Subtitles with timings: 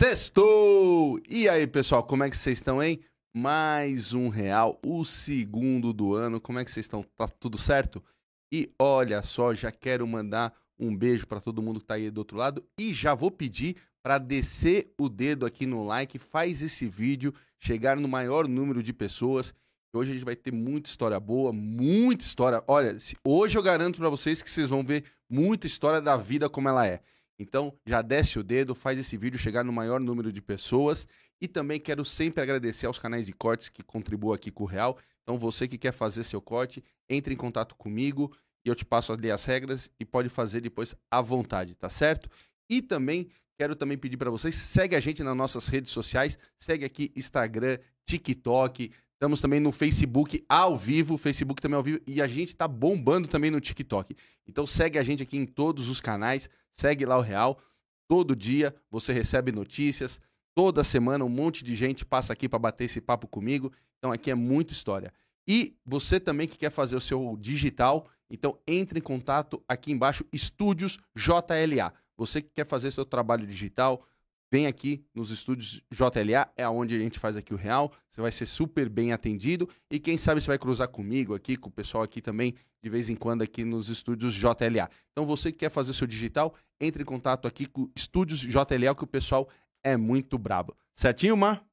[0.00, 1.20] Sextou!
[1.28, 3.00] E aí, pessoal, como é que vocês estão, hein?
[3.36, 6.40] Mais um real, o segundo do ano.
[6.40, 7.04] Como é que vocês estão?
[7.18, 8.02] Tá tudo certo?
[8.50, 12.16] E olha só, já quero mandar um beijo para todo mundo que tá aí do
[12.16, 16.86] outro lado e já vou pedir para descer o dedo aqui no like, faz esse
[16.86, 19.52] vídeo chegar no maior número de pessoas.
[19.92, 22.64] Hoje a gente vai ter muita história boa, muita história.
[22.66, 26.70] Olha, hoje eu garanto para vocês que vocês vão ver muita história da vida como
[26.70, 27.02] ela é.
[27.40, 31.08] Então, já desce o dedo, faz esse vídeo chegar no maior número de pessoas.
[31.40, 34.98] E também quero sempre agradecer aos canais de cortes que contribuem aqui com o Real.
[35.22, 38.30] Então, você que quer fazer seu corte, entre em contato comigo
[38.62, 42.28] e eu te passo ali as regras e pode fazer depois à vontade, tá certo?
[42.68, 46.84] E também quero também pedir para vocês, segue a gente nas nossas redes sociais, segue
[46.84, 52.26] aqui Instagram, TikTok, Estamos também no Facebook ao vivo, Facebook também ao vivo, e a
[52.26, 54.16] gente está bombando também no TikTok.
[54.46, 57.60] Então segue a gente aqui em todos os canais, segue lá o Real.
[58.08, 60.22] Todo dia você recebe notícias,
[60.54, 63.70] toda semana um monte de gente passa aqui para bater esse papo comigo.
[63.98, 65.12] Então aqui é muita história.
[65.46, 70.24] E você também que quer fazer o seu digital, então entre em contato aqui embaixo,
[70.32, 71.92] Estúdios JLA.
[72.16, 74.02] Você que quer fazer seu trabalho digital,
[74.52, 77.92] Vem aqui nos estúdios JLA, é onde a gente faz aqui o real.
[78.10, 81.68] Você vai ser super bem atendido e quem sabe você vai cruzar comigo aqui, com
[81.68, 84.90] o pessoal aqui também, de vez em quando aqui nos estúdios JLA.
[85.12, 89.04] Então você que quer fazer seu digital, entre em contato aqui com estúdios JLA, que
[89.04, 89.48] o pessoal
[89.84, 90.76] é muito brabo.
[90.96, 91.64] Certinho, Mar?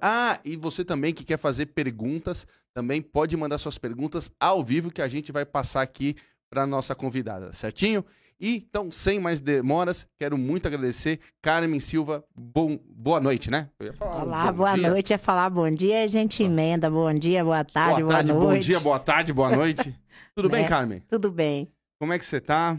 [0.00, 4.90] Ah, e você também que quer fazer perguntas, também pode mandar suas perguntas ao vivo
[4.90, 6.16] que a gente vai passar aqui
[6.50, 8.04] para nossa convidada, certinho?
[8.38, 11.20] E então, sem mais demoras, quero muito agradecer.
[11.40, 13.70] Carmen Silva, bom, boa noite, né?
[13.98, 14.90] Olá, boa dia.
[14.90, 16.90] noite é falar bom dia, a gente emenda.
[16.90, 18.66] Bom dia, boa tarde, boa, tarde, boa noite.
[18.66, 19.98] Bom dia, boa tarde, boa noite.
[20.36, 20.68] Tudo bem, né?
[20.68, 21.02] Carmen?
[21.08, 21.72] Tudo bem.
[21.98, 22.78] Como é que você tá?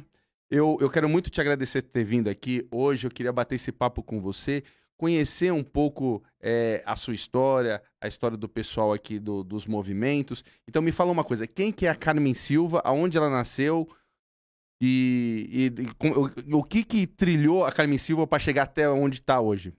[0.50, 2.68] Eu, eu quero muito te agradecer por ter vindo aqui.
[2.72, 4.63] Hoje eu queria bater esse papo com você,
[4.95, 10.44] conhecer um pouco é, a sua história, a história do pessoal aqui do, dos movimentos.
[10.68, 13.89] Então me fala uma coisa, quem que é a Carmen Silva, aonde ela nasceu,
[14.79, 19.17] e, e, e o, o que que trilhou a Carmen Silva para chegar até onde
[19.17, 19.73] está hoje?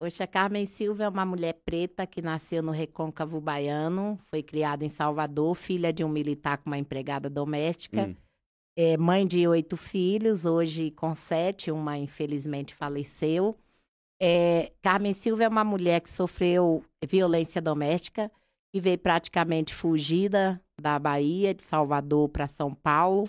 [0.00, 4.84] Hoje a Carmen Silva é uma mulher preta que nasceu no Recôncavo Baiano, foi criada
[4.84, 8.06] em Salvador, filha de um militar com uma empregada doméstica.
[8.06, 8.14] Hum.
[8.76, 13.56] É mãe de oito filhos, hoje com sete, uma infelizmente faleceu.
[14.22, 18.30] É, Carmen Silva é uma mulher que sofreu violência doméstica
[18.72, 23.28] e veio praticamente fugida da Bahia, de Salvador para São Paulo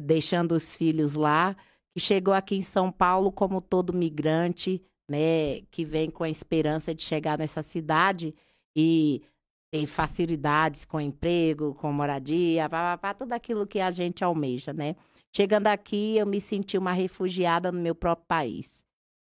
[0.00, 1.56] deixando os filhos lá,
[1.92, 6.94] que chegou aqui em São Paulo como todo migrante, né, que vem com a esperança
[6.94, 8.34] de chegar nessa cidade
[8.76, 9.22] e
[9.70, 14.72] ter facilidades com emprego, com moradia, pá, pá, pá, tudo aquilo que a gente almeja,
[14.72, 14.96] né?
[15.34, 18.84] Chegando aqui, eu me senti uma refugiada no meu próprio país.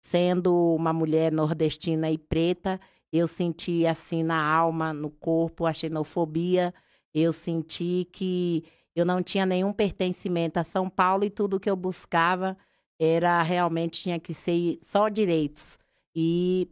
[0.03, 2.79] Sendo uma mulher nordestina e preta,
[3.13, 6.73] eu senti assim na alma, no corpo, a xenofobia.
[7.15, 8.65] Eu senti que
[8.97, 12.57] eu não tinha nenhum pertencimento a São Paulo e tudo que eu buscava
[12.99, 15.79] era realmente tinha que ser só direitos
[16.15, 16.67] e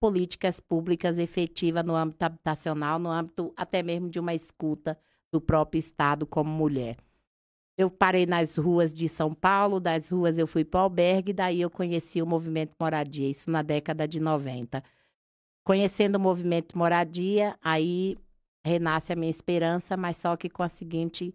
[0.00, 4.98] políticas públicas efetivas no âmbito habitacional, no âmbito até mesmo de uma escuta
[5.30, 6.96] do próprio Estado como mulher.
[7.76, 11.60] Eu parei nas ruas de São Paulo, das ruas eu fui para o albergue, daí
[11.60, 14.82] eu conheci o movimento Moradia, isso na década de 90.
[15.62, 18.16] Conhecendo o movimento Moradia, aí
[18.64, 21.34] renasce a minha esperança, mas só que com a seguinte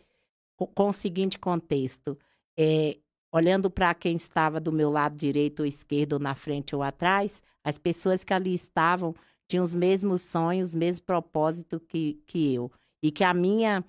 [0.68, 2.18] com o seguinte contexto:
[2.58, 2.98] é,
[3.34, 7.42] olhando para quem estava do meu lado direito ou esquerdo, ou na frente ou atrás,
[7.63, 9.16] as pessoas que ali estavam
[9.48, 12.72] tinham os mesmos sonhos, os mesmos propósitos que, que eu.
[13.04, 13.84] E que a minha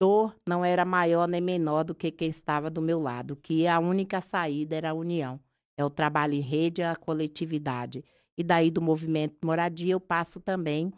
[0.00, 3.78] dor não era maior nem menor do que quem estava do meu lado, que a
[3.78, 5.38] única saída era a união.
[5.76, 8.04] É o trabalho em rede, a coletividade.
[8.36, 10.92] E daí do movimento moradia eu passo também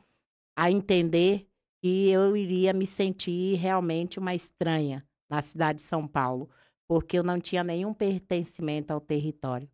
[0.56, 1.46] a entender
[1.82, 6.48] que eu iria me sentir realmente uma estranha, na cidade de São Paulo,
[6.86, 9.68] porque eu não tinha nenhum pertencimento ao território.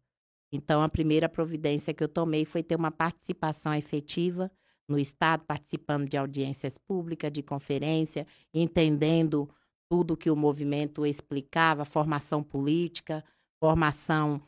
[0.51, 4.51] Então, a primeira providência que eu tomei foi ter uma participação efetiva
[4.89, 9.49] no Estado, participando de audiências públicas, de conferência, entendendo
[9.89, 13.25] tudo que o movimento explicava, formação política,
[13.59, 14.43] formação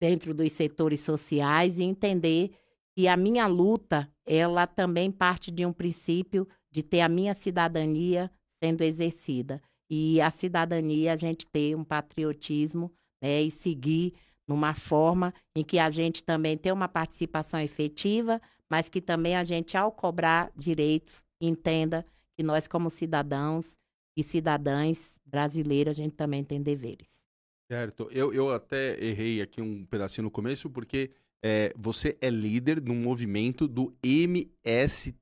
[0.00, 2.50] dentro dos setores sociais e entender
[2.94, 8.30] que a minha luta, ela também parte de um princípio de ter a minha cidadania
[8.62, 9.62] sendo exercida
[9.94, 12.90] e a cidadania, a gente ter um patriotismo
[13.20, 14.14] né, e seguir
[14.48, 18.40] numa forma em que a gente também tem uma participação efetiva,
[18.70, 23.76] mas que também a gente, ao cobrar direitos, entenda que nós, como cidadãos
[24.16, 27.22] e cidadãs brasileiros, a gente também tem deveres.
[27.70, 28.08] Certo.
[28.10, 31.10] Eu, eu até errei aqui um pedacinho no começo, porque
[31.44, 35.14] é, você é líder no movimento do MSTC.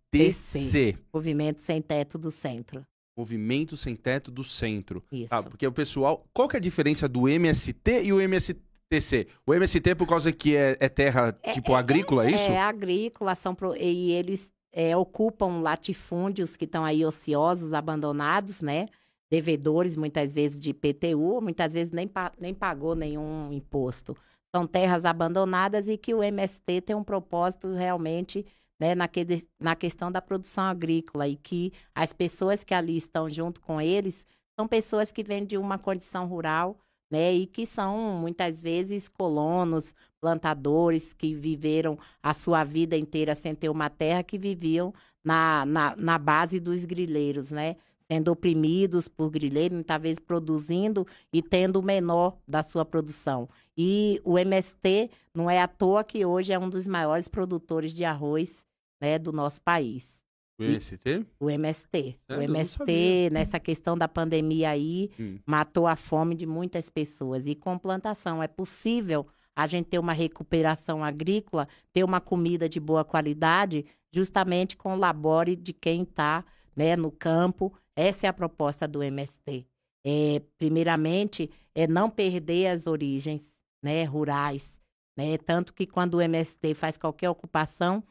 [1.12, 2.86] Movimento Sem Teto do Centro.
[3.20, 5.04] Movimento Sem Teto do Centro.
[5.12, 5.28] Isso.
[5.28, 6.24] Tá, porque o pessoal.
[6.32, 9.28] Qual que é a diferença do MST e o MSTC?
[9.46, 12.50] O MST, por causa que é, é terra tipo agrícola, é, isso?
[12.50, 18.86] É, agrícola, são pro, e eles é, ocupam latifúndios que estão aí ociosos, abandonados, né?
[19.30, 24.16] Devedores, muitas vezes, de IPTU, muitas vezes nem, nem pagou nenhum imposto.
[24.54, 28.44] São terras abandonadas e que o MST tem um propósito realmente
[28.80, 33.28] né, na, que, na questão da produção agrícola e que as pessoas que ali estão
[33.28, 34.26] junto com eles
[34.58, 36.78] são pessoas que vêm de uma condição rural,
[37.10, 43.54] né, e que são muitas vezes colonos, plantadores que viveram a sua vida inteira sem
[43.54, 47.76] ter uma terra, que viviam na, na, na base dos grileiros, né?
[48.06, 53.48] Sendo oprimidos por grileiros, vezes produzindo e tendo o menor da sua produção.
[53.76, 58.04] E o MST não é à toa que hoje é um dos maiores produtores de
[58.04, 58.64] arroz
[59.00, 60.20] né, do nosso país.
[60.58, 61.26] O MST?
[61.40, 62.18] O MST.
[62.28, 65.38] É, o MST, nessa questão da pandemia aí, hum.
[65.46, 67.46] matou a fome de muitas pessoas.
[67.46, 69.26] E com plantação é possível
[69.56, 74.98] a gente ter uma recuperação agrícola, ter uma comida de boa qualidade, justamente com o
[74.98, 76.44] labore de quem está
[76.76, 77.72] né, no campo.
[77.96, 79.66] Essa é a proposta do MST.
[80.04, 83.42] É, primeiramente, é não perder as origens
[83.82, 84.78] né, rurais.
[85.16, 85.38] Né?
[85.38, 88.02] Tanto que quando o MST faz qualquer ocupação,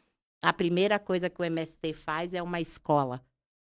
[0.41, 3.21] a primeira coisa que o MST faz é uma escola.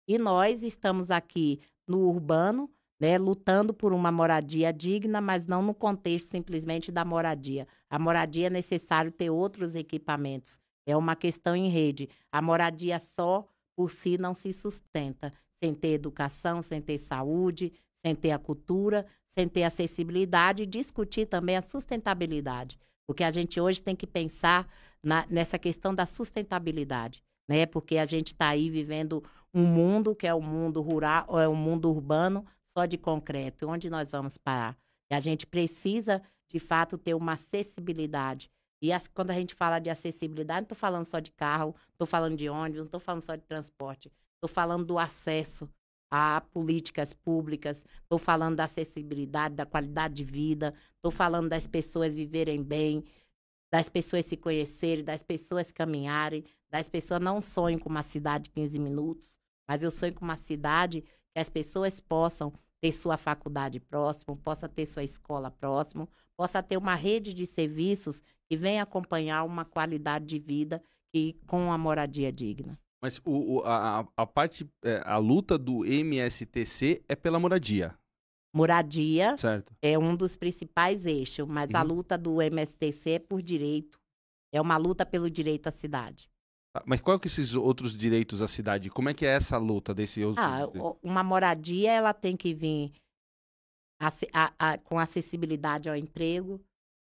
[0.06, 2.70] E nós estamos aqui no urbano,
[3.00, 7.66] né, lutando por uma moradia digna, mas não no contexto simplesmente da moradia.
[7.88, 10.58] A moradia é necessário ter outros equipamentos.
[10.86, 12.08] É uma questão em rede.
[12.32, 15.32] A moradia só por si não se sustenta,
[15.62, 21.26] sem ter educação, sem ter saúde, sem ter a cultura, sem ter acessibilidade e discutir
[21.26, 22.78] também a sustentabilidade.
[23.08, 24.68] Porque a gente hoje tem que pensar
[25.02, 27.64] na, nessa questão da sustentabilidade, né?
[27.64, 31.40] Porque a gente está aí vivendo um mundo que é o um mundo rural, ou
[31.40, 32.44] é um mundo urbano
[32.76, 33.66] só de concreto.
[33.66, 34.76] Onde nós vamos parar?
[35.10, 36.20] E a gente precisa,
[36.50, 38.50] de fato, ter uma acessibilidade.
[38.82, 42.06] E as, quando a gente fala de acessibilidade, não estou falando só de carro, estou
[42.06, 44.12] falando de ônibus, não estou falando só de transporte.
[44.34, 45.66] Estou falando do acesso
[46.10, 52.14] a políticas públicas, estou falando da acessibilidade, da qualidade de vida, estou falando das pessoas
[52.14, 53.04] viverem bem,
[53.70, 58.50] das pessoas se conhecerem, das pessoas caminharem, das pessoas não sonham com uma cidade de
[58.50, 59.34] 15 minutos,
[59.66, 64.68] mas eu sonho com uma cidade que as pessoas possam ter sua faculdade próximo, possa
[64.68, 70.24] ter sua escola próximo, possa ter uma rede de serviços que venha acompanhar uma qualidade
[70.24, 72.78] de vida e com a moradia digna.
[73.02, 77.96] Mas o, o a, a parte, é, a luta do MSTC é pela moradia.
[78.54, 79.72] Moradia certo.
[79.80, 81.76] é um dos principais eixos, mas uhum.
[81.76, 84.00] a luta do MSTC é por direito.
[84.52, 86.28] É uma luta pelo direito à cidade.
[86.74, 88.90] Ah, mas qual que esses outros direitos à cidade?
[88.90, 90.42] Como é que é essa luta desse outro?
[90.42, 90.62] Ah,
[91.02, 92.92] uma moradia ela tem que vir
[94.00, 96.60] a, a, a, com acessibilidade ao emprego,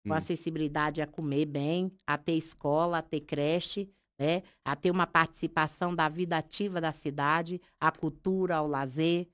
[0.04, 0.16] com hum.
[0.16, 3.90] acessibilidade a comer bem, a ter escola, a ter creche,
[4.20, 4.42] né?
[4.62, 9.26] A ter uma participação da vida ativa da cidade, a cultura, ao lazer.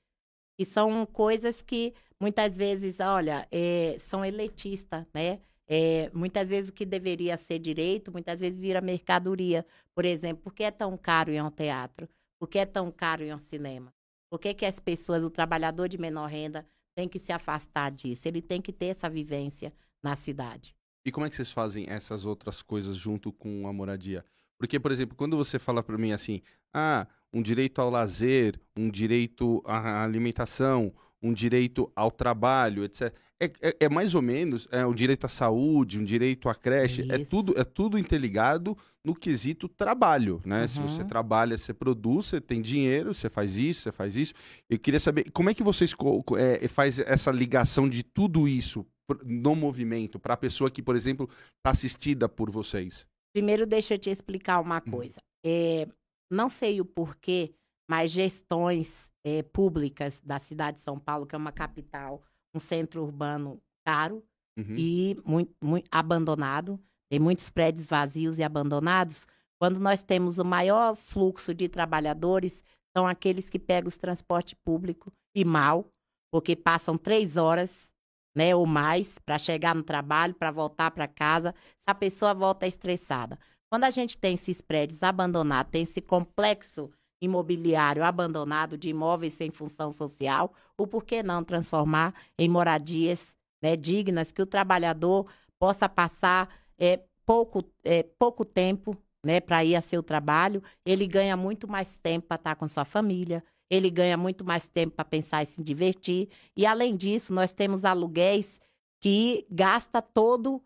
[0.56, 5.40] E são coisas que muitas vezes, olha, é, são elitistas, né?
[5.68, 9.66] É, muitas vezes o que deveria ser direito, muitas vezes vira mercadoria.
[9.92, 12.08] Por exemplo, por que é tão caro ir a um teatro?
[12.38, 13.92] Por que é tão caro ir a um cinema?
[14.30, 16.64] Por que, que as pessoas, o trabalhador de menor renda,
[16.94, 18.28] tem que se afastar disso?
[18.28, 20.76] Ele tem que ter essa vivência na cidade.
[21.04, 24.24] E como é que vocês fazem essas outras coisas junto com a moradia?
[24.58, 26.40] Porque, por exemplo, quando você fala para mim assim,
[26.72, 33.12] ah, um direito ao lazer, um direito à alimentação, um direito ao trabalho, etc.
[33.38, 37.06] É, é, é, mais ou menos é, o direito à saúde, um direito à creche,
[37.10, 40.62] é tudo, é tudo interligado no quesito trabalho, né?
[40.62, 40.68] Uhum.
[40.68, 41.08] Se você uhum.
[41.08, 44.32] trabalha, você produz, você tem dinheiro, você faz isso, você faz isso.
[44.70, 45.94] Eu queria saber como é que vocês
[46.38, 48.86] é, faz essa ligação de tudo isso
[49.24, 53.06] no movimento para a pessoa que, por exemplo, está assistida por vocês.
[53.36, 54.90] Primeiro, deixa eu te explicar uma hum.
[54.90, 55.20] coisa.
[55.44, 55.86] É,
[56.32, 57.52] não sei o porquê,
[57.86, 62.22] mas gestões é, públicas da cidade de São Paulo, que é uma capital,
[62.54, 64.24] um centro urbano caro
[64.58, 64.74] uhum.
[64.78, 69.26] e muito, muito abandonado, tem muitos prédios vazios e abandonados.
[69.60, 72.64] Quando nós temos o maior fluxo de trabalhadores,
[72.96, 75.84] são aqueles que pegam os transporte público e mal,
[76.32, 77.92] porque passam três horas
[78.36, 83.38] né, ou mais, para chegar no trabalho, para voltar para casa, essa pessoa volta estressada.
[83.70, 89.50] Quando a gente tem esses prédios abandonados, tem esse complexo imobiliário abandonado de imóveis sem
[89.50, 95.26] função social, o por que não transformar em moradias né, dignas que o trabalhador
[95.58, 101.38] possa passar é, pouco, é, pouco tempo né, para ir a seu trabalho, ele ganha
[101.38, 105.42] muito mais tempo para estar com sua família, ele ganha muito mais tempo para pensar
[105.42, 106.28] e se divertir.
[106.56, 108.60] E além disso, nós temos aluguéis
[109.00, 110.62] que gasta todo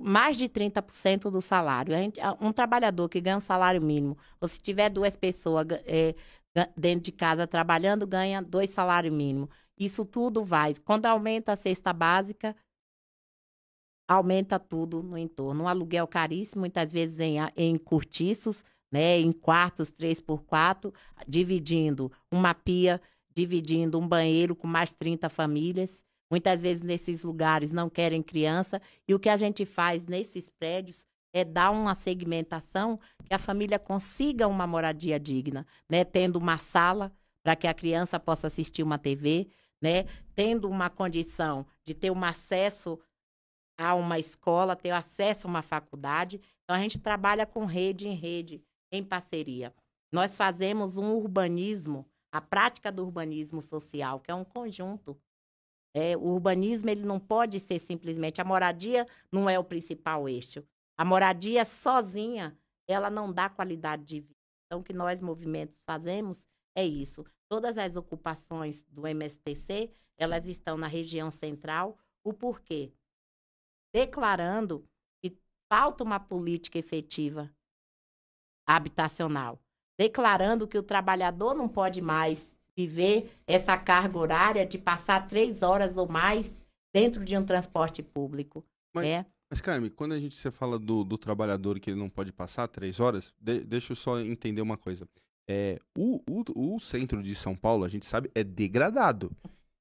[0.00, 1.94] mais de 30% do salário.
[2.40, 6.14] Um trabalhador que ganha um salário mínimo, ou se tiver duas pessoas é,
[6.76, 9.48] dentro de casa trabalhando, ganha dois salários mínimos.
[9.78, 10.74] Isso tudo vai.
[10.84, 12.56] Quando aumenta a cesta básica,
[14.08, 15.64] aumenta tudo no entorno.
[15.64, 18.64] Um aluguel caríssimo, muitas vezes em, em cortiços,
[18.94, 20.94] né, em quartos 3 por 4
[21.26, 23.02] dividindo uma pia,
[23.34, 26.04] dividindo um banheiro com mais 30 famílias.
[26.30, 28.80] Muitas vezes nesses lugares não querem criança.
[29.08, 33.80] E o que a gente faz nesses prédios é dar uma segmentação que a família
[33.80, 36.04] consiga uma moradia digna, né?
[36.04, 39.48] Tendo uma sala para que a criança possa assistir uma TV,
[39.82, 40.04] né?
[40.36, 42.96] Tendo uma condição de ter um acesso
[43.76, 46.40] a uma escola, ter acesso a uma faculdade.
[46.62, 48.62] Então, a gente trabalha com rede em rede,
[48.96, 49.74] em parceria.
[50.12, 55.18] Nós fazemos um urbanismo, a prática do urbanismo social, que é um conjunto.
[55.94, 60.64] É, o urbanismo ele não pode ser simplesmente a moradia não é o principal eixo.
[60.96, 64.34] A moradia sozinha ela não dá qualidade de vida.
[64.66, 67.24] Então, o que nós movimentos fazemos é isso.
[67.48, 71.98] Todas as ocupações do MSTC elas estão na região central.
[72.22, 72.92] O porquê?
[73.94, 74.84] declarando
[75.22, 77.48] que falta uma política efetiva
[78.66, 79.58] habitacional,
[79.98, 85.96] declarando que o trabalhador não pode mais viver essa carga horária de passar três horas
[85.96, 86.56] ou mais
[86.92, 88.64] dentro de um transporte público.
[88.94, 89.26] Mas, é.
[89.50, 92.68] mas Carmen, quando a gente você fala do, do trabalhador que ele não pode passar
[92.68, 95.08] três horas, de, deixa eu só entender uma coisa.
[95.48, 99.30] É, o, o, o centro de São Paulo, a gente sabe, é degradado.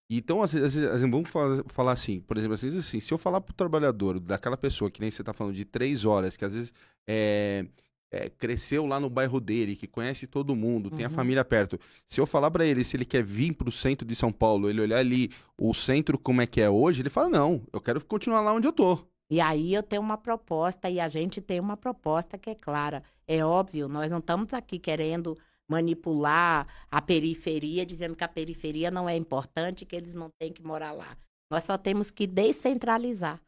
[0.09, 3.17] Então, às vezes, às vezes vamos falar, assim, por exemplo, às vezes assim, se eu
[3.17, 6.53] falar pro trabalhador, daquela pessoa que nem você tá falando de três horas, que às
[6.53, 6.73] vezes
[7.07, 7.65] é,
[8.13, 10.95] é, cresceu lá no bairro dele, que conhece todo mundo, uhum.
[10.95, 11.15] tem a uhum.
[11.15, 11.79] família perto.
[12.07, 14.79] Se eu falar para ele se ele quer vir pro centro de São Paulo, ele
[14.79, 18.41] olhar ali o centro como é que é hoje, ele fala: não, eu quero continuar
[18.41, 18.99] lá onde eu tô.
[19.31, 23.01] E aí eu tenho uma proposta, e a gente tem uma proposta que é clara.
[23.27, 25.35] É óbvio, nós não estamos aqui querendo
[25.67, 30.61] manipular a periferia, dizendo que a periferia não é importante, que eles não têm que
[30.61, 31.17] morar lá.
[31.49, 33.41] Nós só temos que descentralizar.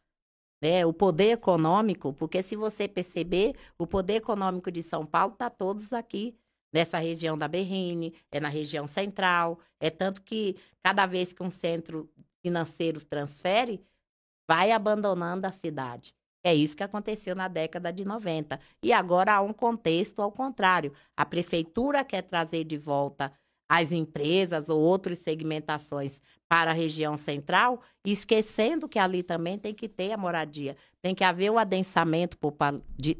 [0.65, 0.83] Né?
[0.83, 5.93] O poder econômico, porque se você perceber, o poder econômico de São Paulo está todos
[5.93, 6.35] aqui,
[6.73, 9.59] nessa região da Berrine, é na região central.
[9.79, 12.09] É tanto que cada vez que um centro
[12.41, 13.79] financeiro transfere,
[14.49, 16.15] vai abandonando a cidade.
[16.43, 18.59] É isso que aconteceu na década de 90.
[18.81, 20.93] E agora há um contexto ao contrário.
[21.15, 23.31] A prefeitura quer trazer de volta
[23.67, 29.89] as empresas ou outras segmentações para a região central, esquecendo que ali também tem que
[29.89, 32.37] ter a moradia, tem que haver o adensamento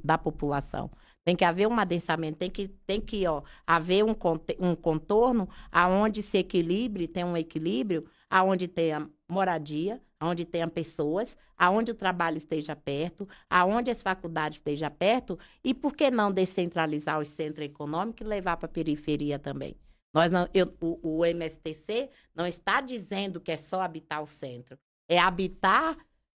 [0.03, 0.91] da população.
[1.23, 4.15] Tem que haver um adensamento, tem que, tem que ó, haver um,
[4.59, 11.89] um contorno aonde se equilibre, tem um equilíbrio, aonde tenha moradia, aonde tenha pessoas, aonde
[11.89, 17.25] o trabalho esteja perto, aonde as faculdades estejam perto, e por que não descentralizar o
[17.25, 19.75] centro econômico e levar para a periferia também?
[20.15, 24.79] Nós não, eu, o, o MSTC não está dizendo que é só habitar o centro,
[25.09, 25.97] é habitar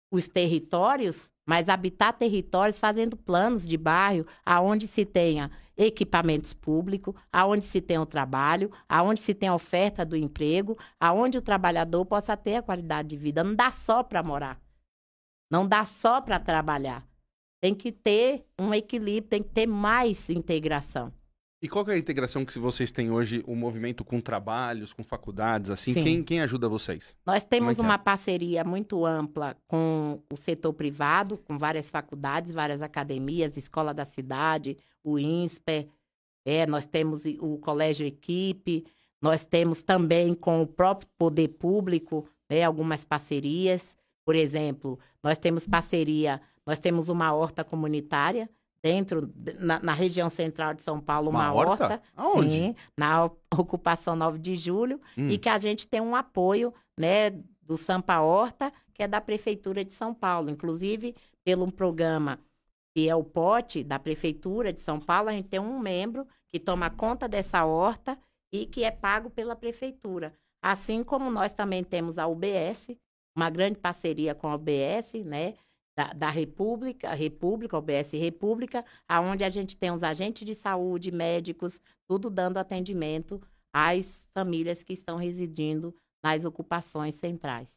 [0.10, 7.65] os territórios, mas habitar territórios fazendo planos de bairro aonde se tenha equipamentos públicos, aonde
[7.65, 12.55] se tenha o trabalho, aonde se tenha oferta do emprego, aonde o trabalhador possa ter
[12.55, 13.44] a qualidade de vida.
[13.44, 14.58] Não dá só para morar.
[15.51, 17.05] Não dá só para trabalhar.
[17.60, 21.12] Tem que ter um equilíbrio, tem que ter mais integração.
[21.62, 25.72] E qual é a integração que vocês têm hoje, o movimento com trabalhos, com faculdades,
[25.72, 25.94] assim?
[25.94, 27.16] Quem, quem ajuda vocês?
[27.26, 27.98] Nós é temos é uma é?
[27.98, 34.78] parceria muito ampla com o setor privado, com várias faculdades, várias academias, Escola da Cidade,
[35.04, 35.88] o INSPER,
[36.46, 38.86] é, nós temos o Colégio Equipe,
[39.20, 43.98] nós temos também com o próprio poder público, né, algumas parcerias.
[44.24, 48.48] Por exemplo, nós temos parceria, nós temos uma horta comunitária,
[48.86, 51.72] dentro, na, na, região central de São Paulo, uma, uma horta.
[51.72, 52.51] horta Aonde?
[52.51, 53.25] Sim, na
[53.58, 55.27] ocupação 9 de julho, hum.
[55.27, 57.32] e que a gente tem um apoio, né,
[57.63, 60.51] do Sampa Horta, que é da Prefeitura de São Paulo.
[60.51, 62.39] Inclusive, pelo um programa
[62.94, 66.60] que é o POTE da Prefeitura de São Paulo, a gente tem um membro que
[66.60, 68.15] toma conta dessa horta
[68.54, 70.32] e que é pago pela Prefeitura.
[70.62, 72.92] Assim como nós também temos a UBS,
[73.36, 75.56] uma grande parceria com a UBS, né?
[75.96, 81.80] Da, da República, República, OBS República, aonde a gente tem os agentes de saúde, médicos,
[82.08, 83.42] tudo dando atendimento
[83.74, 87.70] às famílias que estão residindo nas ocupações centrais.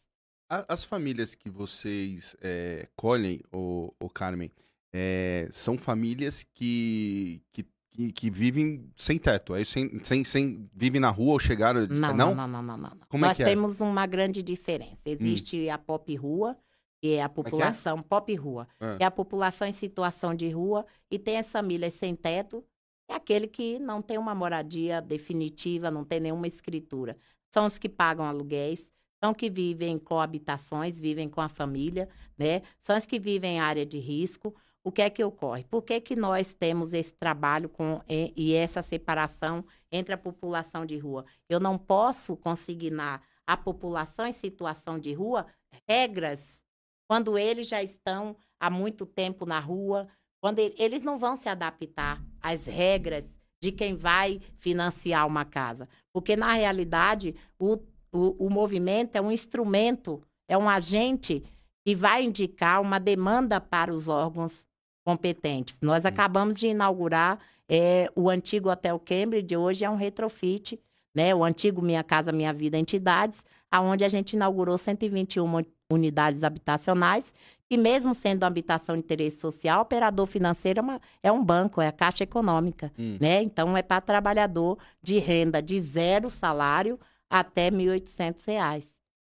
[0.51, 4.51] As famílias que vocês é, colhem, o, o Carmen,
[4.93, 9.53] é, são famílias que, que, que, que vivem sem teto.
[9.53, 11.87] Aí sem, sem, sem vivem na rua ou chegaram.
[11.87, 12.91] Não, não, não, não, não, não.
[13.09, 13.47] Como é Nós que é?
[13.47, 14.97] temos uma grande diferença.
[15.05, 16.57] Existe a pop rua,
[17.01, 21.19] que é a população pop rua, que é a população em situação de rua, e
[21.19, 22.65] tem as famílias sem teto,
[23.09, 27.17] é aquele que não tem uma moradia definitiva, não tem nenhuma escritura.
[27.51, 28.91] São os que pagam aluguéis,
[29.23, 32.63] são que vivem em coabitações, vivem com a família, né?
[32.81, 34.55] São os que vivem em área de risco.
[34.85, 35.65] O que é que ocorre?
[35.65, 40.87] Por que, que nós temos esse trabalho com, e, e essa separação entre a população
[40.87, 41.25] de rua?
[41.49, 45.47] Eu não posso consignar a população em situação de rua
[45.89, 46.63] regras
[47.09, 50.07] quando eles já estão há muito tempo na rua,
[50.41, 55.89] quando ele- eles não vão se adaptar às regras de quem vai financiar uma casa.
[56.13, 57.79] Porque, na realidade, o,
[58.13, 61.43] o, o movimento é um instrumento, é um agente
[61.85, 64.65] que vai indicar uma demanda para os órgãos
[65.05, 65.79] competentes.
[65.81, 70.79] Nós acabamos de inaugurar é, o antigo Hotel Cambridge, hoje é um retrofit,
[71.15, 71.35] né?
[71.35, 75.65] o antigo Minha Casa Minha Vida Entidades, aonde a gente inaugurou 121
[75.99, 77.33] unidades habitacionais,
[77.71, 81.81] e mesmo sendo uma habitação de interesse social, operador financeiro é, uma- é um banco,
[81.81, 83.19] é a Caixa Econômica, Hum.
[83.21, 83.43] né?
[83.43, 86.99] Então, é para trabalhador de renda de zero salário
[87.31, 88.87] até 1.800 reais.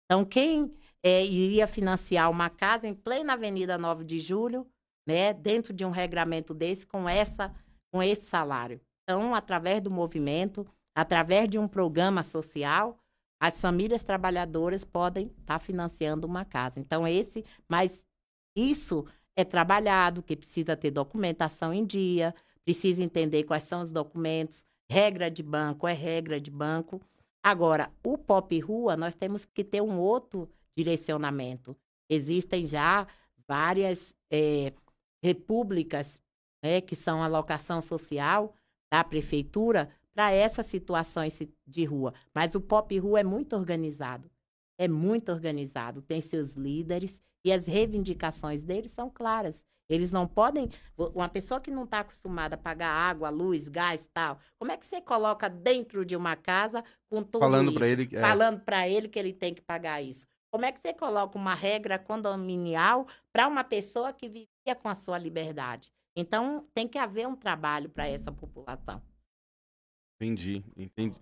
[0.05, 4.67] Então, quem é, iria financiar uma casa em plena Avenida 9 de Julho,
[5.07, 7.53] né, dentro de um regramento desse, com, essa,
[7.91, 8.81] com esse salário?
[9.03, 12.98] Então, através do movimento, através de um programa social,
[13.39, 16.79] as famílias trabalhadoras podem estar financiando uma casa.
[16.79, 18.03] Então, esse, mas
[18.55, 24.65] isso é trabalhado, que precisa ter documentação em dia, precisa entender quais são os documentos,
[24.91, 27.01] regra de banco é regra de banco.
[27.41, 31.77] Agora, o Pop Rua, nós temos que ter um outro direcionamento.
[32.09, 33.07] Existem já
[33.47, 34.73] várias eh,
[35.23, 36.21] repúblicas
[36.61, 38.53] né, que são alocação social
[38.91, 42.13] da prefeitura para essas situações de rua.
[42.35, 44.29] Mas o Pop Rua é muito organizado.
[44.77, 46.01] É muito organizado.
[46.01, 49.63] Tem seus líderes e as reivindicações deles são claras.
[49.89, 50.69] Eles não podem.
[50.97, 54.85] Uma pessoa que não está acostumada a pagar água, luz, gás tal, como é que
[54.85, 58.09] você coloca dentro de uma casa com tudo Falando pra ele.
[58.13, 60.27] é, falando para ele que ele tem que pagar isso.
[60.51, 64.95] Como é que você coloca uma regra condominial para uma pessoa que vivia com a
[64.95, 65.89] sua liberdade?
[66.13, 69.01] Então, tem que haver um trabalho para essa população.
[70.19, 71.17] Entendi, entendi.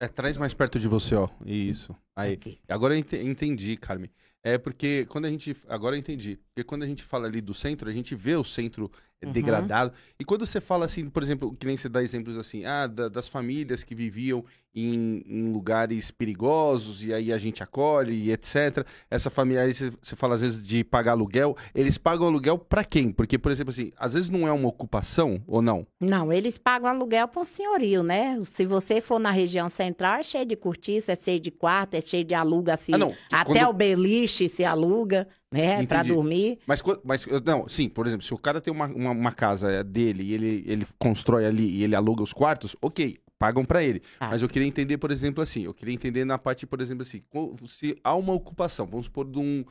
[0.00, 1.28] É, traz mais perto de você, ó.
[1.44, 1.94] Isso.
[2.14, 2.34] Aí.
[2.34, 2.60] Aqui.
[2.68, 4.10] Agora eu ente- entendi, Carmen.
[4.42, 5.56] É porque quando a gente.
[5.68, 6.36] Agora eu entendi.
[6.36, 8.90] Porque quando a gente fala ali do centro, a gente vê o centro
[9.24, 9.32] Uhum.
[9.32, 9.92] degradado.
[10.18, 13.08] E quando você fala assim, por exemplo, que nem você dá exemplos assim, ah, da-
[13.08, 14.44] das famílias que viviam
[14.76, 18.84] em, em lugares perigosos e aí a gente acolhe e etc.
[19.08, 21.56] Essa família, aí você, você fala às vezes de pagar aluguel.
[21.74, 23.12] Eles pagam aluguel pra quem?
[23.12, 25.86] Porque, por exemplo, assim, às vezes não é uma ocupação ou não.
[26.00, 28.38] Não, eles pagam aluguel para um senhorio, né?
[28.42, 32.00] Se você for na região central, é cheio de cortiça, é cheio de quarto, é
[32.00, 32.92] cheio de aluga-se.
[32.94, 33.14] Ah, não.
[33.32, 35.86] Até Quando- o beliche se aluga, né?
[35.86, 36.14] Para Entendi.
[36.14, 36.58] dormir.
[36.66, 39.84] Mas, mas, não, sim, por exemplo, se o cara tem uma, uma, uma casa é,
[39.84, 44.02] dele e ele, ele constrói ali e ele aluga os quartos, ok, pagam pra ele.
[44.18, 44.30] Ah.
[44.30, 47.22] Mas eu queria entender, por exemplo, assim, eu queria entender na parte, por exemplo, assim,
[47.68, 49.62] se há uma ocupação, vamos supor, de um,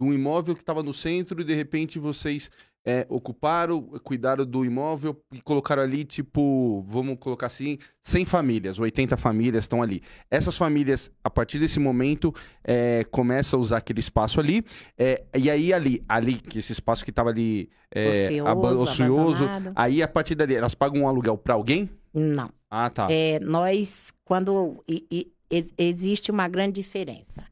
[0.00, 2.48] de um imóvel que estava no centro e de repente vocês
[2.84, 9.16] é, ocuparam, cuidaram do imóvel e colocaram ali, tipo, vamos colocar assim, 100 famílias, 80
[9.16, 10.02] famílias estão ali.
[10.30, 14.64] Essas famílias, a partir desse momento, é, começam a usar aquele espaço ali,
[14.98, 19.44] é, e aí ali, ali, que esse espaço que estava ali é, Ocioso, ocioso,
[19.76, 21.88] aí a partir dali, elas pagam um aluguel pra alguém?
[22.12, 22.50] Não.
[22.70, 23.06] Ah, tá.
[23.10, 27.44] É, nós, quando e- e- ex- existe uma grande diferença.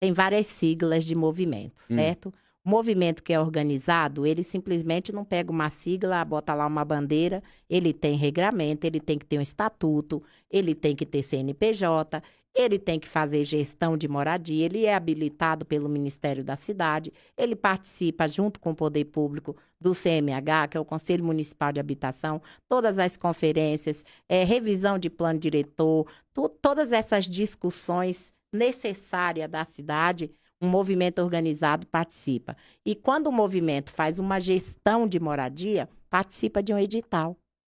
[0.00, 1.96] Tem várias siglas de movimento, Hum.
[1.96, 2.34] certo?
[2.64, 7.92] Movimento que é organizado, ele simplesmente não pega uma sigla, bota lá uma bandeira, ele
[7.92, 12.22] tem regramento, ele tem que ter um estatuto, ele tem que ter CNPJ,
[12.54, 17.56] ele tem que fazer gestão de moradia, ele é habilitado pelo Ministério da Cidade, ele
[17.56, 22.40] participa junto com o Poder Público do CMH, que é o Conselho Municipal de Habitação,
[22.68, 30.30] todas as conferências, é, revisão de plano diretor, to- todas essas discussões necessárias da cidade,
[30.62, 32.56] um movimento organizado participa.
[32.86, 37.36] E quando o movimento faz uma gestão de moradia, participa de um edital.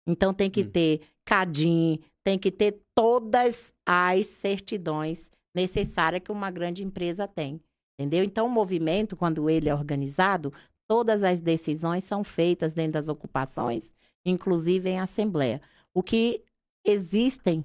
[0.07, 0.71] Então tem que Hum.
[0.71, 7.61] ter CADIM, tem que ter todas as certidões necessárias que uma grande empresa tem.
[7.99, 8.25] Entendeu?
[8.25, 10.53] Então, o movimento, quando ele é organizado,
[10.89, 15.61] todas as decisões são feitas dentro das ocupações, inclusive em assembleia.
[15.95, 16.43] O que
[16.85, 17.65] existem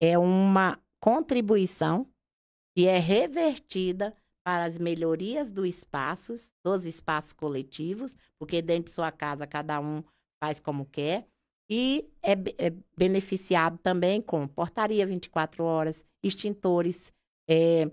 [0.00, 2.06] é uma contribuição
[2.76, 4.14] que é revertida
[4.46, 10.04] para as melhorias do espaços, dos espaços coletivos, porque dentro de sua casa cada um
[10.40, 11.26] faz como quer.
[11.68, 17.12] E é, é beneficiado também com portaria 24 horas, extintores.
[17.50, 17.90] É,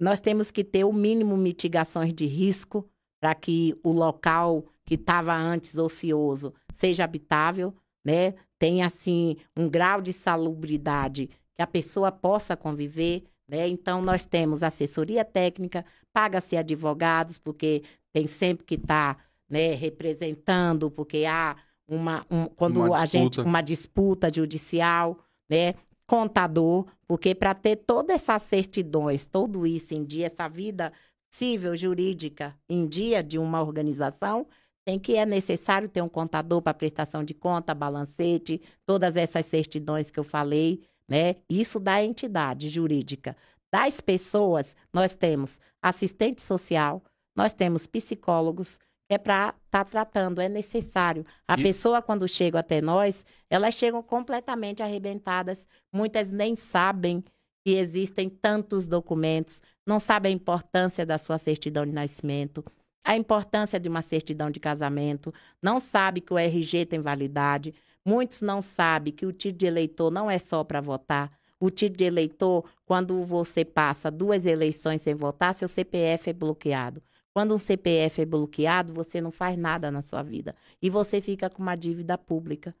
[0.00, 2.88] nós temos que ter o mínimo mitigações de risco
[3.20, 8.32] para que o local que estava antes ocioso seja habitável, né?
[8.58, 13.68] Tenha assim um grau de salubridade que a pessoa possa conviver, né?
[13.68, 20.90] Então nós temos assessoria técnica, paga-se advogados porque tem sempre que estar, tá, né, representando,
[20.90, 25.74] porque há uma um, quando uma a gente uma disputa judicial, né?
[26.06, 30.92] Contador, porque para ter todas essas certidões, tudo isso em dia, essa vida
[31.30, 34.46] civil jurídica em dia de uma organização,
[34.84, 40.10] tem que é necessário ter um contador para prestação de conta, balancete, todas essas certidões
[40.10, 41.36] que eu falei, né?
[41.48, 43.36] Isso da entidade jurídica.
[43.72, 47.02] Das pessoas, nós temos assistente social,
[47.36, 48.78] nós temos psicólogos,
[49.10, 51.26] é para estar tá tratando, é necessário.
[51.46, 51.62] A e...
[51.62, 55.66] pessoa, quando chega até nós, elas chegam completamente arrebentadas.
[55.92, 57.22] Muitas nem sabem
[57.64, 62.62] que existem tantos documentos, não sabem a importância da sua certidão de nascimento,
[63.04, 67.74] a importância de uma certidão de casamento, não sabe que o RG tem validade.
[68.06, 71.32] Muitos não sabem que o título de eleitor não é só para votar.
[71.58, 77.02] O título de eleitor, quando você passa duas eleições sem votar, seu CPF é bloqueado.
[77.32, 80.54] Quando um CPF é bloqueado, você não faz nada na sua vida.
[80.80, 82.74] E você fica com uma dívida pública,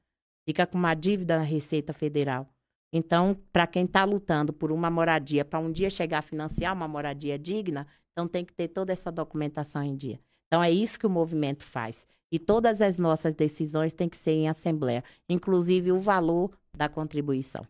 [0.46, 2.48] fica com uma dívida na Receita Federal.
[2.92, 6.86] Então, para quem está lutando por uma moradia, para um dia chegar a financiar uma
[6.86, 10.20] moradia digna, então tem que ter toda essa documentação em dia.
[10.46, 12.06] Então é isso que o movimento faz.
[12.34, 17.64] E todas as nossas decisões têm que ser em assembleia, inclusive o valor da contribuição.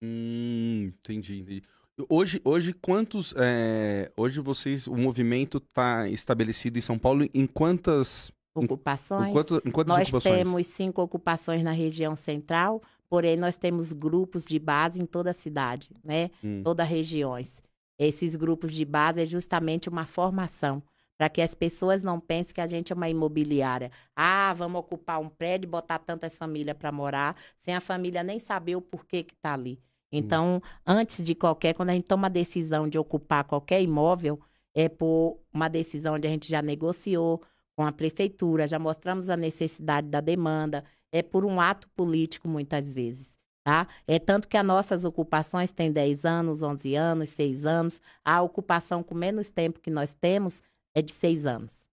[0.00, 1.62] Hum, entendi, entendi.
[2.08, 8.30] Hoje, hoje quantos, é, hoje vocês, o movimento está estabelecido em São Paulo em quantas
[8.54, 9.30] ocupações?
[9.30, 10.36] Em, quantas, em quantas nós ocupações?
[10.36, 15.34] temos cinco ocupações na região central, porém nós temos grupos de base em toda a
[15.34, 16.30] cidade, né?
[16.44, 16.62] Hum.
[16.62, 17.60] Todas as regiões.
[17.98, 20.80] Esses grupos de base é justamente uma formação
[21.20, 23.92] para que as pessoas não pensem que a gente é uma imobiliária.
[24.16, 28.38] Ah, vamos ocupar um prédio e botar tantas famílias para morar, sem a família nem
[28.38, 29.78] saber o porquê que está ali.
[30.10, 30.60] Então, hum.
[30.86, 34.40] antes de qualquer, quando a gente toma a decisão de ocupar qualquer imóvel,
[34.74, 37.42] é por uma decisão onde a gente já negociou
[37.76, 42.94] com a prefeitura, já mostramos a necessidade da demanda, é por um ato político muitas
[42.94, 43.38] vezes.
[43.62, 43.86] Tá?
[44.08, 48.00] É tanto que as nossas ocupações têm 10 anos, 11 anos, 6 anos.
[48.24, 50.62] A ocupação com menos tempo que nós temos
[50.94, 51.90] é de 6 anos.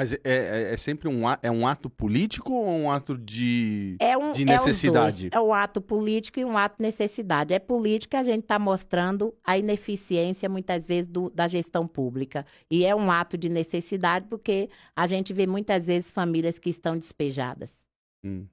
[0.00, 4.16] Mas é, é, é, sempre um, é um ato político ou um ato de, é
[4.16, 5.28] um, de necessidade?
[5.30, 7.52] É, é um ato político e um ato de necessidade.
[7.52, 12.46] É político que a gente está mostrando a ineficiência, muitas vezes, do, da gestão pública.
[12.70, 16.96] E é um ato de necessidade porque a gente vê muitas vezes famílias que estão
[16.96, 17.76] despejadas.
[18.24, 18.46] Hum.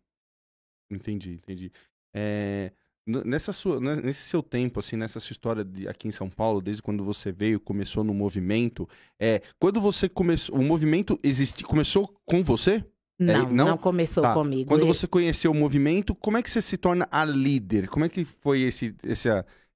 [0.91, 1.71] Entendi, entendi.
[2.13, 2.73] É,
[3.07, 6.81] nessa sua, nesse seu tempo, assim, nessa sua história de, aqui em São Paulo, desde
[6.81, 8.87] quando você veio, começou no movimento,
[9.19, 12.83] é, quando você começou, o movimento existe, começou com você?
[13.19, 13.67] Não, é, não?
[13.69, 13.77] não?
[13.77, 14.33] começou tá.
[14.33, 14.69] comigo.
[14.69, 17.87] Quando você conheceu o movimento, como é que você se torna a líder?
[17.87, 19.29] Como é que foi esse, esse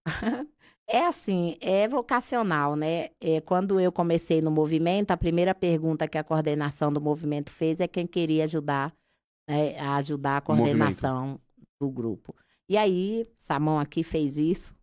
[0.93, 3.11] É assim, é vocacional, né?
[3.21, 7.79] É, quando eu comecei no movimento, a primeira pergunta que a coordenação do movimento fez
[7.79, 8.93] é quem queria ajudar,
[9.47, 11.39] é, a ajudar a coordenação
[11.79, 12.35] do grupo.
[12.71, 14.73] E aí, Samão aqui fez isso,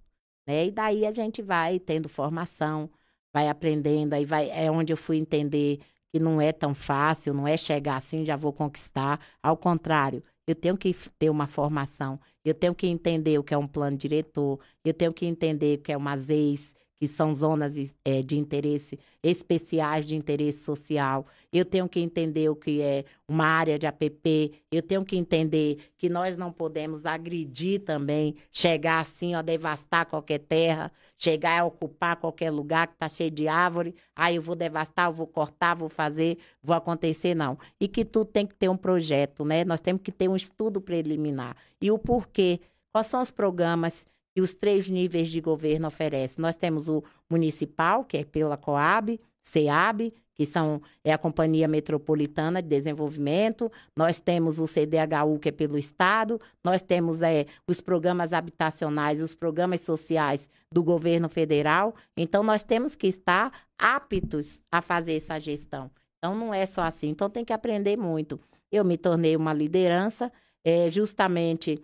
[0.47, 0.67] né?
[0.67, 2.91] E daí a gente vai tendo formação,
[3.33, 5.81] vai aprendendo, aí vai, é onde eu fui entender
[6.13, 9.19] que não é tão fácil, não é chegar assim, já vou conquistar.
[9.43, 13.59] Ao contrário, eu tenho que ter uma formação, eu tenho que entender o que é
[13.59, 17.77] um plano diretor, eu tenho que entender o que é uma ZEIS, que são zonas
[18.05, 21.27] é, de interesse especiais de interesse social.
[21.53, 24.53] Eu tenho que entender o que é uma área de APP.
[24.71, 30.39] Eu tenho que entender que nós não podemos agredir também, chegar assim, ó, devastar qualquer
[30.39, 33.95] terra, chegar a ocupar qualquer lugar que está cheio de árvore.
[34.15, 37.59] Aí eu vou devastar, eu vou cortar, vou fazer, vou acontecer, não.
[37.81, 39.65] E que tudo tem que ter um projeto, né?
[39.65, 41.57] Nós temos que ter um estudo preliminar.
[41.81, 42.61] E o porquê?
[42.93, 44.05] Quais são os programas
[44.39, 46.37] e os três níveis de governo oferecem.
[46.41, 52.63] Nós temos o municipal, que é pela Coab, CEAB, que são, é a Companhia Metropolitana
[52.63, 58.33] de Desenvolvimento, nós temos o CDHU, que é pelo Estado, nós temos é, os programas
[58.33, 61.93] habitacionais, os programas sociais do governo federal.
[62.17, 65.91] Então, nós temos que estar aptos a fazer essa gestão.
[66.19, 67.09] Então, não é só assim.
[67.09, 68.39] Então, tem que aprender muito.
[68.71, 70.31] Eu me tornei uma liderança,
[70.65, 71.83] é, justamente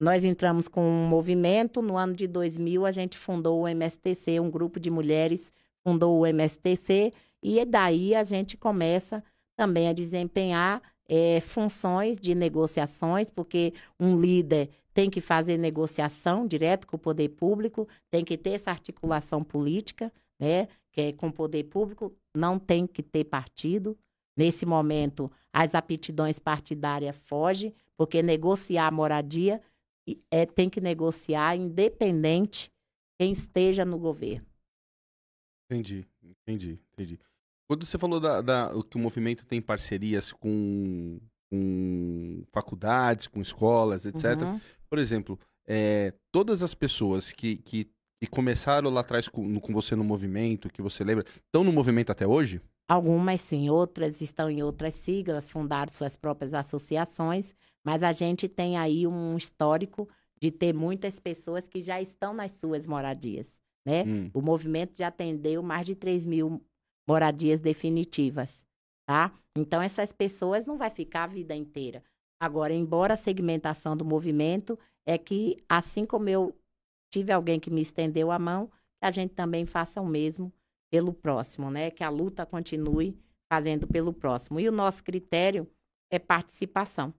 [0.00, 1.82] nós entramos com um movimento.
[1.82, 5.52] No ano de 2000, a gente fundou o MSTC, um grupo de mulheres
[5.84, 9.22] fundou o MSTC, e daí a gente começa
[9.56, 16.86] também a desempenhar é, funções de negociações, porque um líder tem que fazer negociação direto
[16.86, 20.68] com o poder público, tem que ter essa articulação política, né?
[20.92, 23.96] Que é com o poder público, não tem que ter partido.
[24.36, 29.60] Nesse momento, as aptidões partidárias fogem, porque negociar moradia
[30.30, 32.70] é, tem que negociar independente
[33.20, 34.46] quem esteja no governo.
[35.70, 37.20] Entendi, entendi, entendi.
[37.68, 44.04] Quando você falou da, da, que o movimento tem parcerias com, com faculdades, com escolas,
[44.06, 44.42] etc.
[44.42, 44.60] Uhum.
[44.88, 47.84] Por exemplo, é, todas as pessoas que, que,
[48.20, 52.10] que, começaram lá atrás com, com você no movimento, que você lembra, estão no movimento
[52.10, 52.60] até hoje?
[52.88, 58.76] Algumas sim, outras estão em outras siglas, fundaram suas próprias associações, mas a gente tem
[58.76, 60.08] aí um histórico
[60.40, 64.04] de ter muitas pessoas que já estão nas suas moradias, né?
[64.04, 64.30] Hum.
[64.32, 66.60] O movimento já atendeu mais de 3 mil
[67.06, 68.64] moradias definitivas,
[69.06, 69.32] tá?
[69.56, 72.02] Então, essas pessoas não vai ficar a vida inteira.
[72.40, 76.56] Agora, embora a segmentação do movimento é que, assim como eu
[77.12, 80.52] tive alguém que me estendeu a mão, que a gente também faça o mesmo
[80.90, 81.90] pelo próximo, né?
[81.90, 83.18] Que a luta continue
[83.52, 84.58] fazendo pelo próximo.
[84.60, 85.68] E o nosso critério
[86.10, 87.12] é participação.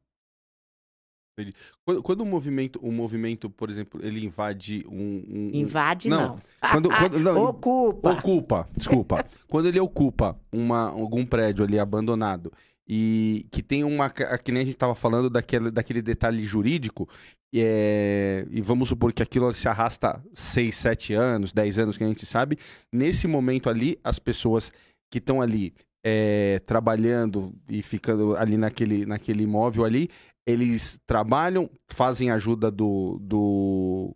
[1.86, 5.24] Quando, quando, o movimento, o movimento, por exemplo, ele invade um.
[5.28, 6.22] um invade não.
[6.22, 6.42] não.
[6.72, 8.12] Quando, quando, não ocupa.
[8.12, 9.26] Ocupa, desculpa.
[9.48, 12.52] quando ele ocupa uma, algum prédio ali abandonado
[12.88, 14.10] e que tem uma.
[14.10, 17.08] Que nem a gente estava falando daquele, daquele detalhe jurídico,
[17.54, 22.08] é, e vamos supor que aquilo se arrasta 6, 7 anos, 10 anos, que a
[22.08, 22.58] gente sabe.
[22.92, 24.72] Nesse momento ali, as pessoas
[25.10, 30.10] que estão ali é, trabalhando e ficando ali naquele, naquele imóvel ali,
[30.46, 34.16] eles trabalham, fazem ajuda do, do,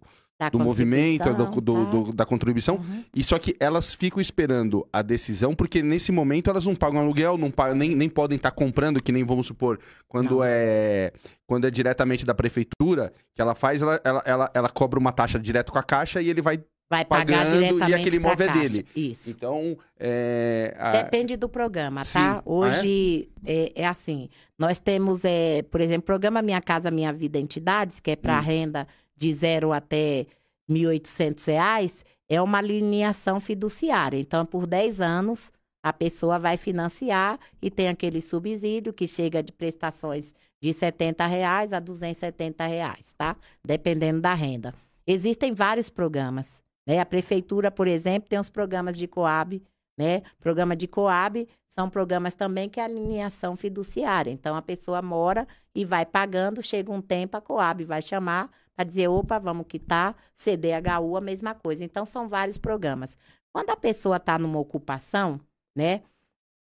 [0.52, 3.04] do movimento, do, do, do, da contribuição, uhum.
[3.15, 7.38] e só que elas ficam esperando a decisão, porque nesse momento elas não pagam aluguel,
[7.38, 11.13] não pagam, nem, nem podem estar tá comprando, que nem vamos supor, quando é
[11.48, 15.39] quando é diretamente da prefeitura, que ela faz, ela, ela, ela, ela cobra uma taxa
[15.39, 18.86] direto com a caixa e ele vai vai pagar diretamente e aquele imóvel é dele.
[18.95, 19.30] Isso.
[19.30, 21.04] Então, é, a...
[21.04, 22.36] depende do programa, tá?
[22.36, 22.41] Sim.
[22.45, 23.63] Hoje ah, é?
[23.63, 23.88] É, é?
[23.88, 28.39] assim, nós temos, é, por exemplo, programa Minha Casa Minha Vida Entidades, que é para
[28.39, 28.43] hum.
[28.43, 30.28] renda de zero até
[30.67, 34.17] R$ 1.800, é uma alineação fiduciária.
[34.17, 39.52] Então, por 10 anos, a pessoa vai financiar e tem aquele subsídio que chega de
[39.52, 43.36] prestações de 70 reais a 270 reais, tá?
[43.63, 44.74] Dependendo da renda.
[45.06, 46.64] Existem vários programas.
[46.88, 47.00] Né?
[47.00, 49.62] A prefeitura, por exemplo, tem os programas de Coab,
[49.98, 50.21] né?
[50.39, 54.32] Programa de Coab são programas também que é alinhação fiduciária.
[54.32, 58.86] Então a pessoa mora e vai pagando, chega um tempo a Coab vai chamar para
[58.86, 61.84] dizer, opa, vamos quitar, CDHU a mesma coisa.
[61.84, 63.17] Então são vários programas.
[63.54, 65.39] Quando a pessoa está numa ocupação,
[65.76, 66.02] né?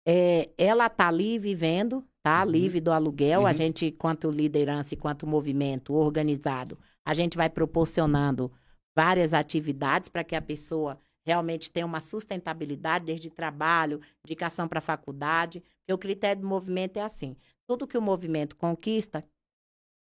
[0.08, 2.44] É, ela está ali vivendo, tá?
[2.44, 2.50] Uhum.
[2.50, 3.40] Livre do aluguel.
[3.40, 3.46] Uhum.
[3.46, 8.52] A gente, quanto liderança e quanto movimento organizado, a gente vai proporcionando
[8.96, 15.60] várias atividades para que a pessoa realmente tenha uma sustentabilidade, desde trabalho, indicação para faculdade,
[15.80, 17.36] porque o critério do movimento é assim.
[17.66, 19.24] Tudo que o movimento conquista,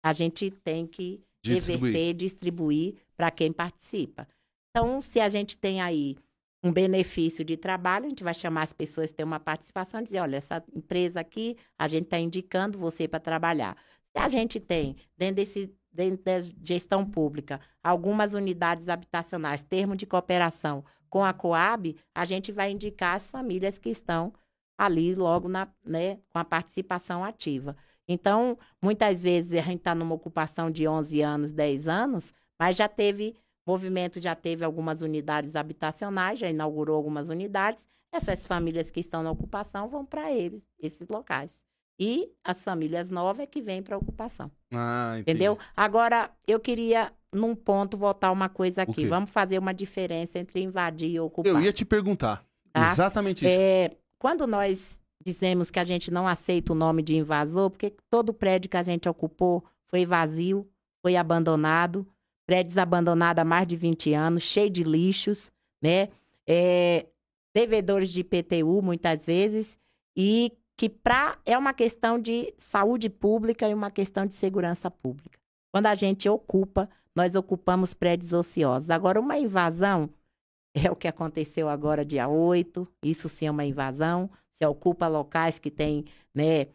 [0.03, 1.81] a gente tem que distribuir.
[1.81, 4.27] reverter, distribuir para quem participa.
[4.69, 6.15] Então, se a gente tem aí
[6.63, 10.03] um benefício de trabalho, a gente vai chamar as pessoas que têm uma participação e
[10.03, 13.75] dizer, olha, essa empresa aqui, a gente está indicando você para trabalhar.
[14.15, 20.05] Se a gente tem, dentro desse dentro da gestão pública, algumas unidades habitacionais, termo de
[20.05, 24.31] cooperação com a Coab, a gente vai indicar as famílias que estão
[24.77, 27.75] ali logo na, né, com a participação ativa.
[28.07, 32.87] Então, muitas vezes a gente está numa ocupação de 11 anos, 10 anos, mas já
[32.87, 37.87] teve, movimento já teve algumas unidades habitacionais, já inaugurou algumas unidades.
[38.11, 41.66] Essas famílias que estão na ocupação vão para eles, esses locais.
[41.99, 44.51] E as famílias novas é que vêm para ocupação.
[44.71, 45.57] Ah, entendeu?
[45.75, 49.05] Agora, eu queria, num ponto, voltar uma coisa aqui.
[49.05, 51.51] Vamos fazer uma diferença entre invadir e ocupar.
[51.51, 52.45] Eu ia te perguntar.
[52.71, 52.91] Tá?
[52.91, 53.55] Exatamente isso.
[53.57, 58.33] É, quando nós dizemos que a gente não aceita o nome de invasor, porque todo
[58.33, 60.69] prédio que a gente ocupou foi vazio,
[61.01, 62.07] foi abandonado,
[62.45, 66.09] prédios abandonados há mais de 20 anos, cheio de lixos, né?
[66.45, 67.07] É,
[67.53, 69.77] devedores de IPTU, muitas vezes,
[70.15, 75.39] e que pra, é uma questão de saúde pública e uma questão de segurança pública.
[75.71, 78.91] Quando a gente ocupa, nós ocupamos prédios ociosos.
[78.91, 80.07] Agora, uma invasão
[80.75, 84.29] é o que aconteceu agora, dia 8, isso sim é uma invasão.
[84.51, 86.67] Se ocupa locais que têm né,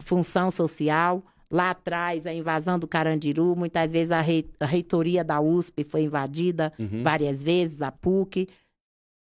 [0.00, 1.22] função social.
[1.50, 6.02] Lá atrás, a invasão do Carandiru, muitas vezes a, rei, a reitoria da USP foi
[6.02, 7.02] invadida uhum.
[7.02, 8.48] várias vezes, a PUC.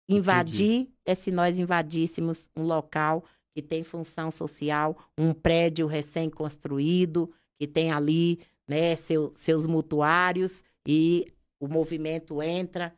[0.07, 0.93] Invadir Entendi.
[1.05, 7.91] é se nós invadíssemos um local que tem função social, um prédio recém-construído, que tem
[7.91, 11.27] ali né, seu, seus mutuários e
[11.59, 12.95] o movimento entra,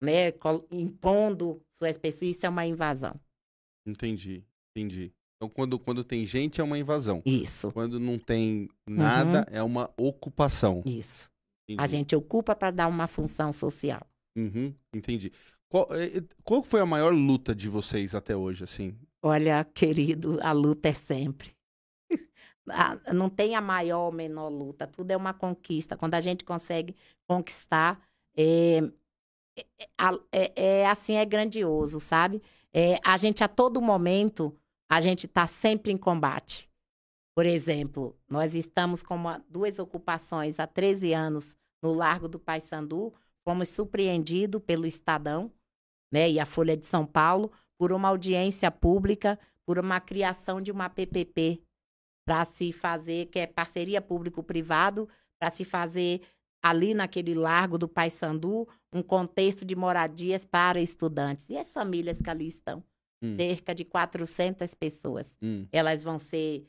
[0.00, 0.32] né,
[0.70, 3.18] impondo suas pessoas, isso é uma invasão.
[3.86, 5.12] Entendi, entendi.
[5.36, 7.20] Então, quando, quando tem gente, é uma invasão.
[7.24, 7.72] Isso.
[7.72, 9.56] Quando não tem nada, uhum.
[9.56, 10.84] é uma ocupação.
[10.86, 11.28] Isso.
[11.68, 11.82] Entendi.
[11.82, 14.06] A gente ocupa para dar uma função social.
[14.36, 15.32] Uhum, entendi.
[15.68, 18.96] Qual, eh, eh, qual foi a maior luta de vocês até hoje, assim?
[19.22, 21.54] Olha, querido, a luta é sempre.
[23.14, 25.96] Não tem a maior ou menor luta, tudo é uma conquista.
[25.96, 26.96] Quando a gente consegue
[27.28, 28.00] conquistar,
[28.36, 28.82] é,
[29.56, 29.64] é,
[30.32, 32.42] é, é assim, é grandioso, sabe?
[32.72, 34.56] É, a gente, a todo momento,
[34.90, 36.68] a gente está sempre em combate.
[37.34, 43.14] Por exemplo, nós estamos com uma, duas ocupações há 13 anos no Largo do Paissandu,
[43.44, 45.50] fomos surpreendidos pelo Estadão
[46.12, 47.50] né, e a Folha de São Paulo
[47.82, 51.60] por uma audiência pública, por uma criação de uma PPP
[52.24, 56.20] para se fazer, que é parceria público-privado, para se fazer
[56.62, 61.50] ali naquele largo do Paissandu um contexto de moradias para estudantes.
[61.50, 62.84] E as famílias que ali estão?
[63.20, 63.36] Hum.
[63.36, 65.36] Cerca de 400 pessoas.
[65.42, 65.66] Hum.
[65.72, 66.64] Elas vão ser.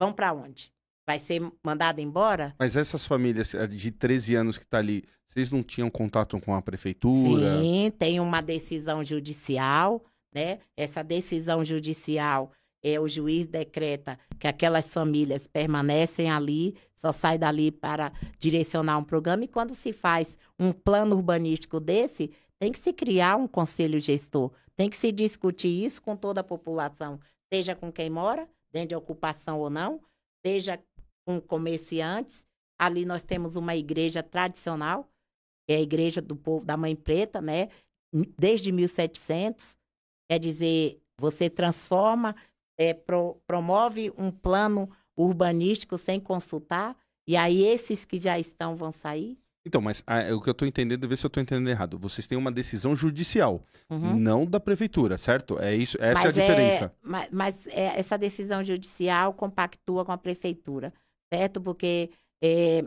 [0.00, 0.72] Vão para onde?
[1.08, 2.54] Vai ser mandada embora?
[2.58, 6.54] Mas essas famílias eh, de 13 anos que tá ali, vocês não tinham contato com
[6.54, 7.62] a prefeitura?
[7.62, 10.58] Sim, tem uma decisão judicial, né?
[10.76, 17.72] Essa decisão judicial é o juiz decreta que aquelas famílias permanecem ali, só sai dali
[17.72, 22.92] para direcionar um programa e quando se faz um plano urbanístico desse, tem que se
[22.92, 27.18] criar um conselho gestor, tem que se discutir isso com toda a população,
[27.50, 30.02] seja com quem mora, dentro de ocupação ou não,
[30.44, 30.78] seja
[31.28, 32.42] com comerciantes.
[32.78, 35.06] Ali nós temos uma igreja tradicional,
[35.68, 37.68] é a igreja do povo da Mãe Preta, né?
[38.38, 39.76] Desde 1700.
[40.30, 42.34] Quer dizer, você transforma,
[42.78, 48.90] é, pro, promove um plano urbanístico sem consultar, e aí esses que já estão vão
[48.90, 49.36] sair.
[49.66, 51.98] Então, mas ah, o que eu estou entendendo, ver se eu estou entendendo errado.
[51.98, 54.18] Vocês têm uma decisão judicial, uhum.
[54.18, 55.58] não da prefeitura, certo?
[55.58, 56.84] É isso, essa mas é a diferença.
[56.84, 60.90] É, mas, mas é, essa decisão judicial compactua com a prefeitura
[61.32, 61.60] certo?
[61.60, 62.10] Porque
[62.42, 62.84] é,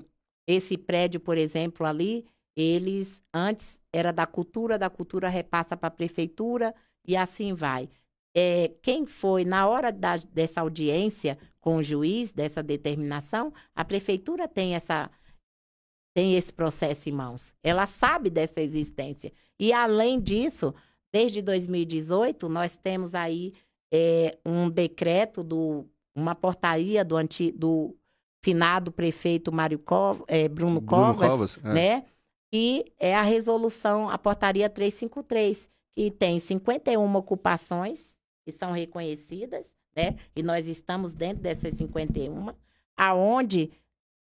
[0.47, 2.25] esse prédio, por exemplo, ali,
[2.55, 6.73] eles antes era da cultura, da cultura repassa para a prefeitura
[7.05, 7.89] e assim vai.
[8.35, 14.47] É, quem foi na hora da, dessa audiência com o juiz, dessa determinação, a prefeitura
[14.47, 15.09] tem essa
[16.13, 17.55] tem esse processo em mãos.
[17.63, 19.31] Ela sabe dessa existência.
[19.57, 20.73] E além disso,
[21.13, 23.53] desde 2018 nós temos aí
[23.93, 27.95] é, um decreto do uma portaria do, anti, do
[28.41, 31.73] finado prefeito Mário Cov, é, Bruno, Bruno Covas, Covas é.
[31.73, 32.05] né?
[32.53, 40.15] E é a resolução, a portaria 353, que tem 51 ocupações que são reconhecidas, né?
[40.35, 42.49] E nós estamos dentro dessas 51,
[42.97, 43.71] aonde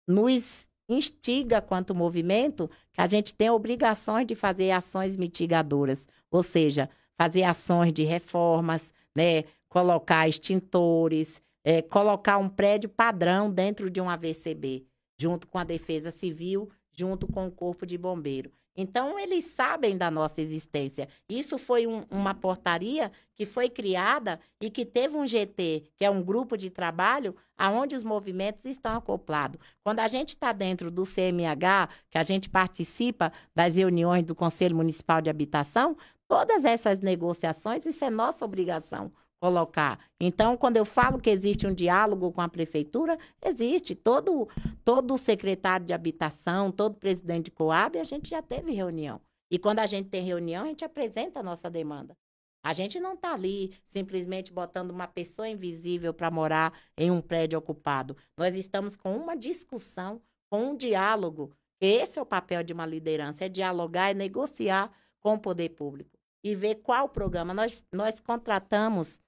[0.07, 6.88] nos instiga quanto movimento que a gente tem obrigações de fazer ações mitigadoras, ou seja,
[7.16, 9.44] fazer ações de reformas, né?
[9.69, 14.87] Colocar extintores, é, colocar um prédio padrão dentro de um AVCB,
[15.19, 18.52] junto com a Defesa Civil, junto com o Corpo de Bombeiro.
[18.77, 21.08] Então, eles sabem da nossa existência.
[21.29, 26.10] Isso foi um, uma portaria que foi criada e que teve um GT, que é
[26.10, 29.60] um grupo de trabalho, aonde os movimentos estão acoplados.
[29.83, 34.75] Quando a gente está dentro do CMH, que a gente participa das reuniões do Conselho
[34.75, 35.96] Municipal de Habitação,
[36.27, 39.12] todas essas negociações, isso é nossa obrigação
[39.44, 40.00] colocar.
[40.18, 43.94] Então, quando eu falo que existe um diálogo com a prefeitura, existe.
[43.94, 44.48] Todo,
[44.82, 49.20] todo secretário de habitação, todo presidente de Coab, a gente já teve reunião.
[49.50, 52.16] E quando a gente tem reunião, a gente apresenta a nossa demanda.
[52.64, 57.58] A gente não está ali simplesmente botando uma pessoa invisível para morar em um prédio
[57.58, 58.16] ocupado.
[58.38, 61.52] Nós estamos com uma discussão, com um diálogo.
[61.78, 64.90] Esse é o papel de uma liderança, é dialogar, é negociar
[65.20, 67.52] com o poder público e ver qual programa.
[67.52, 69.20] Nós, nós contratamos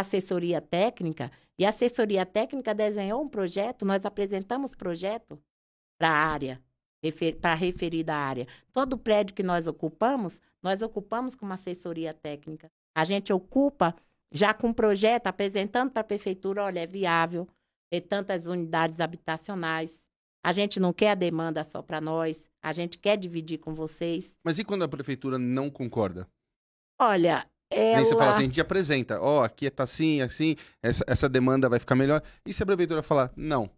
[0.00, 5.40] assessoria técnica, e a assessoria técnica desenhou um projeto, nós apresentamos projeto
[5.98, 6.62] para a área,
[7.40, 8.46] para a referida área.
[8.72, 12.70] Todo prédio que nós ocupamos, nós ocupamos com uma assessoria técnica.
[12.94, 13.94] A gente ocupa
[14.32, 17.46] já com um projeto, apresentando para a prefeitura, olha, é viável
[17.88, 20.02] ter tantas unidades habitacionais.
[20.42, 24.36] A gente não quer a demanda só para nós, a gente quer dividir com vocês.
[24.44, 26.28] Mas e quando a prefeitura não concorda?
[26.98, 27.98] Olha, ela...
[27.98, 31.28] Aí você fala assim, a gente apresenta, ó, oh, aqui tá assim, assim, essa, essa
[31.28, 32.22] demanda vai ficar melhor.
[32.46, 33.70] E se a prefeitura falar, não?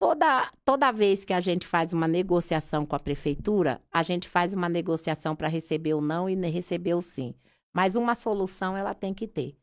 [0.00, 4.52] Toda, toda vez que a gente faz uma negociação com a prefeitura, a gente faz
[4.52, 7.34] uma negociação para receber o não e receber o sim.
[7.72, 9.56] Mas uma solução ela tem que ter.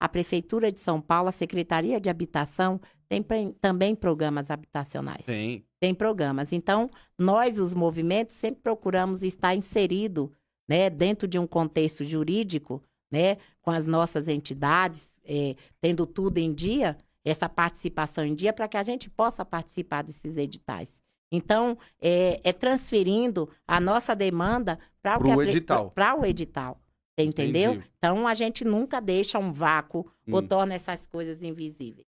[0.00, 3.22] A Prefeitura de São Paulo, a Secretaria de Habitação, tem
[3.60, 5.26] também programas habitacionais.
[5.26, 5.66] Tem.
[5.78, 6.52] Tem programas.
[6.52, 6.88] Então,
[7.18, 10.32] nós, os movimentos, sempre procuramos estar inserido
[10.70, 16.54] né, dentro de um contexto jurídico, né, com as nossas entidades, é, tendo tudo em
[16.54, 21.02] dia, essa participação em dia para que a gente possa participar desses editais.
[21.32, 25.90] Então, é, é transferindo a nossa demanda para o edital.
[25.90, 26.80] Para o edital.
[27.18, 27.72] Entendeu?
[27.72, 27.90] Entendi.
[27.98, 30.34] Então, a gente nunca deixa um vácuo hum.
[30.34, 32.06] ou torna essas coisas invisíveis.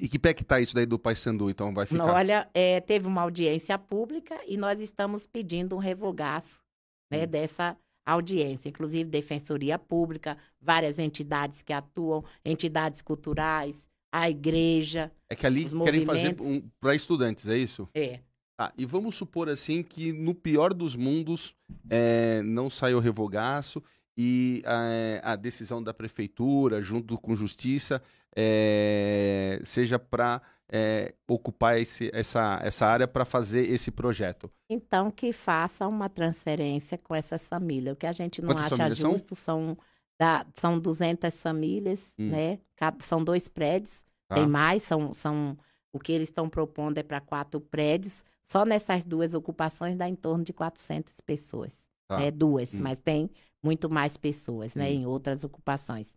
[0.00, 2.14] E que pé que tá isso daí do Paysandu, então vai ficar?
[2.14, 6.62] Olha, é, teve uma audiência pública e nós estamos pedindo um revogaço
[7.10, 7.26] né, hum.
[7.26, 15.12] dessa audiência, inclusive Defensoria Pública, várias entidades que atuam, entidades culturais, a igreja.
[15.28, 17.88] É que ali querem fazer um, para estudantes, é isso?
[17.94, 18.20] É.
[18.56, 21.54] Tá, e vamos supor assim que no pior dos mundos
[21.88, 23.82] é, não saiu revogaço
[24.22, 28.02] e a, a, decisão da prefeitura, junto com justiça,
[28.36, 34.50] é, seja para é, ocupar esse, essa, essa área para fazer esse projeto.
[34.68, 37.94] Então, que faça uma transferência com essas famílias.
[37.94, 39.68] O que a gente não Quantas acha justo são?
[39.68, 39.78] São,
[40.18, 42.28] da, são 200 famílias, hum.
[42.28, 42.58] né?
[43.00, 44.34] São dois prédios, tá.
[44.34, 45.56] tem mais, são, são
[45.94, 48.22] o que eles estão propondo é para quatro prédios.
[48.44, 51.88] Só nessas duas ocupações dá em torno de 400 pessoas.
[52.06, 52.18] Tá.
[52.18, 52.30] Né?
[52.30, 52.80] Duas, hum.
[52.82, 53.30] mas tem
[53.62, 54.90] muito mais pessoas, né?
[54.90, 56.16] Em outras ocupações.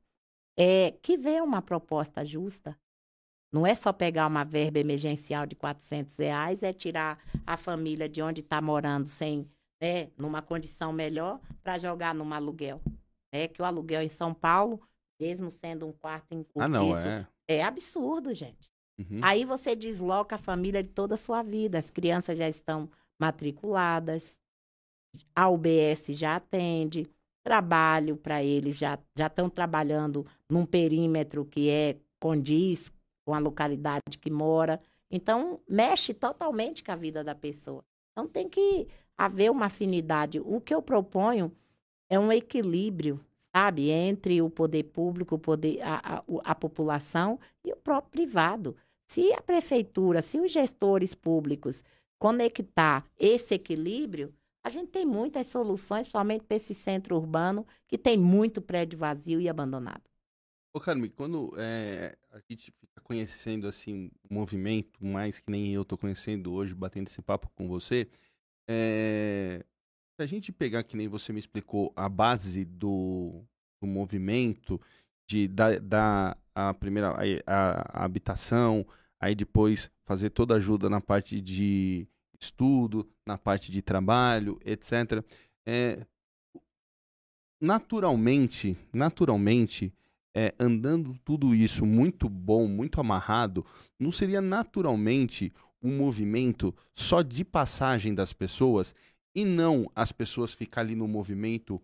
[0.58, 2.78] É, que vê uma proposta justa,
[3.52, 8.22] não é só pegar uma verba emergencial de 400 reais, é tirar a família de
[8.22, 9.48] onde está morando sem,
[9.82, 12.82] né, numa condição melhor, para jogar num aluguel.
[13.32, 14.82] É que o aluguel em São Paulo,
[15.20, 17.28] mesmo sendo um quarto em ah, não, é.
[17.48, 18.72] é absurdo, gente.
[18.98, 19.20] Uhum.
[19.22, 21.78] Aí você desloca a família de toda a sua vida.
[21.80, 22.90] As crianças já estão
[23.20, 24.38] matriculadas,
[25.36, 27.10] a UBS já atende,
[27.44, 32.92] trabalho para eles já estão trabalhando num perímetro que é condiz
[33.26, 34.82] com a localidade que mora.
[35.12, 37.84] Então, mexe totalmente com a vida da pessoa.
[38.12, 38.88] Então, tem que
[39.18, 40.40] haver uma afinidade.
[40.40, 41.52] O que eu proponho
[42.10, 43.20] é um equilíbrio,
[43.54, 48.76] sabe, entre o poder público, o poder, a, a, a população e o próprio privado.
[49.06, 51.84] Se a prefeitura, se os gestores públicos
[52.18, 54.34] conectar esse equilíbrio,
[54.64, 59.42] a gente tem muitas soluções, principalmente para esse centro urbano, que tem muito prédio vazio
[59.42, 60.04] e abandonado.
[60.74, 65.86] Ô, Carmen, quando é, a gente fica conhecendo assim o movimento, mais que nem eu
[65.86, 68.08] tô conhecendo hoje, batendo esse papo com você,
[68.68, 69.64] é,
[70.16, 73.44] se a gente pegar, que nem você me explicou, a base do,
[73.82, 74.80] do movimento,
[75.28, 78.86] de da, da a primeira a, a habitação,
[79.20, 82.08] aí depois fazer toda a ajuda na parte de
[82.44, 85.24] estudo, na parte de trabalho, etc.
[85.66, 86.06] É,
[87.62, 89.94] naturalmente, naturalmente,
[90.36, 93.66] é, andando tudo isso muito bom, muito amarrado,
[94.00, 98.96] não seria naturalmente um movimento só de passagem das pessoas
[99.36, 101.82] e não as pessoas ficar ali no movimento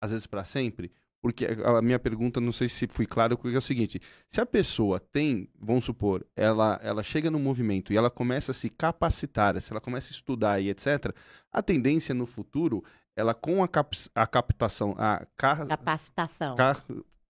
[0.00, 0.90] às vezes para sempre?
[1.22, 4.46] Porque a minha pergunta, não sei se fui claro, porque é o seguinte: se a
[4.46, 9.60] pessoa tem, vamos supor, ela, ela chega no movimento e ela começa a se capacitar,
[9.60, 11.14] se ela começa a estudar e etc.,
[11.52, 12.82] a tendência no futuro,
[13.14, 16.56] ela com a, cap, a captação, a ca, capacitação,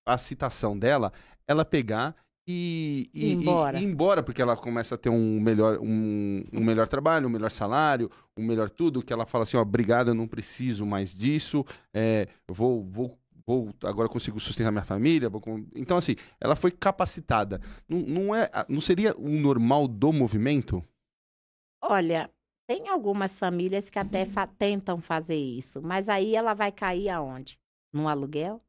[0.07, 1.13] a citação dela,
[1.49, 2.15] ela pegar
[2.47, 3.79] e, e, embora.
[3.79, 7.31] E, e, embora, porque ela começa a ter um melhor, um, um, melhor trabalho, um
[7.31, 11.15] melhor salário, um melhor tudo, que ela fala assim, ó, obrigado, eu não preciso mais
[11.15, 11.65] disso,
[11.95, 15.43] é, vou, vou, vou, agora consigo sustentar minha família, vou,
[15.75, 17.61] então assim, ela foi capacitada.
[17.89, 20.85] Não, não, é, não seria o normal do movimento?
[21.83, 22.31] Olha,
[22.69, 27.59] tem algumas famílias que até fa tentam fazer isso, mas aí ela vai cair aonde?
[27.93, 28.63] Num aluguel?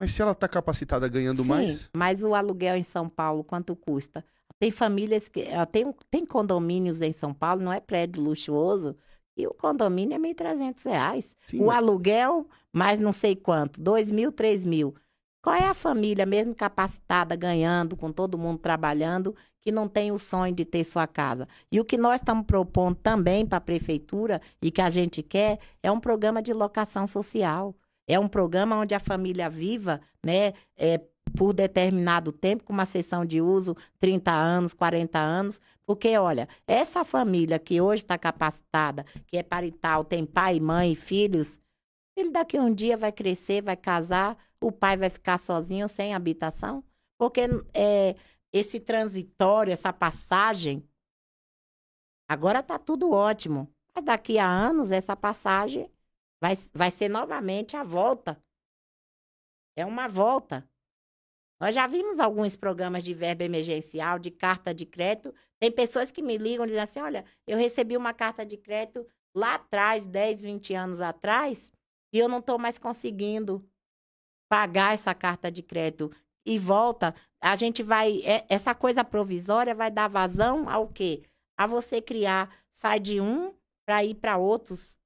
[0.00, 1.90] Mas se ela está capacitada ganhando Sim, mais?
[1.94, 4.24] Mas o aluguel em São Paulo, quanto custa?
[4.58, 5.44] Tem famílias que.
[5.70, 8.96] Tem, tem condomínios em São Paulo, não é prédio luxuoso,
[9.40, 11.34] e o condomínio é R$ 1.300.
[11.54, 11.76] o mas...
[11.76, 14.94] aluguel, mais não sei quanto, R$ mil, R$ mil.
[15.42, 20.18] Qual é a família, mesmo capacitada, ganhando, com todo mundo trabalhando, que não tem o
[20.18, 21.48] sonho de ter sua casa?
[21.72, 25.58] E o que nós estamos propondo também para a prefeitura e que a gente quer
[25.82, 27.74] é um programa de locação social.
[28.06, 31.00] É um programa onde a família viva, né, é,
[31.36, 35.60] por determinado tempo, com uma sessão de uso, 30 anos, 40 anos.
[35.90, 41.60] Porque, olha, essa família que hoje está capacitada, que é parital, tem pai, mãe, filhos,
[42.14, 46.84] ele daqui um dia vai crescer, vai casar, o pai vai ficar sozinho, sem habitação.
[47.18, 47.40] Porque
[47.74, 48.14] é,
[48.52, 50.88] esse transitório, essa passagem,
[52.28, 53.68] agora tá tudo ótimo.
[53.92, 55.90] Mas daqui a anos, essa passagem
[56.40, 58.40] vai, vai ser novamente a volta.
[59.74, 60.64] É uma volta.
[61.60, 65.34] Nós já vimos alguns programas de verba emergencial, de carta de crédito.
[65.58, 69.06] Tem pessoas que me ligam e dizem assim: olha, eu recebi uma carta de crédito
[69.34, 71.70] lá atrás, 10, 20 anos atrás,
[72.12, 73.62] e eu não estou mais conseguindo
[74.48, 76.10] pagar essa carta de crédito.
[76.46, 78.20] E volta, a gente vai.
[78.24, 81.22] É, essa coisa provisória vai dar vazão ao quê?
[81.58, 83.54] A você criar, sai de um
[83.86, 84.98] para ir para outros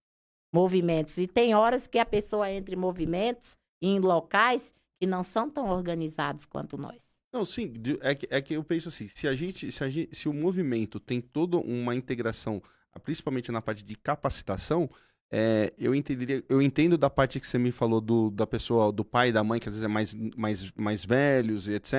[0.55, 1.19] movimentos.
[1.19, 5.69] E tem horas que a pessoa entra em movimentos, em locais que não são tão
[5.69, 7.03] organizados quanto nós.
[7.33, 10.15] Não, sim, é que, é que eu penso assim, se a gente, se a gente,
[10.15, 12.63] se o movimento tem toda uma integração,
[13.03, 14.89] principalmente na parte de capacitação,
[15.31, 19.05] é, eu entenderia, eu entendo da parte que você me falou do, da pessoa, do
[19.05, 21.93] pai e da mãe, que às vezes é mais, mais, mais velhos e etc.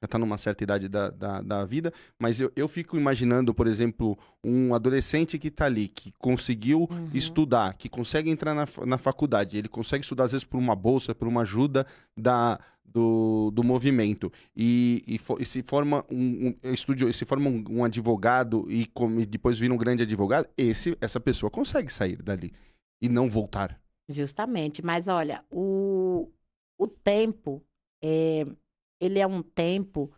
[0.00, 3.66] Já está numa certa idade da, da, da, vida, mas eu, eu fico imaginando, por
[3.66, 7.10] exemplo, um adolescente que está ali, que conseguiu uhum.
[7.14, 11.14] estudar, que consegue entrar na, na faculdade, ele consegue estudar às vezes por uma bolsa,
[11.14, 11.86] por uma ajuda
[12.16, 17.64] da, do, do movimento e, e, e, se forma um, um estudio, se forma um,
[17.68, 22.22] um advogado e, com, e, depois vira um grande advogado, esse, essa pessoa consegue sair
[22.22, 22.52] dali
[23.02, 23.80] e não voltar.
[24.08, 26.30] Justamente, mas olha, o,
[26.78, 27.62] o tempo,
[28.02, 28.46] é,
[29.00, 30.12] ele é um tempo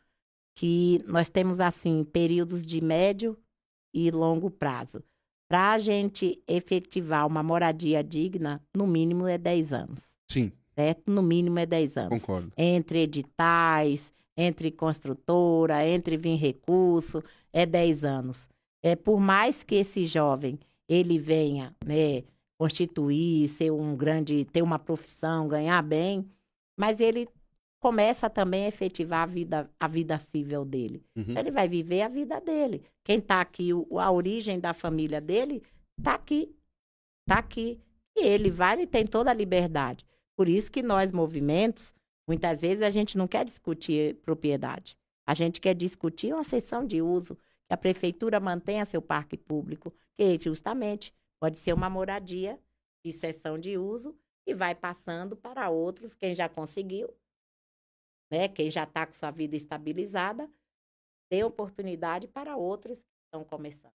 [0.55, 3.39] que nós temos assim períodos de médio
[3.95, 5.03] e longo prazo.
[5.49, 10.17] Para a gente efetivar uma moradia digna, no mínimo é 10 anos.
[10.29, 11.11] Sim certo?
[11.11, 12.21] No mínimo é 10 anos.
[12.21, 12.53] Concordo.
[12.57, 17.23] Entre editais, entre construtora, entre vir recurso,
[17.53, 18.49] é 10 anos.
[18.83, 20.59] É, por mais que esse jovem
[20.89, 22.23] ele venha né,
[22.59, 26.29] constituir, ser um grande, ter uma profissão, ganhar bem,
[26.79, 27.29] mas ele
[27.81, 31.03] começa também a efetivar a vida, a vida civil dele.
[31.17, 31.37] Uhum.
[31.37, 32.83] Ele vai viver a vida dele.
[33.05, 35.63] Quem está aqui, o, a origem da família dele,
[35.99, 36.55] está aqui.
[37.27, 37.81] Está aqui.
[38.17, 40.05] E ele vai, ele tem toda a liberdade.
[40.37, 41.95] Por isso que nós, movimentos,
[42.29, 44.97] muitas vezes a gente não quer discutir propriedade.
[45.27, 49.93] A gente quer discutir uma sessão de uso, que a prefeitura mantenha seu parque público,
[50.15, 52.61] que justamente pode ser uma moradia
[53.05, 54.17] de sessão de uso
[54.47, 57.13] e vai passando para outros, quem já conseguiu,
[58.31, 58.49] né?
[58.49, 60.49] quem já está com sua vida estabilizada,
[61.29, 63.93] ter oportunidade para outros que estão começando.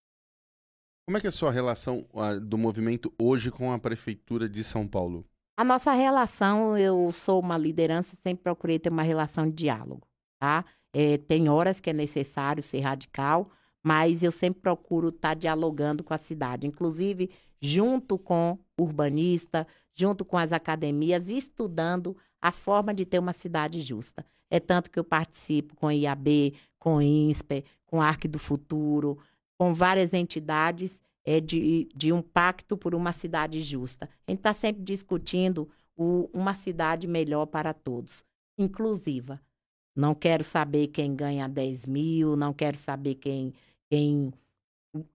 [1.06, 2.06] Como é que é a sua relação
[2.44, 5.26] do movimento hoje com a prefeitura de São Paulo?
[5.62, 10.08] A nossa relação, eu sou uma liderança, sempre procurei ter uma relação de diálogo,
[10.40, 10.66] tá?
[10.92, 13.48] É, tem horas que é necessário ser radical,
[13.84, 17.30] mas eu sempre procuro estar tá dialogando com a cidade, inclusive
[17.62, 24.26] junto com urbanista, junto com as academias, estudando a forma de ter uma cidade justa.
[24.50, 29.20] É tanto que eu participo com IAB, com INSPE, com Arque do Futuro,
[29.60, 34.10] com várias entidades é, de, de um pacto por uma cidade justa.
[34.28, 38.26] A gente está sempre discutindo o, uma cidade melhor para todos,
[38.58, 39.40] inclusiva.
[39.96, 43.54] Não quero saber quem ganha 10 mil, não quero saber quem,
[43.90, 44.34] quem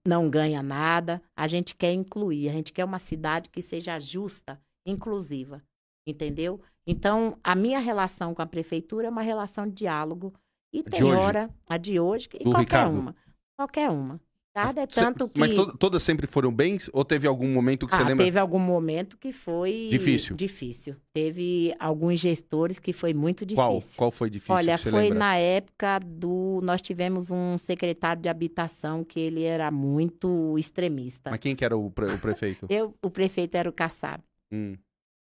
[0.05, 1.21] não ganha nada.
[1.35, 5.63] A gente quer incluir, a gente quer uma cidade que seja justa, inclusiva.
[6.07, 6.61] Entendeu?
[6.85, 10.33] Então, a minha relação com a prefeitura é uma relação de diálogo.
[10.71, 12.97] E tem hora, a de hoje, e qualquer Ricardo.
[12.97, 13.15] uma.
[13.57, 14.21] Qualquer uma.
[14.57, 15.39] Cada é tanto que...
[15.39, 16.89] Mas to todas sempre foram bens?
[16.91, 18.25] Ou teve algum momento que ah, você lembra?
[18.25, 19.87] Teve algum momento que foi...
[19.91, 20.35] Difícil?
[20.35, 20.95] Difícil.
[21.13, 23.63] Teve alguns gestores que foi muito difícil.
[23.63, 23.83] Qual?
[23.95, 25.19] Qual foi difícil Olha, foi lembra?
[25.19, 26.59] na época do...
[26.63, 31.29] Nós tivemos um secretário de habitação que ele era muito extremista.
[31.29, 32.65] Mas quem que era o, pre o prefeito?
[32.71, 34.23] Eu, o prefeito era o Kassab.
[34.51, 34.75] Hum.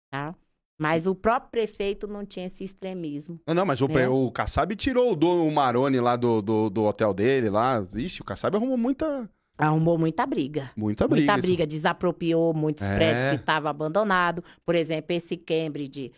[0.10, 0.34] Tá?
[0.80, 3.38] Mas o próprio prefeito não tinha esse extremismo.
[3.46, 4.08] Não, não mas o, né?
[4.08, 7.86] o Kassab tirou o, do, o Maroni lá do, do, do, hotel dele lá.
[7.94, 9.30] Ixi, o Kassab arrumou muita...
[9.58, 10.72] Arrumou muita briga.
[10.78, 11.34] Muita briga.
[11.34, 12.96] Muita briga, desapropriou muitos é.
[12.96, 14.42] prédios que estavam abandonados.
[14.66, 16.14] Por exemplo, esse Cambridge,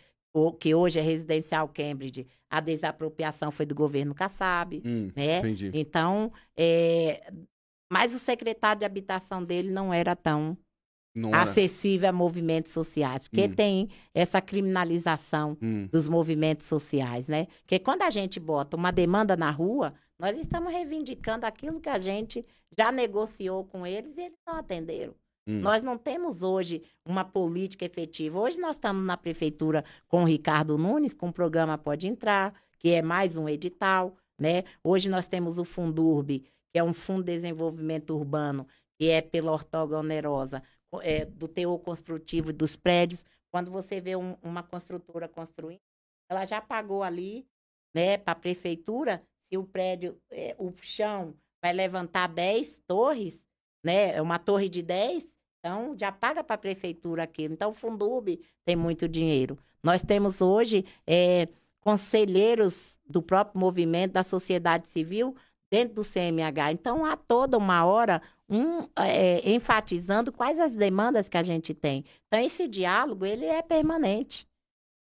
[0.60, 5.40] que hoje é residencial Cambridge, a desapropriação foi do governo Kassab, hum, né?
[5.40, 5.72] Entendi.
[5.74, 7.32] Então, é...
[7.92, 10.56] mas o secretário de habitação dele não era tão
[11.14, 13.54] não acessível a movimentos sociais, porque hum.
[13.54, 15.86] tem essa criminalização hum.
[15.92, 17.46] dos movimentos sociais, né?
[17.60, 21.98] Porque quando a gente bota uma demanda na rua, nós estamos reivindicando aquilo que a
[21.98, 22.42] gente
[22.76, 25.14] já negociou com eles e eles não atenderam.
[25.46, 25.60] Hum.
[25.60, 28.38] Nós não temos hoje uma política efetiva.
[28.38, 32.90] Hoje nós estamos na prefeitura com o Ricardo Nunes, com o programa Pode Entrar, que
[32.90, 34.64] é mais um edital, né?
[34.82, 36.42] Hoje nós temos o Fundurb,
[36.72, 38.66] que é um Fundo de Desenvolvimento Urbano,
[38.98, 40.62] que é pela ortogonerosa,
[41.00, 43.24] é, do teor construtivo dos prédios.
[43.50, 45.80] Quando você vê um, uma construtora construindo,
[46.28, 47.46] ela já pagou ali,
[47.94, 49.22] né, para a prefeitura
[49.52, 53.46] se o prédio, é, o chão vai levantar 10 torres,
[53.84, 54.16] né?
[54.16, 55.28] É uma torre de 10,
[55.58, 57.52] então já paga para a prefeitura aquilo.
[57.52, 59.58] Então o Fundub tem muito dinheiro.
[59.82, 61.46] Nós temos hoje é,
[61.80, 65.36] conselheiros do próprio movimento da sociedade civil
[65.70, 66.72] dentro do CMH.
[66.72, 68.22] Então há toda uma hora
[68.52, 72.04] um é, enfatizando quais as demandas que a gente tem.
[72.26, 74.46] Então esse diálogo ele é permanente,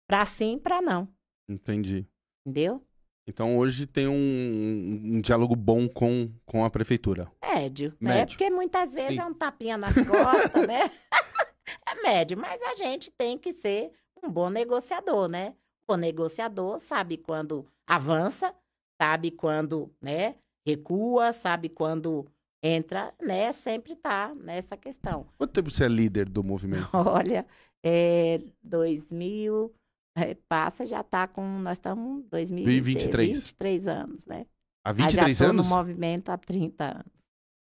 [0.06, 1.08] para sim, para não.
[1.48, 2.06] Entendi.
[2.46, 2.82] Entendeu?
[3.26, 7.30] Então hoje tem um, um, diálogo bom com, com a prefeitura.
[7.42, 8.14] Médio, né?
[8.14, 8.20] médio.
[8.20, 8.26] né?
[8.26, 9.20] Porque muitas vezes Sim.
[9.20, 10.80] é um tapinha nas costas, né?
[11.86, 13.92] é médio, mas a gente tem que ser
[14.22, 15.54] um bom negociador, né?
[15.86, 18.54] O negociador sabe quando avança,
[19.00, 20.34] sabe quando, né,
[20.66, 22.26] recua, sabe quando
[22.62, 23.52] entra, né?
[23.52, 25.26] Sempre tá nessa questão.
[25.36, 26.88] Quanto tempo você é líder do movimento?
[26.92, 27.46] Olha,
[27.82, 29.72] é 2000
[30.16, 31.46] é, passa, já está com.
[31.60, 33.38] Nós estamos em 2023.
[33.38, 34.46] 23 anos, né?
[34.84, 35.68] Há 23 já anos?
[35.68, 37.17] no movimento há 30 anos.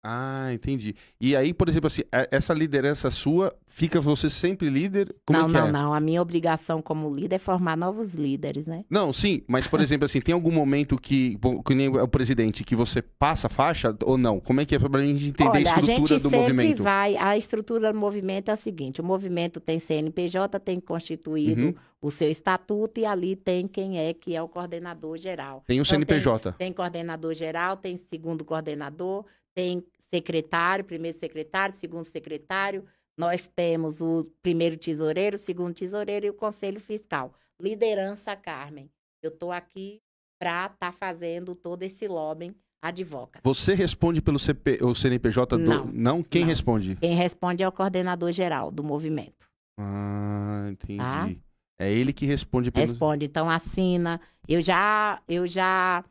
[0.08, 0.94] Ah, entendi.
[1.20, 5.12] E aí, por exemplo, assim, essa liderança sua, fica você sempre líder?
[5.26, 5.72] Como não, é não, é?
[5.72, 5.92] não.
[5.92, 8.84] A minha obrigação como líder é formar novos líderes, né?
[8.88, 11.36] Não, sim, mas, por exemplo, assim, tem algum momento que,
[11.66, 14.38] que nem o presidente, que você passa a faixa ou não?
[14.38, 16.82] Como é que é pra gente entender Olha, a estrutura a gente do sempre movimento?
[16.84, 21.74] vai, a estrutura do movimento é a seguinte, o movimento tem CNPJ, tem constituído uhum.
[22.00, 25.64] o seu estatuto e ali tem quem é que é o coordenador geral.
[25.66, 26.52] Tem o então, CNPJ.
[26.52, 29.82] Tem, tem coordenador geral, tem segundo coordenador, tem
[30.12, 32.84] secretário, primeiro secretário, segundo secretário.
[33.18, 37.32] Nós temos o primeiro tesoureiro, o segundo tesoureiro e o conselho fiscal.
[37.60, 38.90] Liderança Carmen.
[39.22, 40.00] Eu estou aqui
[40.38, 43.40] para estar tá fazendo todo esse lobbying advoca.
[43.42, 45.64] Você responde pelo CP, o CNPJ do...
[45.64, 45.86] Não.
[45.86, 46.22] Não?
[46.22, 46.48] Quem não.
[46.48, 46.96] responde?
[46.96, 49.48] Quem responde é o coordenador geral do movimento.
[49.78, 50.98] Ah, entendi.
[50.98, 51.30] Tá?
[51.78, 52.86] É ele que responde pelo...
[52.86, 54.20] Responde, então assina.
[54.48, 56.04] Eu já, eu já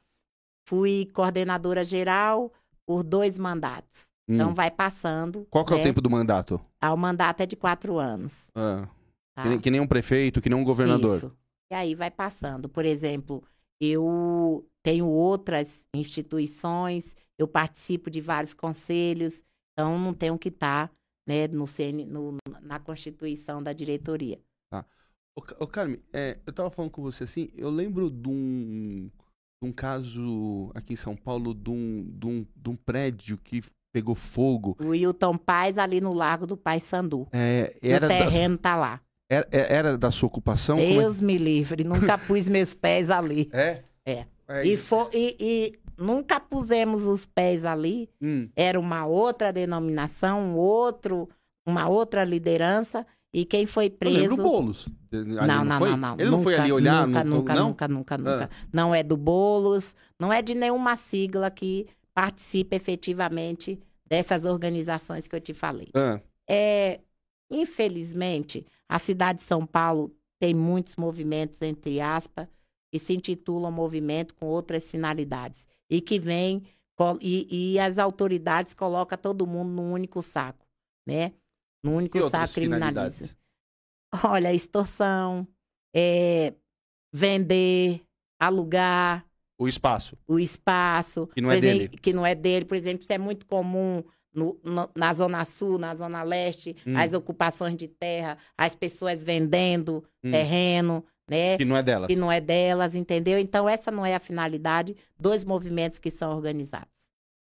[0.67, 2.51] fui coordenadora geral,
[2.85, 4.07] por dois mandatos.
[4.27, 4.49] Então, hum.
[4.49, 5.47] Então vai passando.
[5.49, 5.77] Qual que né?
[5.77, 5.89] é o né?
[5.89, 6.59] tempo do mandato?
[6.81, 8.49] Ah, o mandato é de quatro anos.
[8.55, 8.87] Ah.
[9.35, 9.43] Tá?
[9.43, 11.17] Que, nem, que, nem, um prefeito, que nem um governador.
[11.17, 11.31] Isso.
[11.71, 12.69] E aí vai passando.
[12.69, 13.43] Por exemplo,
[13.79, 20.91] eu tenho outras instituições, eu participo de vários conselhos, então não tenho que estar
[21.27, 24.39] né, no, CN, no na constituição da diretoria.
[24.71, 24.85] Tá.
[25.59, 29.09] Ô, Carmen, é, eu estava falando com você assim, eu lembro de um
[29.65, 34.15] um caso aqui em São Paulo de um, de um, de um prédio que pegou
[34.15, 34.75] fogo.
[34.79, 37.27] O Wilton Paz ali no Lago do Pai Sandu.
[37.31, 38.61] É, era o terreno da...
[38.61, 39.01] tá lá.
[39.29, 40.77] Era, é, era, da sua ocupação?
[40.77, 41.25] É Deus é?
[41.25, 43.49] me livre, nunca pus meus pés ali.
[43.51, 43.81] É?
[44.05, 44.25] É.
[44.47, 48.09] é e, for, e, e, nunca pusemos os pés ali.
[48.21, 48.49] Hum.
[48.55, 51.27] Era uma outra denominação, um outro,
[51.65, 53.05] uma outra liderança.
[53.35, 54.15] E quem foi preso.
[54.15, 54.87] Eu lembro Boulos.
[55.11, 56.15] Não, não, não, não, não.
[56.17, 57.05] Ele não foi ali olhar?
[57.05, 57.35] Nunca, no...
[57.35, 57.67] nunca, não?
[57.67, 58.49] nunca, nunca, nunca.
[58.49, 58.67] Ah.
[58.71, 63.77] Não é do Boulos, não é de nenhuma sigla que participe efetivamente
[64.07, 65.89] dessas organizações que eu te falei.
[65.93, 66.21] Ah.
[66.49, 67.01] É,
[67.51, 72.47] infelizmente, a cidade de São Paulo tem muitos movimentos, entre aspas,
[72.89, 75.67] que se intitulam movimento com outras finalidades.
[75.89, 76.63] E que vem,
[77.21, 80.65] e, e as autoridades colocam todo mundo num único saco,
[81.05, 81.33] né?
[81.85, 83.37] No único saco criminaliza.
[84.23, 85.47] Olha, extorsão,
[85.95, 86.51] é,
[87.13, 88.01] vender,
[88.39, 89.23] alugar.
[89.55, 90.17] O espaço.
[90.27, 91.27] O espaço.
[91.27, 91.97] Que não é exemplo, dele.
[92.01, 92.65] Que não é dele.
[92.65, 96.97] Por exemplo, isso é muito comum no, no, na Zona Sul, na Zona Leste, hum.
[96.97, 100.31] as ocupações de terra, as pessoas vendendo hum.
[100.31, 101.55] terreno, né?
[101.55, 102.07] Que não é delas.
[102.07, 103.37] Que não é delas, entendeu?
[103.37, 106.89] Então, essa não é a finalidade dos movimentos que são organizados.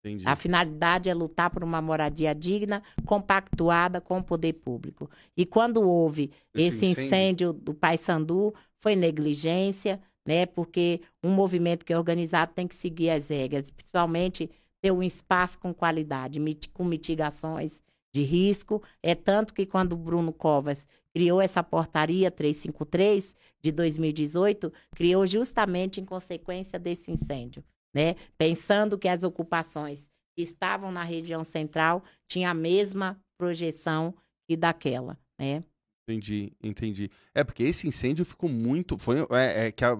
[0.03, 0.27] Entendi.
[0.27, 5.09] A finalidade é lutar por uma moradia digna, compactuada com o poder público.
[5.35, 10.45] E quando houve esse, esse incêndio, incêndio do Paysandu, foi negligência, né?
[10.45, 14.51] Porque um movimento que é organizado tem que seguir as regras, principalmente
[14.81, 16.41] ter um espaço com qualidade,
[16.73, 17.81] com mitigações
[18.13, 18.83] de risco.
[19.01, 26.01] É tanto que quando o Bruno Covas criou essa portaria 353 de 2018, criou justamente
[26.01, 27.63] em consequência desse incêndio
[27.93, 28.15] né?
[28.37, 34.15] Pensando que as ocupações que estavam na região central tinham a mesma projeção
[34.47, 35.63] que daquela, né?
[36.07, 37.09] Entendi, entendi.
[37.33, 39.95] É porque esse incêndio ficou muito, foi, é, é que a,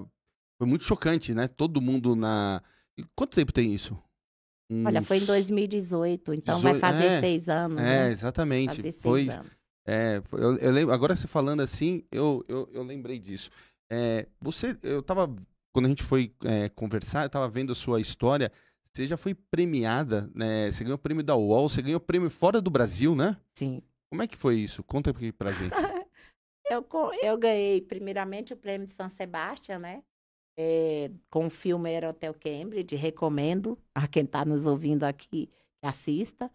[0.58, 1.48] foi muito chocante, né?
[1.48, 2.62] Todo mundo na.
[3.16, 3.98] Quanto tempo tem isso?
[4.70, 4.86] Uns...
[4.86, 6.80] Olha, foi em 2018, então 18...
[6.80, 7.80] vai fazer é, seis anos.
[7.80, 8.10] É, né?
[8.10, 8.92] exatamente.
[8.92, 9.28] foi.
[9.86, 13.50] É, eu, eu, lembro, agora você falando assim, eu, eu, eu lembrei disso.
[13.90, 15.34] É, você, eu tava
[15.74, 18.52] quando a gente foi é, conversar, eu estava vendo a sua história.
[18.94, 20.70] Você já foi premiada, né?
[20.72, 23.36] Você ganhou o prêmio da UOL, você ganhou o prêmio fora do Brasil, né?
[23.54, 23.82] Sim.
[24.10, 24.84] Como é que foi isso?
[24.84, 25.74] Conta aqui pra gente.
[26.70, 26.86] eu,
[27.24, 30.04] eu ganhei, primeiramente, o prêmio de São Sebastião, né?
[30.58, 35.50] é, com o filme Era Hotel Cambridge, recomendo a quem está nos ouvindo aqui que
[35.82, 36.50] assista,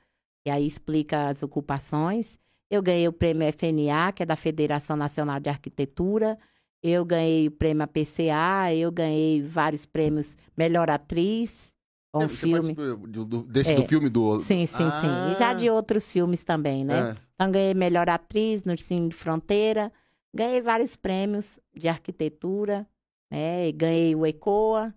[0.46, 2.38] e aí explica as ocupações.
[2.70, 6.38] Eu ganhei o prêmio FNA, que é da Federação Nacional de Arquitetura.
[6.82, 11.74] Eu ganhei o prêmio APCA, eu ganhei vários prêmios Melhor Atriz,
[12.12, 12.74] com o filme.
[12.74, 13.74] Do, do, desse é.
[13.74, 14.38] do filme do.
[14.38, 14.90] Sim, sim, ah.
[14.90, 15.32] sim.
[15.32, 17.10] E já de outros filmes também, né?
[17.10, 17.16] É.
[17.34, 19.92] Então ganhei Melhor Atriz no Cine de Fronteira.
[20.34, 22.86] Ganhei vários prêmios de arquitetura,
[23.30, 23.68] né?
[23.68, 24.94] E ganhei o ECOA.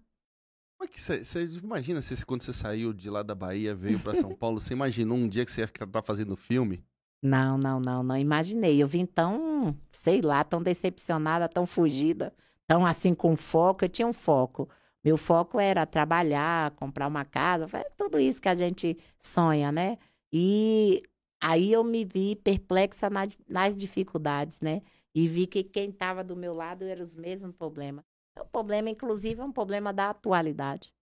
[0.78, 4.16] Como é que você imagina se quando você saiu de lá da Bahia, veio para
[4.16, 6.84] São Paulo, você imaginou um dia que você ia estar fazendo filme?
[7.22, 8.82] Não, não, não, não imaginei.
[8.82, 12.34] Eu vim tão, sei lá, tão decepcionada, tão fugida,
[12.68, 13.86] tão assim com foco.
[13.86, 14.68] Eu tinha um foco.
[15.04, 17.68] Meu foco era trabalhar, comprar uma casa,
[17.98, 19.98] tudo isso que a gente sonha, né?
[20.32, 21.02] E
[21.40, 24.82] aí eu me vi perplexa nas, nas dificuldades, né?
[25.14, 28.06] E vi que quem estava do meu lado era os mesmos problemas.
[28.40, 30.94] O problema, inclusive, é um problema da atualidade.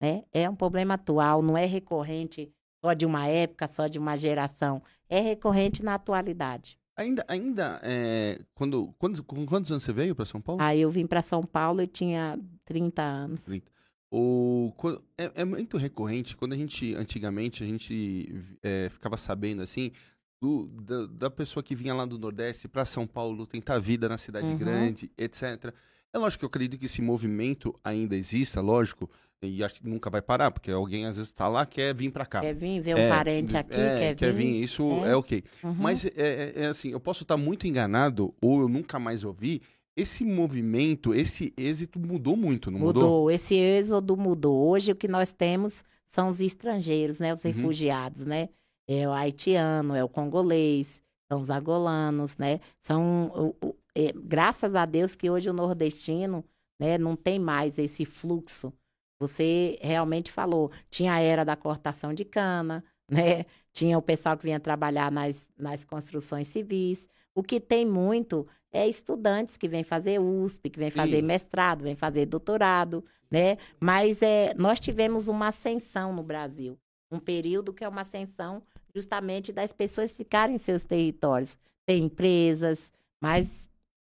[0.00, 0.24] Né?
[0.32, 2.52] É um problema atual, não é recorrente
[2.84, 4.82] só de uma época, só de uma geração.
[5.08, 6.78] É recorrente na atualidade.
[6.96, 10.62] Ainda, ainda é, quando, quando, com quantos anos você veio para São Paulo?
[10.62, 13.44] Ah, eu vim para São Paulo e tinha 30 anos.
[13.44, 13.70] 30.
[14.10, 14.72] O,
[15.18, 18.32] é, é, muito recorrente, quando a gente, antigamente, a gente
[18.62, 19.92] é, ficava sabendo, assim,
[20.40, 24.16] do, da, da, pessoa que vinha lá do Nordeste para São Paulo tentar vida na
[24.16, 24.56] cidade uhum.
[24.56, 25.74] grande, etc.
[26.12, 29.10] É lógico que eu acredito que esse movimento ainda exista, lógico,
[29.42, 32.24] e acho que nunca vai parar, porque alguém às vezes está lá, quer vir para
[32.24, 32.40] cá.
[32.40, 34.46] Quer vir ver um é, parente aqui, é, quer, quer vir.
[34.46, 34.62] vir.
[34.62, 35.44] Isso é, é ok.
[35.62, 35.74] Uhum.
[35.74, 39.60] Mas é, é, é, assim, eu posso estar muito enganado, ou eu nunca mais ouvi,
[39.96, 43.02] esse movimento, esse êxito mudou muito, não mudou?
[43.02, 44.68] Mudou, esse êxodo mudou.
[44.68, 47.32] Hoje o que nós temos são os estrangeiros, né?
[47.32, 47.50] Os uhum.
[47.50, 48.48] refugiados, né?
[48.88, 52.60] É o haitiano, é o congolês, são os angolanos, né?
[52.80, 53.54] São
[53.94, 56.44] é, graças a Deus que hoje o nordestino
[56.78, 58.72] né, não tem mais esse fluxo.
[59.18, 63.44] Você realmente falou, tinha a era da cortação de cana, né?
[63.72, 67.08] Tinha o pessoal que vinha trabalhar nas, nas construções civis.
[67.34, 71.26] O que tem muito é estudantes que vêm fazer USP, que vêm fazer Sim.
[71.26, 73.58] mestrado, vêm fazer doutorado, né?
[73.80, 76.78] Mas é, nós tivemos uma ascensão no Brasil,
[77.10, 78.62] um período que é uma ascensão
[78.94, 81.58] justamente das pessoas ficarem em seus territórios.
[81.86, 83.68] Tem empresas, mas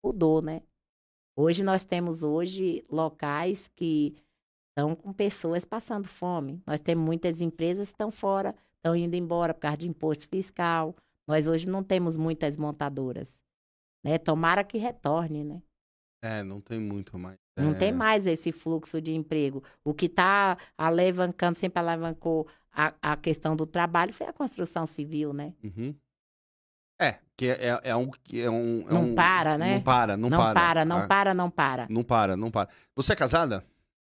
[0.03, 0.61] mudou, né?
[1.35, 4.15] Hoje nós temos hoje locais que
[4.77, 6.61] estão com pessoas passando fome.
[6.65, 10.95] Nós temos muitas empresas que estão fora, estão indo embora por causa de imposto fiscal.
[11.27, 13.27] Nós hoje não temos muitas montadoras.
[14.03, 14.19] Né?
[14.19, 15.63] Tomara que retorne, né?
[16.21, 17.37] É, não tem muito mais.
[17.57, 17.73] Não é...
[17.73, 19.63] tem mais esse fluxo de emprego.
[19.83, 25.33] O que está alavancando, sempre alavancou a, a questão do trabalho foi a construção civil,
[25.33, 25.53] né?
[25.63, 25.95] Uhum.
[26.99, 28.81] É, que é, é, é, um, é um.
[28.81, 29.75] É não um, para, né?
[29.75, 30.53] Não para, não, não para.
[30.53, 30.85] para.
[30.85, 31.07] Não ah.
[31.07, 31.87] para, não para.
[31.89, 32.69] Não para, não para.
[32.95, 33.63] Você é casada?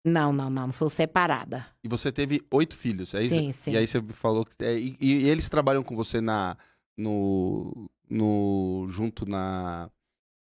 [0.05, 0.71] Não, não, não.
[0.71, 1.65] Sou separada.
[1.83, 3.35] E você teve oito filhos, é isso?
[3.35, 3.71] Sim, sim.
[3.71, 4.53] E aí você falou que.
[4.63, 6.57] É, e, e, eles trabalham com você na.
[6.97, 7.89] No.
[8.09, 9.89] no junto na.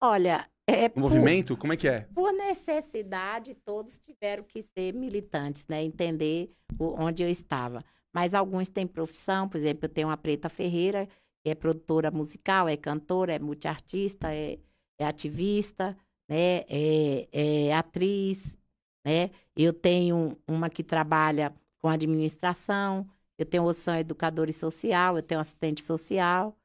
[0.00, 0.46] Olha.
[0.66, 1.56] É por, movimento?
[1.56, 2.06] Como é que é?
[2.14, 5.82] Por necessidade, todos tiveram que ser militantes, né?
[5.82, 7.82] Entender o, onde eu estava.
[8.14, 11.08] Mas alguns têm profissão, por exemplo, eu tenho uma Preta Ferreira
[11.50, 14.58] é produtora musical, é cantora, é multiartista, é,
[14.98, 15.96] é ativista,
[16.28, 16.64] né?
[16.68, 18.56] É, é atriz,
[19.04, 19.30] né?
[19.58, 23.04] Eu tenho uma que trabalha com administração,
[23.36, 26.56] eu tenho outra educadora e social, eu tenho assistente social,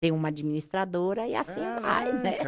[0.00, 2.38] tenho uma administradora e assim Caraca, vai, né?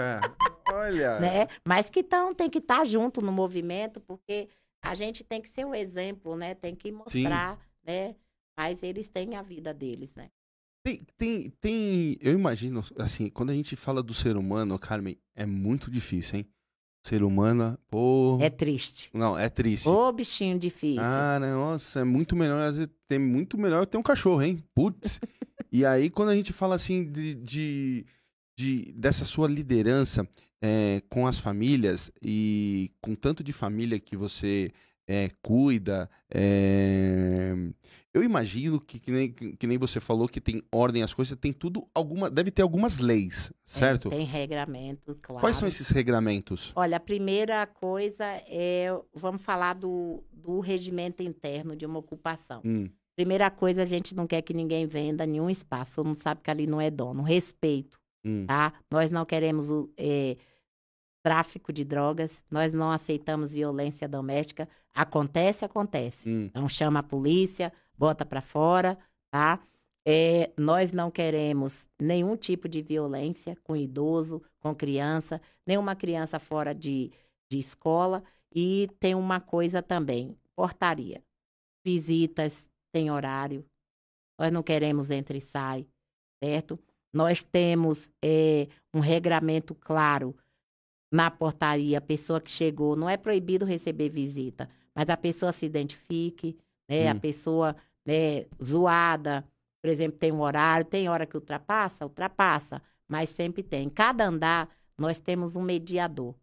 [0.72, 1.20] Olha.
[1.22, 1.48] né?
[1.64, 4.48] Mas que então tem que estar tá junto no movimento, porque
[4.82, 6.56] a gente tem que ser o um exemplo, né?
[6.56, 7.62] Tem que mostrar, Sim.
[7.86, 8.16] né?
[8.58, 10.28] Mas eles têm a vida deles, né?
[10.84, 15.46] Tem, tem, tem, eu imagino, assim, quando a gente fala do ser humano, Carmen, é
[15.46, 16.46] muito difícil, hein?
[17.06, 18.38] Ser humano, pô.
[18.40, 19.10] É triste.
[19.12, 19.86] Não, é triste.
[19.86, 21.02] Ô, bichinho difícil.
[21.02, 24.64] Ah, nossa, é muito melhor, às vezes, tem muito melhor ter um cachorro, hein?
[24.74, 25.20] Putz.
[25.70, 28.06] e aí, quando a gente fala assim de, de,
[28.58, 30.26] de dessa sua liderança
[30.62, 34.72] é, com as famílias e com tanto de família que você
[35.06, 37.54] é, cuida, é,
[38.14, 41.52] eu imagino que, que, nem, que nem você falou que tem ordem as coisas, tem
[41.52, 44.08] tudo, alguma, deve ter algumas leis, certo?
[44.08, 45.40] Tem, tem regramento, claro.
[45.40, 46.72] Quais são esses regramentos?
[46.76, 52.62] Olha, a primeira coisa é, vamos falar do, do regimento interno de uma ocupação.
[52.64, 52.88] Hum.
[53.16, 56.68] Primeira coisa, a gente não quer que ninguém venda nenhum espaço, não sabe que ali
[56.68, 57.20] não é dono.
[57.20, 58.46] Respeito, hum.
[58.46, 58.72] tá?
[58.88, 60.36] Nós não queremos é,
[61.24, 64.68] tráfico de drogas, nós não aceitamos violência doméstica.
[64.92, 66.28] Acontece, acontece.
[66.28, 66.44] Hum.
[66.50, 68.98] Então chama a polícia, bota para fora,
[69.30, 69.58] tá?
[70.06, 76.74] É, nós não queremos nenhum tipo de violência com idoso, com criança, nenhuma criança fora
[76.74, 77.10] de,
[77.50, 78.22] de escola.
[78.54, 81.24] E tem uma coisa também, portaria.
[81.82, 83.64] Visitas tem horário.
[84.38, 85.86] Nós não queremos entre e sai,
[86.42, 86.78] certo?
[87.10, 90.36] Nós temos é, um regramento claro
[91.14, 91.98] na portaria.
[91.98, 96.58] A pessoa que chegou, não é proibido receber visita, mas a pessoa se identifique,
[96.88, 97.06] né?
[97.06, 97.10] Hum.
[97.10, 99.46] A pessoa né, zoada,
[99.80, 103.88] por exemplo, tem um horário, tem hora que ultrapassa, ultrapassa, mas sempre tem.
[103.88, 106.34] Cada andar nós temos um mediador.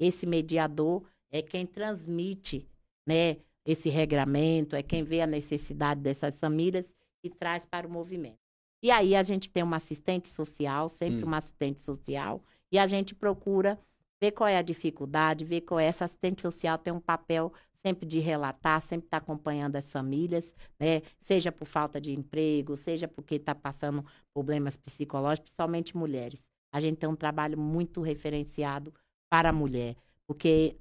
[0.00, 2.66] Esse mediador é quem transmite,
[3.06, 8.38] né, esse regramento, é quem vê a necessidade dessas famílias e traz para o movimento.
[8.82, 11.26] E aí a gente tem uma assistente social, sempre hum.
[11.26, 13.78] uma assistente social, e a gente procura
[14.24, 15.84] ver qual é a dificuldade, ver qual é.
[15.86, 17.52] Essa assistente social tem um papel
[17.84, 21.02] sempre de relatar, sempre estar tá acompanhando as famílias, né?
[21.18, 26.42] Seja por falta de emprego, seja porque está passando problemas psicológicos, principalmente mulheres.
[26.72, 28.92] A gente tem um trabalho muito referenciado
[29.30, 29.96] para a mulher,
[30.26, 30.76] porque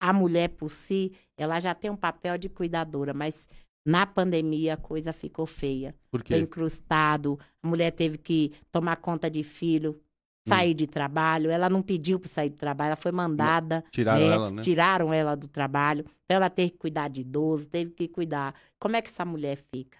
[0.00, 3.48] a mulher por si, ela já tem um papel de cuidadora, mas
[3.84, 5.94] na pandemia a coisa ficou feia.
[6.10, 6.34] Por quê?
[6.34, 10.00] Foi incrustado, a mulher teve que tomar conta de filho,
[10.48, 11.50] sair de trabalho.
[11.50, 13.84] Ela não pediu para sair do trabalho, ela foi mandada.
[13.90, 14.34] Tiraram né?
[14.34, 14.62] ela, né?
[14.62, 16.04] Tiraram ela do trabalho.
[16.24, 18.54] Então ela teve que cuidar de idoso, teve que cuidar.
[18.78, 19.98] Como é que essa mulher fica?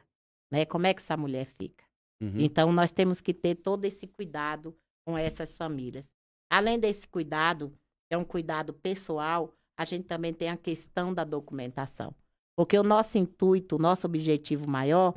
[0.51, 0.65] Né?
[0.65, 1.85] Como é que essa mulher fica?
[2.21, 2.35] Uhum.
[2.39, 6.11] Então nós temos que ter todo esse cuidado com essas famílias.
[6.51, 7.73] Além desse cuidado,
[8.11, 12.15] é um cuidado pessoal, a gente também tem a questão da documentação.
[12.57, 15.15] Porque o nosso intuito, o nosso objetivo maior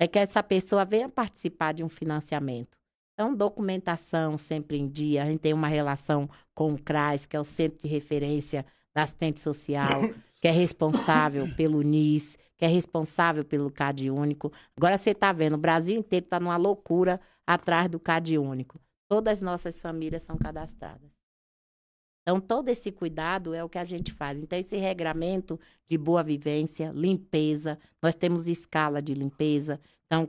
[0.00, 2.81] é que essa pessoa venha participar de um financiamento.
[3.14, 5.22] Então, documentação sempre em dia.
[5.22, 9.02] A gente tem uma relação com o CRAS, que é o Centro de Referência da
[9.02, 10.02] Assistente Social,
[10.40, 14.52] que é responsável pelo NIS, que é responsável pelo CAD Único.
[14.76, 18.80] Agora você está vendo, o Brasil inteiro está numa loucura atrás do CAD Único.
[19.08, 21.10] Todas as nossas famílias são cadastradas.
[22.22, 24.40] Então, todo esse cuidado é o que a gente faz.
[24.40, 25.58] Então, esse regramento
[25.88, 29.80] de boa vivência, limpeza, nós temos escala de limpeza.
[30.06, 30.28] Então,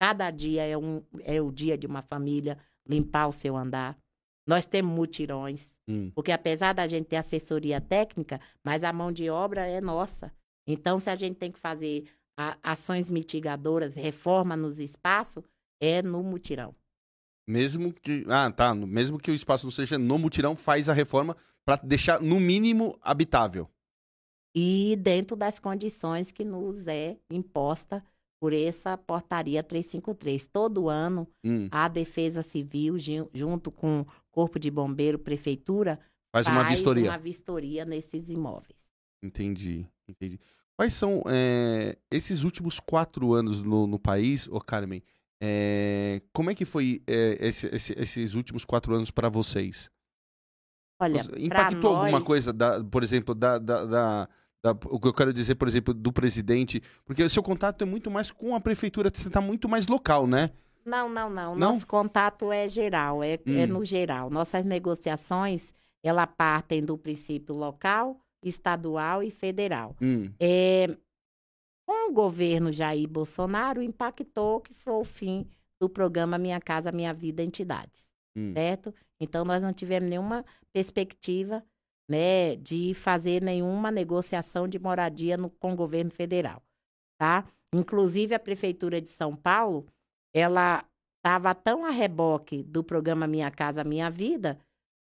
[0.00, 3.96] cada dia é, um, é o dia de uma família limpar o seu andar.
[4.46, 6.10] Nós temos mutirões, hum.
[6.14, 10.32] porque apesar da gente ter assessoria técnica, mas a mão de obra é nossa.
[10.66, 12.04] Então, se a gente tem que fazer
[12.38, 15.42] a, ações mitigadoras, reforma nos espaços,
[15.80, 16.74] é no mutirão.
[17.48, 18.24] Mesmo que.
[18.28, 18.74] Ah, tá.
[18.74, 22.98] Mesmo que o espaço não seja no mutirão, faz a reforma para deixar, no mínimo,
[23.00, 23.68] habitável.
[24.54, 28.02] E dentro das condições que nos é imposta
[28.40, 30.46] por essa portaria 353.
[30.46, 31.68] Todo ano, hum.
[31.70, 32.96] a Defesa Civil,
[33.32, 35.98] junto com o Corpo de Bombeiro, Prefeitura,
[36.32, 37.10] faz, uma vistoria.
[37.10, 38.92] uma vistoria nesses imóveis.
[39.22, 40.38] Entendi, entendi.
[40.76, 45.02] Quais são é, esses últimos quatro anos no, no país, ô Carmen?
[45.40, 49.90] É, como é que foi é, esse, esse, esses últimos quatro anos para vocês?
[51.00, 52.04] Olha, impactou nós...
[52.04, 54.28] alguma coisa, da, por exemplo, da, da, da,
[54.70, 56.82] o que eu quero dizer, por exemplo, do presidente?
[57.04, 60.26] Porque o seu contato é muito mais com a prefeitura, você está muito mais local,
[60.26, 60.50] né?
[60.84, 61.72] Não, não, não, não.
[61.72, 63.58] Nosso contato é geral, é, é hum.
[63.58, 64.30] é no geral.
[64.30, 69.96] Nossas negociações, ela partem do princípio local, estadual e federal.
[70.00, 70.30] Hum.
[70.38, 70.96] É,
[71.84, 75.46] com o governo Jair Bolsonaro, impactou que foi o fim
[75.80, 78.52] do programa Minha Casa Minha Vida Entidades, hum.
[78.54, 78.94] certo?
[79.20, 81.64] Então, nós não tivemos nenhuma perspectiva
[82.08, 86.62] né, de fazer nenhuma negociação de moradia no, com o governo federal,
[87.18, 87.44] tá?
[87.74, 89.86] Inclusive, a Prefeitura de São Paulo,
[90.34, 90.84] ela
[91.18, 94.58] estava tão a reboque do programa Minha Casa Minha Vida,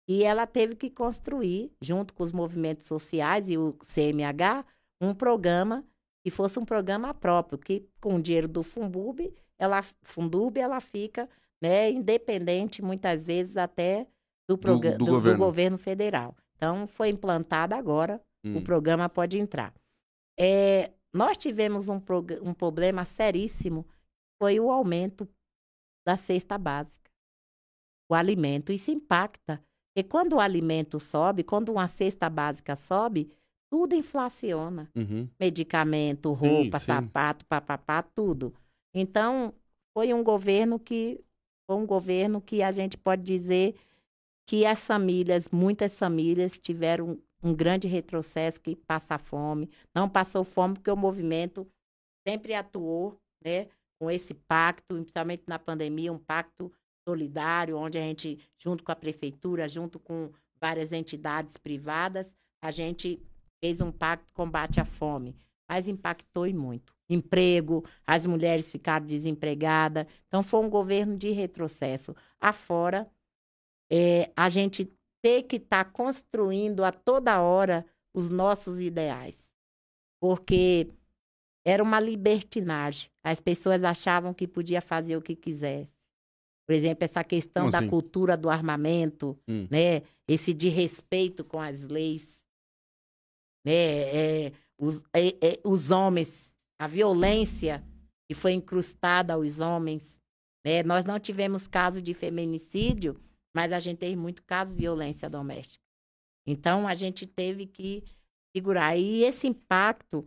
[0.06, 4.64] e ela teve que construir, junto com os movimentos sociais e o CMH,
[5.00, 5.84] um programa
[6.22, 11.28] que fosse um programa próprio, que com o dinheiro do Fundub, ela, Fundub, ela fica
[11.62, 14.06] né, independente, muitas vezes, até
[14.48, 15.38] do, do, do, do governo.
[15.38, 15.78] governo.
[15.78, 16.34] federal.
[16.60, 18.58] Então, foi implantado agora, hum.
[18.58, 19.72] o programa pode entrar.
[20.38, 21.98] É, nós tivemos um,
[22.42, 23.86] um problema seríssimo,
[24.38, 25.26] foi o aumento
[26.06, 27.10] da cesta básica,
[28.10, 28.72] o alimento.
[28.72, 33.32] Isso impacta, porque quando o alimento sobe, quando uma cesta básica sobe,
[33.72, 34.90] tudo inflaciona.
[34.94, 35.30] Uhum.
[35.40, 36.92] Medicamento, roupa, sim, sim.
[36.92, 38.52] sapato, papapá, tudo.
[38.94, 39.54] Então,
[39.94, 41.24] foi um governo que
[41.66, 43.76] foi um governo que a gente pode dizer
[44.50, 49.70] que as famílias, muitas famílias tiveram um grande retrocesso que passa fome.
[49.94, 51.64] Não passou fome porque o movimento
[52.26, 56.72] sempre atuou, né, com esse pacto, principalmente na pandemia, um pacto
[57.08, 63.22] solidário, onde a gente, junto com a prefeitura, junto com várias entidades privadas, a gente
[63.62, 65.36] fez um pacto combate à fome,
[65.68, 66.92] mas impactou e muito.
[67.08, 70.06] Emprego, as mulheres ficaram desempregadas.
[70.26, 72.16] Então, foi um governo de retrocesso.
[72.40, 73.08] Afora,
[73.92, 74.90] é, a gente
[75.22, 77.84] ter que estar tá construindo a toda hora
[78.14, 79.52] os nossos ideais.
[80.20, 80.88] Porque
[81.64, 83.10] era uma libertinagem.
[83.22, 85.90] As pessoas achavam que podia fazer o que quisesse.
[86.66, 87.88] Por exemplo, essa questão Como da assim?
[87.88, 89.66] cultura do armamento, Hum.
[89.70, 90.02] né?
[90.28, 92.40] Esse de respeito com as leis,
[93.66, 93.72] né?
[94.46, 97.84] É, os, é, é, os homens, a violência
[98.28, 100.20] que foi incrustada aos homens,
[100.64, 100.82] né?
[100.84, 103.20] Nós não tivemos caso de feminicídio,
[103.54, 105.84] mas a gente teve muito caso de violência doméstica.
[106.46, 108.04] Então a gente teve que
[108.54, 108.96] segurar.
[108.96, 110.26] E esse impacto,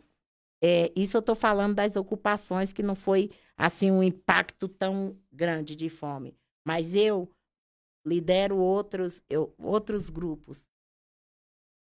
[0.62, 5.76] é, isso eu estou falando das ocupações que não foi assim um impacto tão grande
[5.76, 6.36] de fome.
[6.66, 7.30] Mas eu
[8.06, 10.72] lidero outros, eu, outros grupos.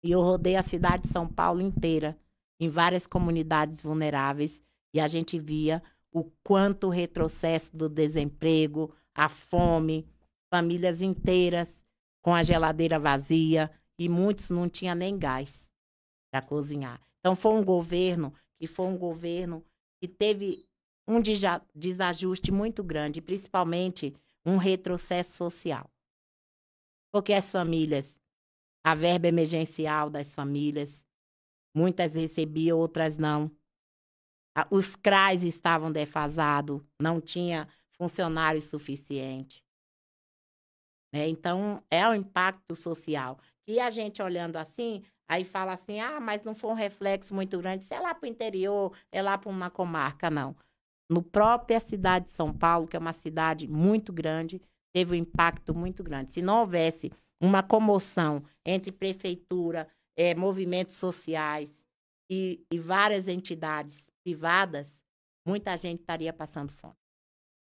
[0.03, 2.17] E eu rodei a cidade de São Paulo inteira,
[2.61, 4.63] em várias comunidades vulneráveis,
[4.95, 5.83] e a gente via
[6.13, 10.07] o quanto o retrocesso do desemprego, a fome,
[10.51, 11.85] famílias inteiras
[12.23, 15.69] com a geladeira vazia, e muitos não tinham nem gás
[16.31, 17.01] para cozinhar.
[17.19, 19.65] Então foi um governo que foi um governo
[20.01, 20.69] que teve
[21.07, 21.21] um
[21.75, 25.91] desajuste muito grande, principalmente um retrocesso social.
[27.11, 28.17] Porque as famílias,
[28.85, 31.05] a verba emergencial das famílias,
[31.75, 33.51] muitas recebiam, outras não.
[34.71, 39.65] Os CRAs estavam defasados, não tinha funcionário suficiente.
[41.13, 41.29] Né?
[41.29, 43.39] Então, é o impacto social.
[43.67, 47.59] E a gente olhando assim, aí fala assim: ah, mas não foi um reflexo muito
[47.59, 47.85] grande.
[47.85, 50.57] Isso é lá para o interior, é lá para uma comarca, não.
[51.11, 54.61] No própria cidade de São Paulo, que é uma cidade muito grande,
[54.95, 56.33] teve um impacto muito grande.
[56.33, 61.87] Se não houvesse uma comoção entre prefeitura, eh, movimentos sociais
[62.31, 65.01] e, e várias entidades privadas,
[65.47, 66.95] muita gente estaria passando fome.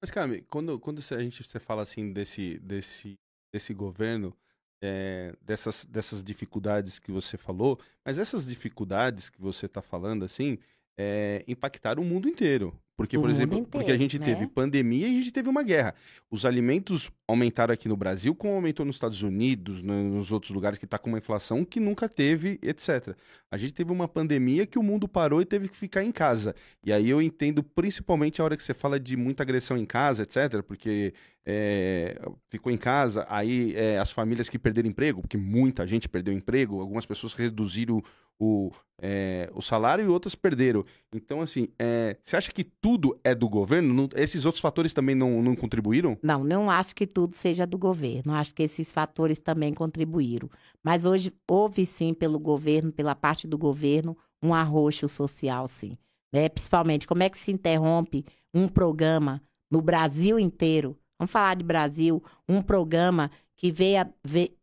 [0.01, 3.15] Mas, Cami, quando, quando a gente você fala assim desse, desse,
[3.51, 4.35] desse governo,
[4.81, 10.57] é, dessas, dessas dificuldades que você falou, mas essas dificuldades que você está falando, assim,
[11.01, 12.77] é, impactaram o mundo inteiro.
[12.97, 14.25] Porque, O por exemplo, porque a inteiro, gente né?
[14.25, 15.95] teve pandemia e a gente teve uma guerra.
[16.29, 20.77] Os alimentos aumentaram aqui no Brasil, como aumentou nos Estados Unidos, no- nos outros lugares
[20.77, 23.15] que está com uma inflação que nunca teve, etc.
[23.49, 26.53] A gente teve uma pandemia que o mundo parou e teve que ficar em casa.
[26.85, 30.23] E aí eu entendo principalmente a hora que você fala de muita agressão em casa,
[30.23, 31.13] etc., porque
[31.45, 32.19] é,
[32.49, 36.81] ficou em casa, aí é, as famílias que perderam emprego, porque muita gente perdeu emprego,
[36.81, 38.03] algumas pessoas reduziram
[38.39, 38.71] o,
[39.01, 40.85] é, o salário e outras perderam.
[41.13, 43.93] Então, assim, é, você acha que tudo é do governo?
[43.93, 46.17] Não- esses outros fatores também não, não contribuíram?
[46.23, 48.33] Não, não acho que tudo seja do governo.
[48.33, 50.49] Acho que esses fatores também contribuíram.
[50.83, 55.97] Mas hoje houve sim pelo governo, pela parte do governo, um arroxo social, sim.
[56.31, 56.47] Né?
[56.47, 60.97] Principalmente, como é que se interrompe um programa no Brasil inteiro?
[61.19, 64.05] Vamos falar de Brasil, um programa que veio,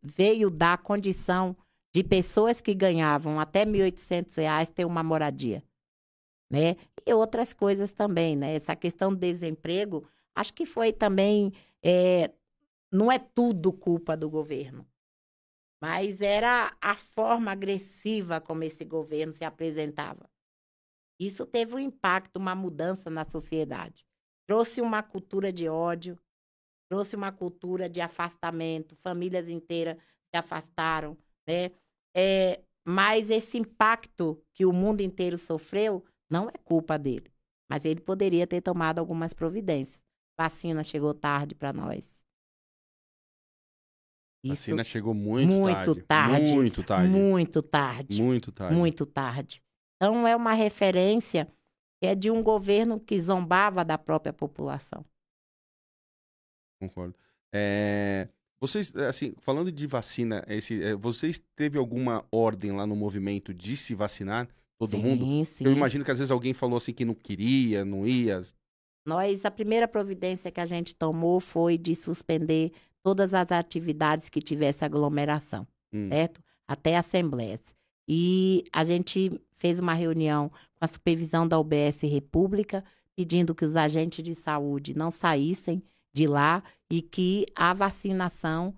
[0.01, 1.55] veio dar condição
[1.97, 5.63] de pessoas que ganhavam até 1.800 reais ter uma moradia,
[6.47, 6.75] né?
[7.03, 8.53] E outras coisas também, né?
[8.53, 11.51] Essa questão do desemprego, acho que foi também
[11.83, 12.31] é,
[12.91, 14.87] não é tudo culpa do governo,
[15.81, 20.29] mas era a forma agressiva como esse governo se apresentava.
[21.19, 24.05] Isso teve um impacto, uma mudança na sociedade.
[24.47, 26.15] Trouxe uma cultura de ódio,
[26.91, 29.97] trouxe uma cultura de afastamento, famílias inteiras
[30.29, 31.17] se afastaram,
[31.47, 31.71] né?
[32.17, 37.31] É, mas esse impacto que o mundo inteiro sofreu não é culpa dele,
[37.69, 40.01] mas ele poderia ter tomado algumas providências.
[40.39, 42.17] Vacina chegou tarde para nós.
[44.49, 47.13] A Isso vacina chegou muito, muito tarde, Muito tarde.
[47.13, 48.75] muito tarde, Muito tarde.
[48.75, 49.61] muito tarde.
[49.95, 51.45] Então é uma referência
[51.99, 55.03] que é de um governo que zombava da própria população.
[56.79, 57.15] Concordo.
[57.51, 58.29] É,
[58.59, 63.77] vocês, assim, falando de vacina, esse, é, vocês teve alguma ordem lá no movimento de
[63.77, 64.47] se vacinar?
[64.79, 65.45] Todo sim, mundo?
[65.45, 65.65] Sim.
[65.65, 68.41] Eu imagino que às vezes alguém falou assim que não queria, não ia.
[69.05, 74.41] Nós, a primeira providência que a gente tomou foi de suspender todas as atividades que
[74.41, 76.09] tivesse aglomeração, Hum.
[76.09, 76.41] certo?
[76.67, 77.73] Até assembleias.
[78.07, 82.83] E a gente fez uma reunião com a supervisão da UBS República,
[83.15, 85.81] pedindo que os agentes de saúde não saíssem
[86.13, 88.73] de lá e que a vacinação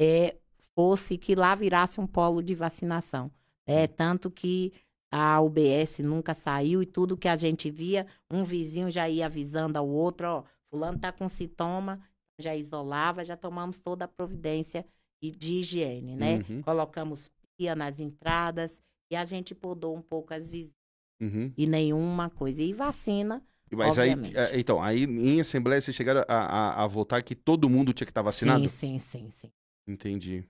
[0.00, 0.36] é,
[0.74, 3.30] fosse, que lá virasse um polo de vacinação.
[3.66, 4.72] É, tanto que
[5.10, 9.78] a UBS nunca saiu e tudo que a gente via, um vizinho já ia avisando
[9.78, 12.00] ao outro, ó, fulano tá com sintoma,
[12.40, 14.86] já isolava, já tomamos toda a providência
[15.20, 16.42] e de higiene, né?
[16.48, 20.80] Uhum, Colocamos pia nas entradas e a gente podou um pouco as visitas
[21.20, 21.52] uhum.
[21.56, 22.62] e nenhuma coisa.
[22.62, 23.42] E vacina,
[23.74, 24.36] Mas aí, Obviamente.
[24.36, 28.06] é, então, aí em assembleia vocês chegaram a, a, a votar que todo mundo tinha
[28.06, 28.68] que estar vacinado?
[28.68, 29.52] sim, sim, sim, sim.
[29.86, 30.44] Entendi.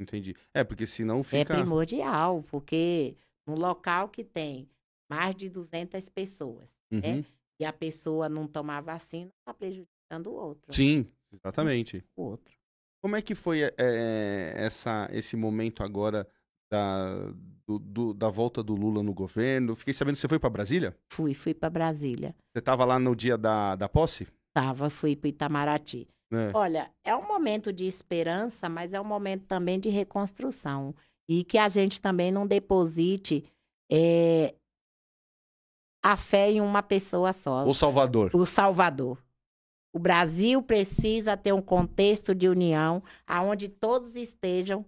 [0.00, 0.36] Entendi.
[0.54, 1.54] É, porque senão É fica.
[1.56, 3.16] primordial, porque
[3.46, 4.68] num local que tem
[5.10, 7.16] mais de 200 pessoas, né?
[7.16, 7.24] Uhum.
[7.60, 10.72] E a pessoa não tomar vacina, está prejudicando o outro.
[10.72, 12.04] Sim, exatamente.
[12.16, 12.54] O outro.
[13.02, 16.28] Como é que foi é, essa, esse momento agora
[16.70, 17.32] da,
[17.68, 19.76] do, do, da volta do Lula no governo?
[19.76, 20.96] Fiquei sabendo que você foi para Brasília?
[21.12, 22.34] Fui, fui para Brasília.
[22.50, 24.26] Você estava lá no dia da, da posse?
[24.54, 26.08] Tava, fui para Itamaraty.
[26.32, 26.50] É.
[26.54, 30.94] Olha, é um momento de esperança, mas é um momento também de reconstrução.
[31.28, 33.44] E que a gente também não deposite
[33.92, 34.54] é,
[36.02, 37.66] a fé em uma pessoa só.
[37.66, 38.30] O Salvador.
[38.32, 39.18] O Salvador.
[39.92, 44.86] O Brasil precisa ter um contexto de união aonde todos estejam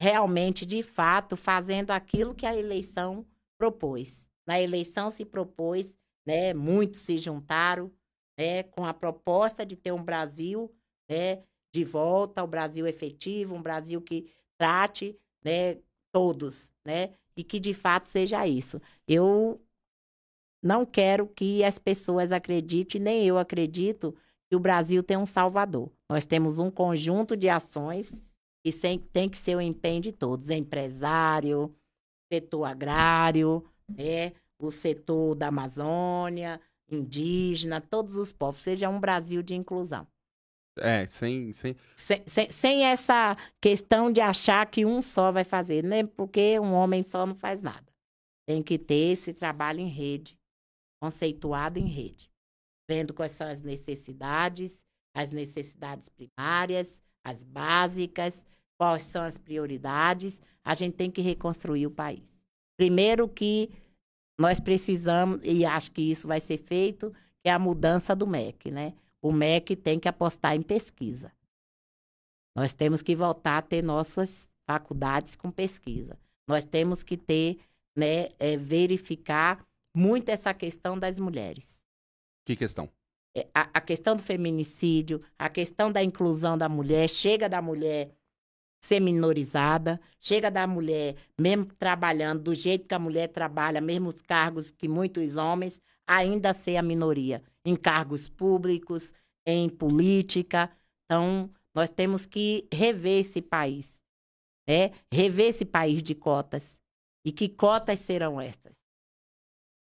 [0.00, 3.26] realmente, de fato, fazendo aquilo que a eleição
[3.58, 4.30] propôs.
[4.46, 5.94] Na eleição se propôs,
[6.26, 7.92] né, muitos se juntaram,
[8.38, 10.72] né, com a proposta de ter um Brasil,
[11.08, 11.42] né,
[11.74, 15.78] de volta, o um Brasil efetivo, um Brasil que trate, né,
[16.12, 18.80] todos, né, e que de fato seja isso.
[19.06, 19.60] Eu
[20.62, 24.14] não quero que as pessoas acreditem, nem eu acredito,
[24.48, 25.90] que o Brasil tem um salvador.
[26.08, 28.22] Nós temos um conjunto de ações
[28.64, 28.72] que
[29.12, 31.74] tem que ser o empenho de todos, empresário,
[32.32, 39.54] setor agrário, né, o setor da Amazônia, indígena, todos os povos, seja um Brasil de
[39.54, 40.06] inclusão.
[40.80, 41.76] É, sem, sem...
[41.96, 46.06] Sem, sem, sem essa questão de achar que um só vai fazer, né?
[46.06, 47.86] Porque um homem só não faz nada.
[48.46, 50.38] Tem que ter esse trabalho em rede,
[51.02, 52.30] conceituado em rede,
[52.88, 54.80] vendo quais são as necessidades,
[55.14, 58.44] as necessidades primárias, as básicas,
[58.76, 60.40] quais são as prioridades.
[60.64, 62.38] A gente tem que reconstruir o país.
[62.76, 63.70] Primeiro que
[64.38, 67.12] nós precisamos, e acho que isso vai ser feito,
[67.44, 68.94] é a mudança do MEC, né?
[69.20, 71.32] O MEC tem que apostar em pesquisa.
[72.54, 76.18] Nós temos que voltar a ter nossas faculdades com pesquisa.
[76.46, 77.58] Nós temos que ter,
[77.96, 79.64] né, é, verificar
[79.94, 81.80] muito essa questão das mulheres.
[82.46, 82.88] Que questão?
[83.38, 88.12] É, a, a, questão do feminicídio, a questão da inclusão da mulher, chega da mulher
[88.80, 94.20] ser minorizada, chega da mulher, mesmo trabalhando do jeito que a mulher trabalha, mesmo os
[94.20, 99.12] cargos que muitos homens, ainda ser a minoria, em cargos públicos,
[99.46, 100.70] em política.
[101.04, 104.00] Então, nós temos que rever esse país,
[104.68, 104.92] né?
[105.12, 106.78] rever esse país de cotas.
[107.24, 108.76] E que cotas serão essas?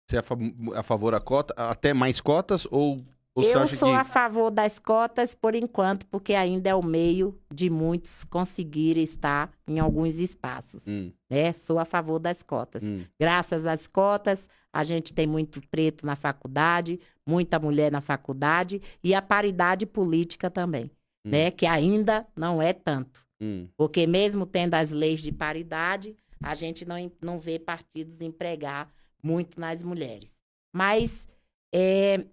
[0.09, 3.05] Você é a favor da cota, até mais cotas ou
[3.43, 3.95] eu sou que...
[3.95, 9.51] a favor das cotas por enquanto, porque ainda é o meio de muitos conseguirem estar
[9.67, 10.87] em alguns espaços.
[10.87, 11.11] Hum.
[11.29, 11.53] Né?
[11.53, 12.81] Sou a favor das cotas.
[12.83, 13.03] Hum.
[13.19, 19.13] Graças às cotas, a gente tem muito preto na faculdade, muita mulher na faculdade e
[19.13, 20.85] a paridade política também,
[21.25, 21.29] hum.
[21.29, 21.51] né?
[21.51, 23.25] Que ainda não é tanto.
[23.41, 23.67] Hum.
[23.77, 28.91] Porque mesmo tendo as leis de paridade, a gente não, não vê partidos empregar
[29.21, 30.39] muito nas mulheres.
[30.73, 31.27] Mas
[31.73, 32.25] é,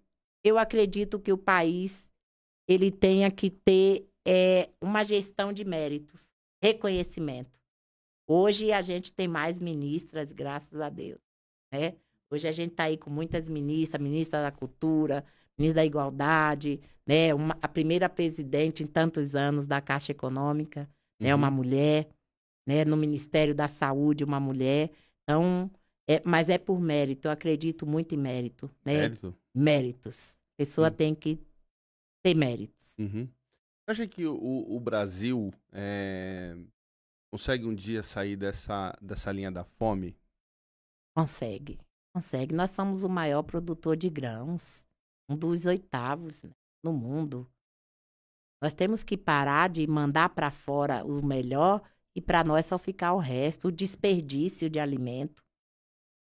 [0.44, 2.10] eu acredito que o país
[2.68, 7.58] ele tenha que ter é, uma gestão de méritos, reconhecimento.
[8.26, 11.20] Hoje a gente tem mais ministras, graças a Deus,
[11.72, 11.94] né?
[12.30, 15.24] Hoje a gente está aí com muitas ministras, ministra da Cultura,
[15.58, 17.34] ministra da Igualdade, né?
[17.34, 20.88] Uma, a primeira presidente em tantos anos da Caixa Econômica,
[21.20, 21.34] né?
[21.34, 21.40] uhum.
[21.40, 22.08] Uma mulher,
[22.66, 22.84] né?
[22.84, 24.90] No Ministério da Saúde, uma mulher.
[25.22, 25.70] Então,
[26.08, 28.94] é, mas é por mérito, eu acredito muito em mérito, né?
[28.94, 29.34] Mérito?
[29.54, 30.38] Méritos.
[30.54, 30.94] A pessoa uhum.
[30.94, 31.40] tem que
[32.22, 32.94] ter méritos.
[32.98, 33.28] Uhum.
[33.86, 36.56] Acha que o, o Brasil é,
[37.30, 40.16] consegue um dia sair dessa, dessa linha da fome?
[41.14, 41.78] Consegue,
[42.14, 42.54] consegue.
[42.54, 44.86] Nós somos o maior produtor de grãos,
[45.28, 46.50] um dos oitavos né,
[46.82, 47.46] no mundo.
[48.62, 51.82] Nós temos que parar de mandar para fora o melhor
[52.16, 55.43] e para nós só ficar o resto, o desperdício de alimento.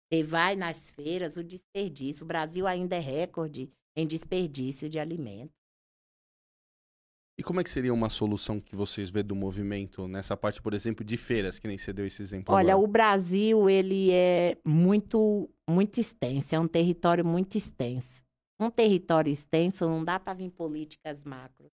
[0.08, 2.24] Você vai nas feiras, o desperdício.
[2.24, 5.52] O Brasil ainda é recorde em desperdício de alimento.
[7.38, 10.72] E como é que seria uma solução que vocês vê do movimento nessa parte, por
[10.72, 12.88] exemplo, de feiras, que nem você deu esse exemplo Olha, agora?
[12.88, 18.24] o Brasil, ele é muito, muito extenso, é um território muito extenso.
[18.58, 21.70] Um território extenso não dá para vir políticas macro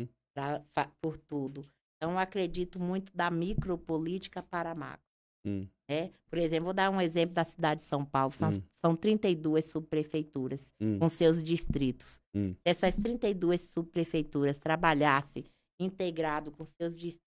[0.00, 0.08] hum.
[0.34, 0.62] pra,
[1.02, 1.62] por tudo.
[1.96, 5.04] Então, eu acredito muito da micropolítica para macro.
[5.44, 5.68] Hum.
[5.92, 8.32] É, por exemplo, vou dar um exemplo da cidade de São Paulo.
[8.32, 8.62] São, hum.
[8.80, 10.98] são 32 subprefeituras hum.
[10.98, 12.18] com seus distritos.
[12.34, 12.54] Hum.
[12.54, 15.44] Se essas 32 subprefeituras trabalhassem
[15.78, 17.20] integrado com seus distritos,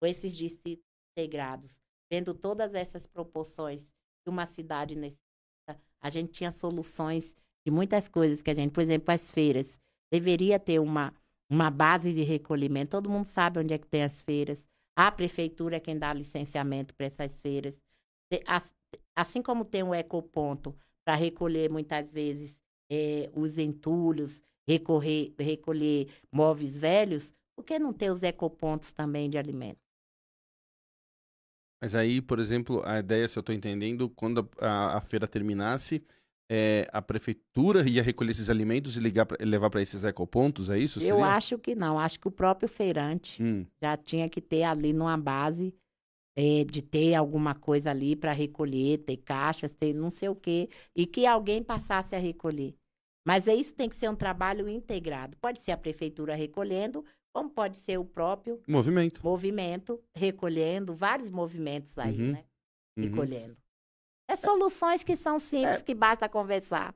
[0.00, 1.78] com esses distritos integrados,
[2.10, 3.90] vendo todas essas proporções
[4.24, 7.36] que uma cidade necessita, a gente tinha soluções
[7.66, 9.78] de muitas coisas que a gente, por exemplo, as feiras,
[10.10, 11.12] deveria ter uma,
[11.50, 12.92] uma base de recolhimento.
[12.92, 14.66] Todo mundo sabe onde é que tem as feiras
[14.98, 17.80] a prefeitura é quem dá licenciamento para essas feiras.
[19.14, 22.60] assim como tem um ecoponto para recolher muitas vezes
[22.90, 29.38] é, os entulhos, recorrer, recolher móveis velhos, por que não ter os ecopontos também de
[29.38, 29.86] alimentos?
[31.80, 36.04] Mas aí, por exemplo, a ideia, se eu estou entendendo, quando a, a feira terminasse,
[36.50, 40.78] é, a prefeitura ia recolher esses alimentos e ligar pra, levar para esses ecopontos, é
[40.78, 40.98] isso?
[40.98, 41.26] Eu seria?
[41.26, 41.98] acho que não.
[41.98, 43.66] Acho que o próprio feirante hum.
[43.80, 45.74] já tinha que ter ali numa base
[46.34, 50.70] é, de ter alguma coisa ali para recolher, ter caixas, ter não sei o quê,
[50.96, 52.74] e que alguém passasse a recolher.
[53.26, 55.36] Mas é isso tem que ser um trabalho integrado.
[55.36, 57.04] Pode ser a prefeitura recolhendo,
[57.34, 62.32] como pode ser o próprio movimento, movimento recolhendo, vários movimentos aí, uhum.
[62.32, 62.44] né?
[62.96, 63.04] Uhum.
[64.28, 65.82] É soluções que são simples, é...
[65.82, 66.94] que basta conversar,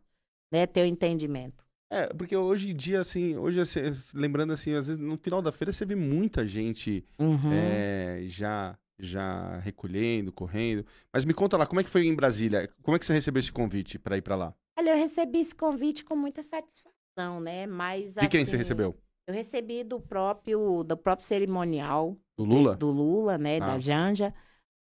[0.53, 0.67] né?
[0.67, 1.65] Ter o um entendimento.
[1.91, 3.81] É, porque hoje em dia, assim, hoje, assim,
[4.15, 7.53] lembrando assim, às vezes no final da feira você vê muita gente uhum.
[7.53, 10.87] é, já já recolhendo, correndo.
[11.13, 12.71] Mas me conta lá, como é que foi em Brasília?
[12.83, 14.55] Como é que você recebeu esse convite para ir para lá?
[14.79, 17.67] Olha, eu recebi esse convite com muita satisfação, né?
[17.67, 18.97] Mas de assim, quem você assim, recebeu?
[19.27, 23.67] Eu recebi do próprio do próprio cerimonial do Lula, do Lula, né, ah.
[23.67, 24.35] da Janja.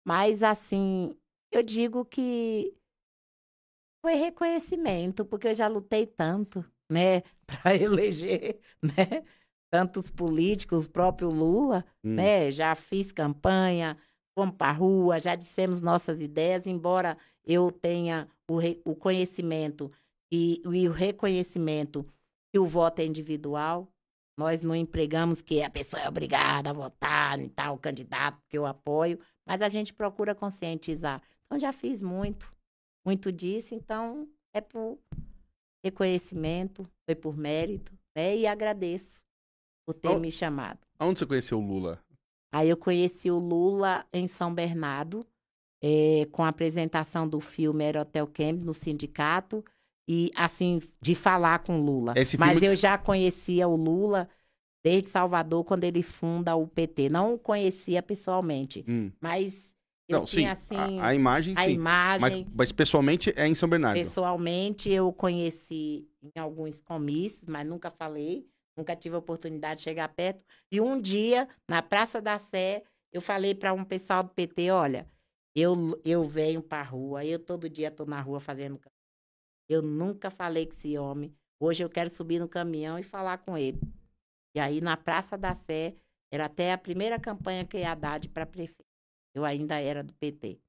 [0.06, 1.16] Mas assim,
[1.52, 2.74] eu digo que
[4.02, 9.24] foi reconhecimento, porque eu já lutei tanto, né, para eleger, né,
[9.72, 12.16] tantos políticos, o próprio Lula, hum.
[12.16, 13.98] né, já fiz campanha,
[14.38, 19.92] fomos para rua, já dissemos nossas ideias, embora eu tenha o, re, o conhecimento
[20.32, 22.06] e, e o reconhecimento
[22.52, 23.92] que o voto é individual,
[24.38, 28.66] nós não empregamos que a pessoa é obrigada a votar em tal candidato que eu
[28.66, 31.22] apoio, mas a gente procura conscientizar.
[31.50, 32.54] Então, já fiz muito,
[33.04, 35.00] muito disso, então é por
[35.84, 38.38] reconhecimento, foi por mérito, né?
[38.38, 39.20] E agradeço
[39.88, 40.80] por ter me chamado.
[41.00, 42.00] Aonde você conheceu o Lula?
[42.54, 45.26] Aí eu conheci o Lula em São Bernardo,
[45.82, 49.66] é, com a apresentação do filme Era Hotel Camp no sindicato,
[50.08, 52.14] e assim, de falar com o Lula.
[52.38, 54.30] Mas eu já conhecia o Lula
[54.84, 57.10] desde Salvador, quando ele funda o PT.
[57.10, 59.12] Não conhecia pessoalmente, hum.
[59.22, 59.76] mas
[60.10, 61.72] eu não, tinha, sim, assim, a, a, imagem, a sim.
[61.72, 62.44] imagem.
[62.46, 63.96] Mas, mas, pessoalmente é em São Bernardo.
[63.96, 70.10] Pessoalmente eu conheci em alguns comícios, mas nunca falei, nunca tive a oportunidade de chegar
[70.10, 70.44] perto.
[70.72, 72.84] E um dia, na Praça da Sé,
[73.14, 75.08] eu falei para um pessoal do PT, olha,
[75.56, 78.80] eu, eu venho para a rua, eu todo dia estou na rua fazendo.
[79.70, 81.32] Eu nunca falei com esse homem.
[81.60, 83.80] Hoje eu quero subir no caminhão e falar com ele.
[84.56, 85.94] E aí, na Praça da Sé,
[86.32, 88.89] era até a primeira campanha que ia dar para prefeito.
[89.34, 90.60] Eu ainda era do PT.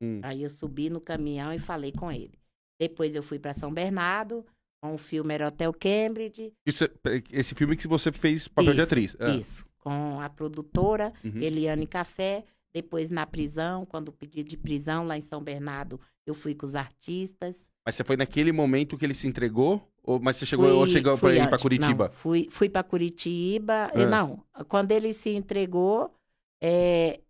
[0.00, 0.20] Hum.
[0.22, 2.38] Aí eu subi no caminhão e falei com ele.
[2.78, 4.44] Depois eu fui para São Bernardo,
[4.80, 6.52] com o filme Era Hotel Cambridge.
[6.64, 6.88] Isso,
[7.30, 9.16] esse filme que você fez papel isso, de atriz.
[9.20, 9.30] Ah.
[9.30, 11.40] Isso, com a produtora uhum.
[11.42, 12.44] Eliane Café.
[12.72, 16.76] Depois na prisão, quando pedi de prisão lá em São Bernardo, eu fui com os
[16.76, 17.68] artistas.
[17.84, 19.84] Mas você foi naquele momento que ele se entregou?
[20.02, 22.04] Ou, mas você chegou fui, ou chegou para ir para Curitiba?
[22.04, 23.90] Não, fui fui para Curitiba.
[23.92, 24.06] Ah.
[24.06, 26.14] Não, quando ele se entregou,
[26.62, 27.20] é,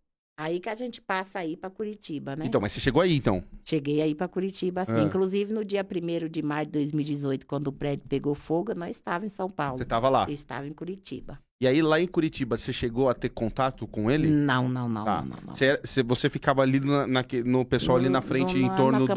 [0.40, 2.46] Aí que a gente passa aí para Curitiba, né?
[2.46, 3.44] Então, mas você chegou aí, então?
[3.62, 4.92] Cheguei aí para Curitiba, sim.
[4.92, 5.02] Ah.
[5.02, 9.34] Inclusive, no dia 1 de maio de 2018, quando o prédio pegou fogo, nós estávamos
[9.34, 9.76] em São Paulo.
[9.76, 10.24] Você estava lá?
[10.26, 11.38] Eu estava em Curitiba.
[11.60, 14.30] E aí, lá em Curitiba, você chegou a ter contato com ele?
[14.30, 15.04] Não, não, não.
[15.04, 15.20] Tá.
[15.20, 18.66] não, não, Você, você, ficava ali na, na, no pessoal no, ali na frente, no,
[18.66, 19.14] em torno do,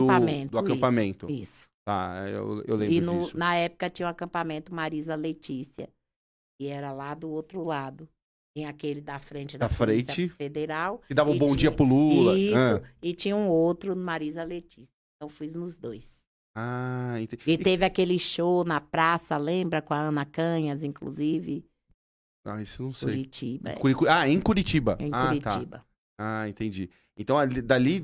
[0.49, 1.31] do acampamento?
[1.31, 1.41] Isso.
[1.41, 1.69] isso.
[1.85, 3.37] Tá, eu, eu lembro e no, disso.
[3.37, 5.87] na época tinha o um acampamento Marisa Letícia,
[6.59, 8.09] que era lá do outro lado.
[8.55, 11.01] Tinha aquele da frente da, da frente Federal.
[11.07, 11.57] Que dava um bom tinha...
[11.57, 12.38] dia pro Lula.
[12.38, 12.55] Isso.
[12.55, 12.81] Ah.
[13.01, 14.93] E tinha um outro, Marisa Letícia.
[15.15, 16.23] Então fui nos dois.
[16.55, 17.43] Ah, entendi.
[17.47, 19.81] E teve aquele show na praça, lembra?
[19.81, 21.65] Com a Ana Canhas, inclusive.
[22.45, 23.09] Ah, isso não sei.
[23.09, 23.69] Curitiba.
[23.71, 23.75] É.
[23.75, 23.95] Curi...
[24.07, 24.97] Ah, em Curitiba.
[24.99, 25.77] Em ah, Curitiba.
[25.80, 25.85] Tá.
[26.19, 26.89] Ah, entendi.
[27.17, 27.99] Então, ali, dali,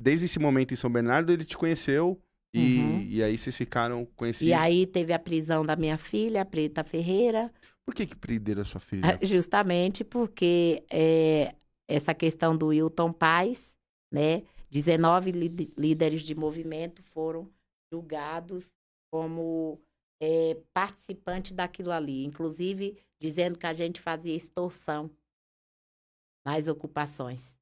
[0.00, 2.18] desde esse momento em São Bernardo, ele te conheceu
[2.54, 3.06] e, uhum.
[3.08, 4.48] e aí vocês ficaram conhecidos.
[4.48, 7.50] E aí teve a prisão da minha filha, Preta Ferreira.
[7.84, 9.02] Por que, que prenderam a sua filha?
[9.04, 11.54] Ah, justamente porque é,
[11.88, 13.76] essa questão do Wilton Paz,
[14.10, 14.42] né?
[14.70, 15.32] 19
[15.76, 17.52] líderes de movimento foram
[17.92, 18.72] julgados
[19.10, 19.78] como
[20.18, 25.10] é, participantes daquilo ali, inclusive dizendo que a gente fazia extorsão
[26.44, 27.56] nas ocupações.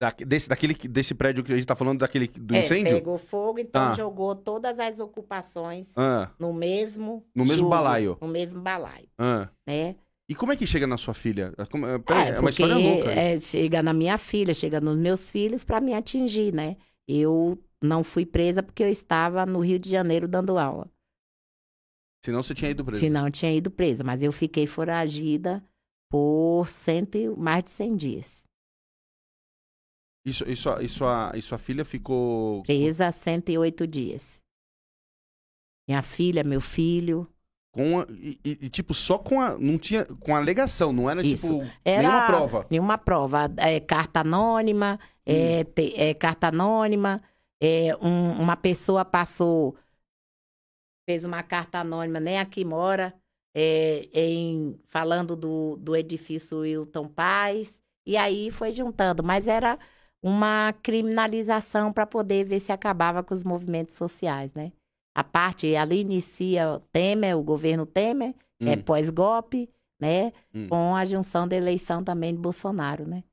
[0.00, 2.96] Da, desse, daquele, desse prédio que a gente está falando, daquele do é, incêndio?
[2.96, 3.94] pegou fogo, então ah.
[3.94, 6.30] jogou todas as ocupações ah.
[6.38, 8.16] no mesmo No mesmo jogo, balaio?
[8.18, 9.50] No mesmo balaio, ah.
[9.66, 9.96] né?
[10.26, 11.52] E como é que chega na sua filha?
[11.70, 13.10] Como, é, é, é uma história louca.
[13.10, 16.78] É, chega na minha filha, chega nos meus filhos para me atingir, né?
[17.06, 20.90] Eu não fui presa porque eu estava no Rio de Janeiro dando aula.
[22.24, 23.00] Senão você tinha ido presa?
[23.00, 25.62] Senão eu tinha ido presa, mas eu fiquei foragida
[26.08, 28.49] por cento, mais de 100 dias.
[30.24, 32.62] Isso, isso, isso, a, isso a filha ficou.
[32.62, 34.42] Presa 108 dias.
[35.88, 37.26] Minha filha, meu filho.
[37.72, 39.56] Com a, e, e, tipo, só com a.
[39.58, 40.04] Não tinha.
[40.04, 41.60] Com a alegação, não era Isso.
[41.60, 41.70] tipo.
[41.84, 42.66] Era nenhuma prova.
[42.70, 43.50] Nenhuma prova.
[43.56, 47.22] É, carta anônima, é, te- é, carta anônima.
[47.62, 49.76] É, um- uma pessoa passou,
[51.08, 53.14] fez uma carta anônima, nem aqui mora,
[53.54, 57.80] é, em, falando do, do edifício Wilton Paz.
[58.06, 59.22] E aí foi juntando.
[59.22, 59.78] Mas era
[60.22, 64.72] uma criminalização para poder ver se acabava com os movimentos sociais, né?
[65.14, 68.34] A parte, ali inicia o Temer, o governo Temer,
[68.64, 69.68] é Hum, pós-golpe,
[70.00, 70.32] né?
[70.54, 70.68] Hum.
[70.68, 73.24] Com a junção da eleição também de Bolsonaro, né?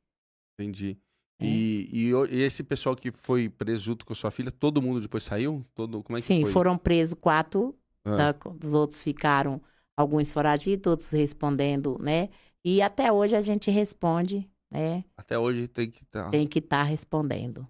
[0.60, 0.98] entendi.
[1.40, 1.46] É.
[1.46, 5.24] E, e, e esse pessoal que foi preso junto com sua filha, todo mundo depois
[5.24, 5.64] saiu?
[5.76, 6.52] Todo, como é que Sim, foi?
[6.52, 8.50] foram presos quatro, Ah, tá?
[8.64, 9.62] os outros ficaram,
[9.96, 12.30] alguns foragidos, outros respondendo, né?
[12.66, 15.04] E até hoje a gente responde, né?
[15.16, 16.30] Até hoje tem que estar.
[16.30, 17.68] Tem que estar respondendo.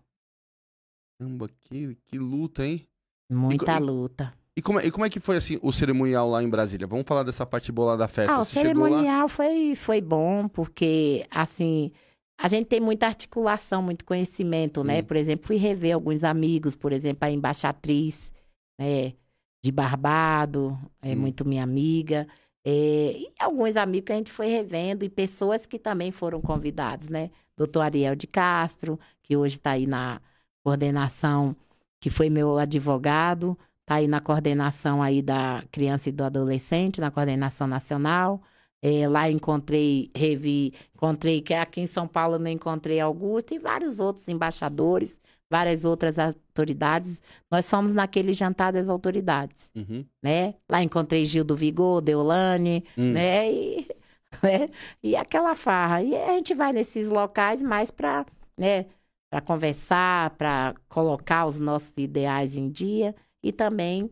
[1.20, 2.88] Caramba, que, que luta, hein?
[3.30, 4.34] Muita e- luta.
[4.56, 6.88] E como, é, e como é que foi assim o cerimonial lá em Brasília?
[6.88, 8.38] Vamos falar dessa parte boa lá da festa.
[8.38, 8.90] Ah, o Você chegou lá?
[8.90, 11.92] cerimonial foi, foi bom, porque, assim,
[12.40, 15.02] a gente tem muita articulação, muito conhecimento, né?
[15.02, 15.04] Hum.
[15.04, 18.34] Por exemplo, fui rever alguns amigos, por exemplo, a embaixatriz,
[18.80, 19.14] né?
[19.64, 21.18] De Barbado, é Hum.
[21.20, 22.28] muito minha amiga.
[22.70, 27.08] É, e alguns amigos que a gente foi revendo, e pessoas que também foram convidados,
[27.08, 27.32] né?
[27.56, 30.22] Doutor Ariel de Castro, que hoje está aí na
[30.62, 31.56] coordenação,
[31.98, 37.10] que foi meu advogado, está aí na coordenação aí da criança e do adolescente, na
[37.10, 38.42] coordenação nacional.
[38.82, 43.98] É, lá encontrei, revi, encontrei, que aqui em São Paulo não encontrei Augusto e vários
[44.00, 45.18] outros embaixadores,
[45.50, 47.22] várias outras autoridades.
[47.50, 50.06] Nós fomos naquele jantar das autoridades, Uhum.
[50.24, 50.56] né?
[50.70, 53.14] Lá encontrei Gil do Vigor, Deolane, Hum.
[53.14, 53.52] né?
[53.52, 53.88] E,
[54.44, 54.68] né?
[55.02, 56.02] e aquela farra.
[56.04, 58.26] E a gente vai nesses locais mais para,
[58.58, 58.86] né?
[59.30, 63.14] Para conversar, para colocar os nossos ideais em dia
[63.44, 64.10] e também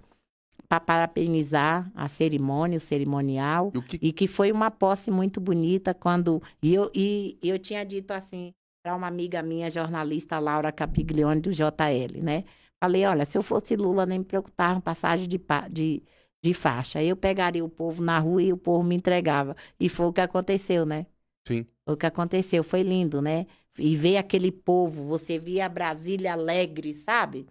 [0.68, 3.72] para parabenizar a cerimônia, o cerimonial.
[3.74, 6.42] E o que, E que foi uma posse muito bonita quando.
[6.62, 8.52] E eu, e eu tinha dito assim
[8.86, 12.44] para uma amiga minha, jornalista Laura Capiglione, do JL, né?
[12.80, 15.42] Falei: olha, se eu fosse Lula, nem me preocupava com passagem de,
[15.72, 16.04] de,
[16.40, 17.02] de faixa.
[17.02, 19.56] Eu pegaria o povo na rua e o povo me entregava.
[19.80, 21.08] E foi o que aconteceu, né?
[21.48, 21.66] Sim.
[21.84, 22.64] Foi o que aconteceu.
[22.64, 23.48] Foi lindo, né?
[23.80, 27.48] E ver aquele povo, você via Brasília alegre, sabe?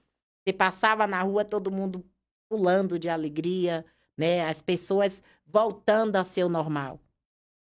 [0.46, 2.04] Você passava na rua, todo mundo
[2.48, 3.84] pulando de alegria,
[4.16, 4.46] né?
[4.46, 7.00] As pessoas voltando a ser o normal,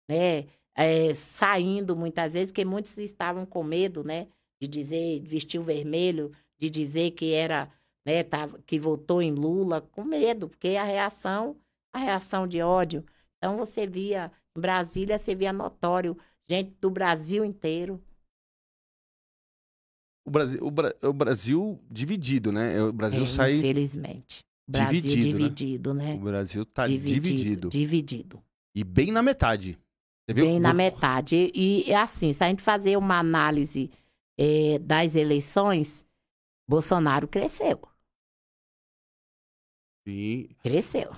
[0.10, 0.48] né?
[0.82, 4.28] É, saindo muitas vezes, que muitos estavam com medo, né?
[4.62, 7.70] De dizer, vestir o vermelho, de dizer que era,
[8.06, 8.24] né?
[8.24, 11.58] Tava, que votou em Lula, com medo, porque a reação,
[11.94, 13.06] a reação de ódio.
[13.38, 16.18] Então você via, em Brasília, você via notório,
[16.50, 18.02] gente do Brasil inteiro.
[20.26, 22.82] O Brasil, o, Bra- o Brasil dividido, né?
[22.82, 23.56] O Brasil É, sai.
[23.56, 24.46] Infelizmente.
[24.70, 25.38] Brasil dividido, né?
[25.50, 26.14] dividido, né?
[26.14, 27.70] O Brasil tá dividido.
[27.70, 28.44] Dividido.
[28.76, 29.78] E bem na metade.
[30.34, 31.52] Bem na metade.
[31.56, 33.90] E, assim, se a gente fazer uma análise
[34.38, 36.06] eh, das eleições,
[36.68, 37.80] Bolsonaro cresceu.
[40.08, 40.50] Sim.
[40.64, 41.12] Cresceu.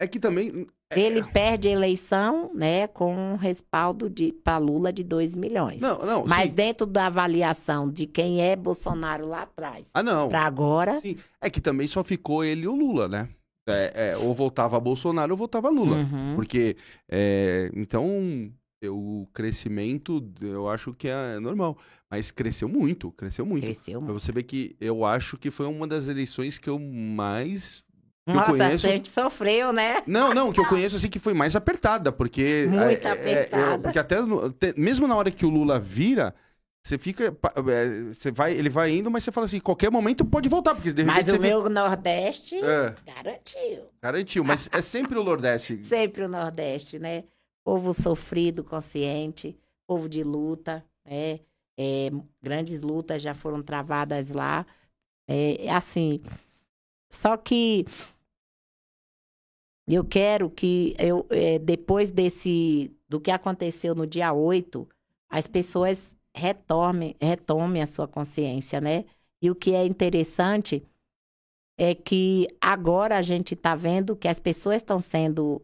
[0.00, 0.66] É que também.
[0.90, 5.82] é- Ele perde a eleição, né, com um respaldo de para Lula de 2 milhões.
[5.82, 6.24] Não, não.
[6.26, 6.54] Mas sim.
[6.54, 10.28] dentro da avaliação de quem é Bolsonaro lá atrás, Ah, não.
[10.28, 11.16] para agora, Sim.
[11.40, 13.28] É que também só ficou ele e o Lula, né?
[13.72, 15.96] É, é, ou voltava Bolsonaro ou voltava Lula.
[15.96, 16.32] Uhum.
[16.36, 16.76] Porque,
[17.08, 18.50] é, então,
[18.84, 21.76] o crescimento, eu acho que é normal.
[22.10, 23.64] Mas cresceu muito, cresceu muito.
[23.64, 24.20] cresceu Pra muito.
[24.22, 27.84] você ver que eu acho que foi uma das eleições que eu mais.
[28.26, 30.02] que Nossa, conheço- a gente sofreu, né?
[30.06, 32.66] Não, não, que eu conheço assim que foi mais apertada, porque.
[32.68, 33.72] Muito é, é, apertada.
[33.74, 36.34] eu- porque até, até- mesmo na hora que o Lula vira.
[36.88, 37.24] Você fica.
[37.26, 40.90] é, Você vai, ele vai indo, mas você fala assim, qualquer momento pode voltar, porque
[40.90, 43.82] de Mas o meu Nordeste É, garantiu.
[44.00, 45.78] garantiu, mas é sempre o Nordeste.
[45.84, 47.24] Sempre o Nordeste, né?
[47.62, 49.54] Povo sofrido, consciente,
[49.86, 51.40] povo de luta, né?
[51.78, 52.10] É,
[52.42, 54.64] grandes lutas já foram travadas lá.
[55.28, 56.22] É, é assim.
[57.12, 57.84] Só que
[59.86, 64.88] eu quero que eu, é, depois desse do que aconteceu no dia 8,
[65.30, 69.04] as pessoas retomem, retomem a sua consciência, né?
[69.42, 70.82] E o que é interessante
[71.78, 75.62] é que agora a gente está vendo que as pessoas estão sendo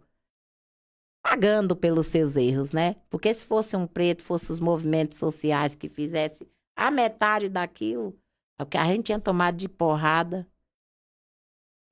[1.23, 2.97] pagando pelos seus erros, né?
[3.09, 6.47] Porque se fosse um preto, fosse os movimentos sociais que fizesse
[6.77, 8.17] a metade daquilo,
[8.59, 10.47] é o que a gente tinha tomado de porrada,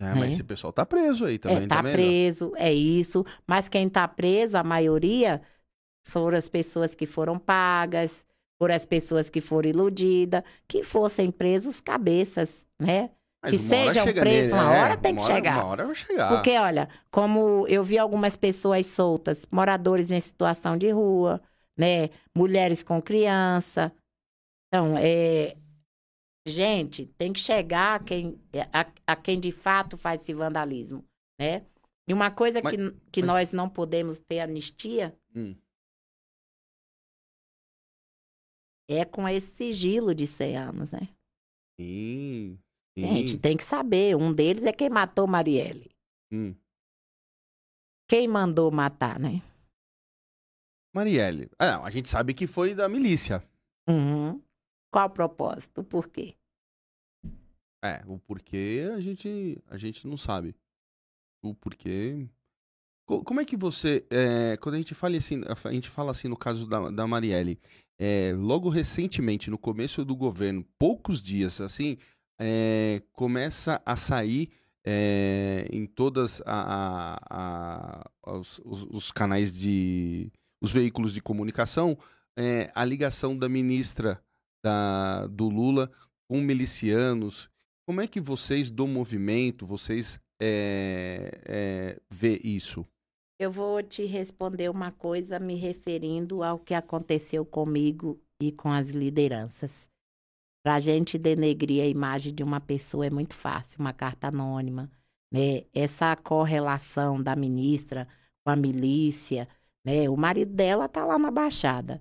[0.00, 0.32] É, mas É.
[0.34, 1.64] esse pessoal tá preso aí também.
[1.64, 1.92] é, tá né?
[1.92, 3.24] preso, é isso.
[3.46, 5.40] Mas quem tá preso, a maioria,
[6.06, 8.24] foram as pessoas que foram pagas,
[8.62, 13.10] por as pessoas que foram iludidas, que fossem presos cabeças, né?
[13.42, 15.56] Mas que sejam presos, uma é, hora tem que hora- chegar.
[15.56, 16.28] Uma hora vai chegar.
[16.28, 21.42] Porque, olha, como eu vi algumas pessoas soltas, moradores em situação de rua,
[21.76, 22.10] né?
[22.36, 23.92] Mulheres com criança.
[24.68, 25.56] Então, é.
[26.46, 28.40] Gente, tem que chegar a quem,
[28.72, 31.04] a, a quem de fato faz esse vandalismo,
[31.36, 31.62] né?
[32.08, 35.56] E uma coisa Mas- que, que mas- nós não podemos ter anistia Hum.
[38.94, 41.08] É com esse sigilo de 100 anos, né?
[41.80, 42.58] Sim,
[42.96, 43.06] sim.
[43.06, 44.16] Gente, tem que saber.
[44.16, 45.90] Um deles é quem matou Marielle.
[46.32, 46.54] Hum.
[48.08, 49.42] Quem mandou matar, né?
[50.94, 51.50] Marielle.
[51.58, 53.42] Ah, não, a gente sabe que foi da milícia.
[53.88, 54.40] Uhum.
[54.92, 55.82] Qual o propósito?
[55.82, 56.34] Por quê?
[57.84, 60.54] É, o porquê a gente, a gente não sabe.
[61.42, 62.28] O porquê.
[63.06, 64.06] Co- Como é que você.
[64.10, 67.58] é, quando a gente fala assim, a gente fala assim no caso da, da Marielle,
[68.04, 71.96] é, logo recentemente, no começo do governo, poucos dias, assim,
[72.40, 74.50] é, começa a sair
[74.84, 80.32] é, em todas a, a- a- os, os- canais de.
[80.60, 81.96] os veículos de comunicação,
[82.36, 84.20] é, a ligação da ministra
[84.64, 85.88] da, do Lula
[86.28, 87.48] com milicianos.
[87.86, 92.84] Como é que vocês do movimento, vocês é, é, vê isso?
[93.42, 98.90] Eu vou te responder uma coisa me referindo ao que aconteceu comigo e com as
[98.90, 99.90] lideranças.
[100.62, 104.88] Para a gente denegrir a imagem de uma pessoa é muito fácil, uma carta anônima,
[105.28, 105.64] né?
[105.74, 108.06] Essa correlação da ministra
[108.44, 109.48] com a milícia,
[109.84, 110.08] né?
[110.08, 112.00] O marido dela tá lá na Baixada.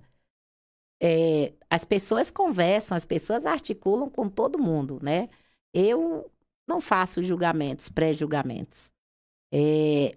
[1.02, 5.28] É, as pessoas conversam, as pessoas articulam com todo mundo, né?
[5.74, 6.30] Eu
[6.68, 8.92] não faço julgamentos, pré-julgamentos.
[9.52, 10.16] É,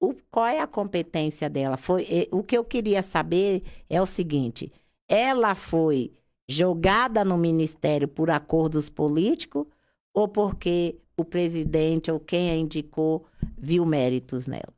[0.00, 1.76] o- qual é a competência dela?
[1.76, 4.72] Foi, o que eu queria saber é o seguinte:
[5.08, 6.12] ela foi
[6.48, 9.66] jogada no ministério por acordos políticos
[10.14, 13.24] ou porque o presidente ou quem a indicou
[13.58, 14.74] viu méritos nela?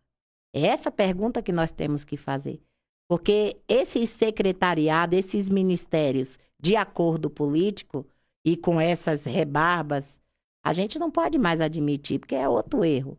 [0.55, 2.61] É essa pergunta que nós temos que fazer.
[3.09, 8.07] Porque esses secretariados, esses ministérios de acordo político
[8.45, 10.21] e com essas rebarbas,
[10.63, 13.17] a gente não pode mais admitir, porque é outro erro.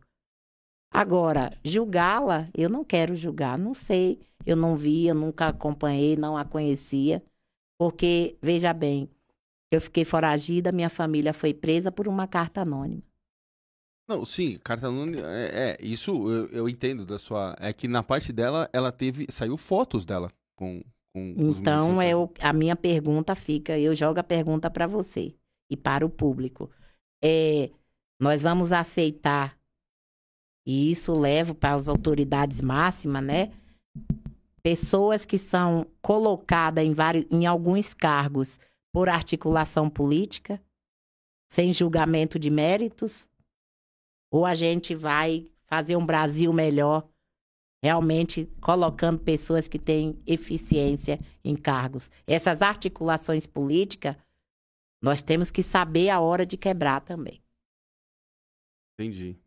[0.92, 4.20] Agora, julgá-la, eu não quero julgar, não sei.
[4.44, 7.22] Eu não vi, eu nunca acompanhei, não a conhecia.
[7.78, 9.08] Porque, veja bem,
[9.70, 13.02] eu fiquei foragida, minha família foi presa por uma carta anônima.
[14.08, 18.02] Não, sim, carta anônima, é, é, isso eu, eu entendo da sua, é que na
[18.02, 20.82] parte dela, ela teve, saiu fotos dela com,
[21.14, 22.04] com Então, milicianos.
[22.40, 25.34] é a minha pergunta fica, eu jogo a pergunta para você
[25.70, 26.68] e para o público.
[27.22, 27.70] É,
[28.20, 29.56] nós vamos aceitar,
[30.66, 33.52] e isso leva para as autoridades máximas, né?
[34.62, 38.58] Pessoas que são colocadas em, vários, em alguns cargos
[38.92, 40.60] por articulação política,
[41.48, 43.28] sem julgamento de méritos,
[44.30, 47.08] ou a gente vai fazer um Brasil melhor
[47.82, 52.10] realmente colocando pessoas que têm eficiência em cargos.
[52.26, 54.16] Essas articulações políticas,
[55.02, 57.42] nós temos que saber a hora de quebrar também.
[58.98, 59.38] Entendi.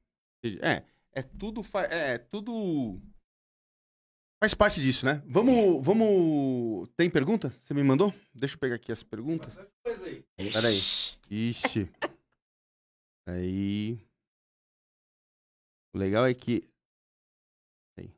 [0.62, 0.84] É,
[1.14, 3.00] é tudo, fa- é tudo
[4.42, 5.22] faz parte disso, né?
[5.26, 7.50] Vamos, vamos, tem pergunta?
[7.62, 8.14] Você me mandou?
[8.34, 9.50] Deixa eu pegar aqui essa pergunta.
[10.36, 10.78] Peraí.
[11.30, 11.90] Ixi.
[13.28, 13.94] Aí.
[15.94, 16.68] O legal é que.
[17.98, 18.12] Aí.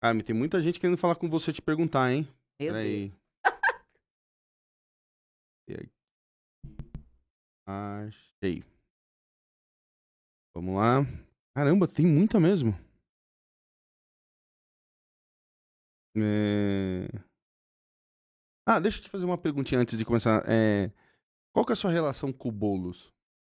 [0.00, 2.26] Carmen, tem muita gente querendo falar com você te perguntar, hein?
[2.60, 3.08] Meu Peraí.
[3.08, 3.20] Deus.
[7.66, 8.08] Aí?
[8.08, 8.64] Achei.
[10.54, 11.06] Vamos lá.
[11.54, 12.74] Caramba, tem muita mesmo.
[16.16, 17.08] É...
[18.66, 20.44] Ah, deixa eu te fazer uma perguntinha antes de começar.
[20.46, 20.90] É...
[21.52, 23.12] Qual que é a sua relação com o Boulos?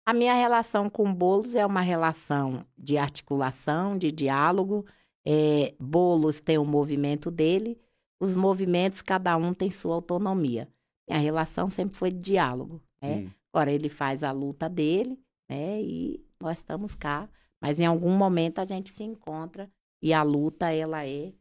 [0.06, 4.84] A minha relação com Bolos é uma relação de articulação, de diálogo.
[5.24, 7.78] É, Bolos tem o movimento dele,
[8.20, 10.68] os movimentos, cada um tem sua autonomia.
[11.08, 13.16] A relação sempre foi de diálogo, né?
[13.16, 13.30] Hum.
[13.52, 15.18] Agora ele faz a luta dele,
[15.48, 15.80] né?
[15.82, 17.28] E nós estamos cá.
[17.60, 19.70] Mas em algum momento a gente se encontra
[20.02, 21.32] e a luta, ela é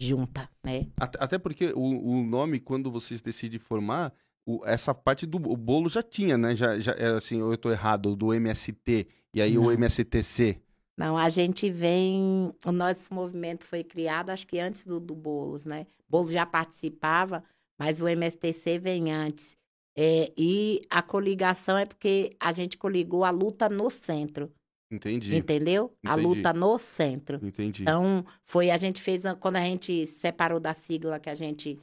[0.00, 0.86] junta, né?
[0.98, 1.80] Até, porque o,
[2.18, 4.12] o nome, quando vocês decidem formar,
[4.46, 6.54] o- essa parte do o bolo já tinha, né?
[6.54, 9.72] Já, já, é assim, eu tô errado, do MST, e aí o Não.
[9.72, 10.60] MSTC.
[10.96, 12.52] Não, a gente vem.
[12.66, 15.86] O nosso movimento foi criado, acho que antes do, do Boulos, né?
[16.08, 17.42] Boulos já participava,
[17.78, 19.56] mas o MSTC vem antes.
[20.02, 24.50] É, e a coligação é porque a gente coligou a luta no centro.
[24.90, 25.36] Entendi.
[25.36, 25.92] Entendeu?
[26.04, 26.26] A Entendi.
[26.36, 27.38] luta no centro.
[27.42, 27.82] Entendi.
[27.82, 31.34] Então, foi, a gente fez, a- quando a gente se separou da sigla que a
[31.34, 31.78] gente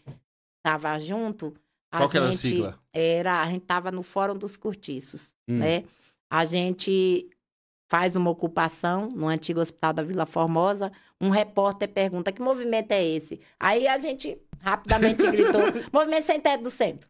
[0.65, 1.53] tava junto,
[1.91, 2.79] a Qual que era a gente sigla?
[2.91, 5.57] era, a gente tava no Fórum dos Cortiços, Hum.
[5.59, 5.83] né?
[6.29, 7.29] A gente
[7.89, 10.91] faz uma ocupação no antigo hospital da Vila Formosa,
[11.21, 13.39] um repórter pergunta, que movimento é esse?
[13.59, 15.61] Aí a gente rapidamente gritou,
[15.93, 17.07] movimento sem teto do centro.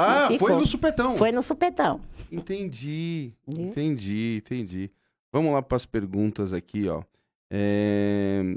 [0.00, 1.16] Ah, foi no supetão.
[1.16, 2.00] Foi no supetão.
[2.30, 3.32] Entendi.
[3.46, 4.90] Entendi, entendi.
[5.32, 7.02] Vamos lá para as perguntas aqui, ó.
[7.50, 8.56] É...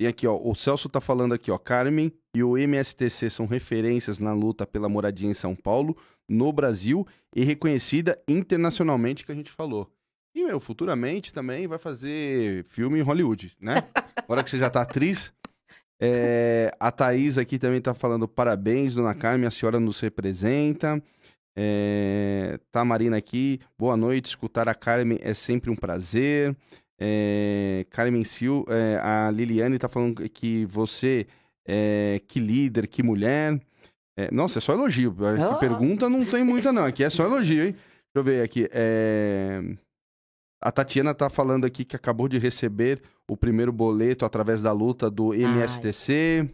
[0.00, 4.18] E aqui, ó, o Celso tá falando aqui, ó, Carmen e o MSTC são referências
[4.18, 5.96] na luta pela moradia em São Paulo,
[6.28, 7.06] no Brasil
[7.36, 9.88] e reconhecida internacionalmente, que a gente falou.
[10.34, 13.76] E, meu, futuramente também vai fazer filme em Hollywood, né?
[14.16, 15.32] Agora que você já tá atriz.
[16.04, 21.00] É, a Thaís aqui também tá falando parabéns, dona Carmen, a senhora nos representa.
[21.56, 26.56] É, tá Marina aqui, boa noite, escutar a Carmen é sempre um prazer.
[26.98, 31.26] É, Carmen Sil, é, a Liliane tá falando que você,
[31.66, 33.60] é, que líder, que mulher.
[34.16, 35.14] É, nossa, é só elogio.
[35.24, 35.58] A Oh.
[35.58, 37.72] pergunta não tem muita não, aqui é só elogio, hein?
[37.72, 38.68] Deixa eu ver aqui.
[38.72, 39.62] é,
[40.60, 45.10] A Tatiana tá falando aqui que acabou de receber o primeiro boleto através da luta
[45.10, 46.48] do MSTC.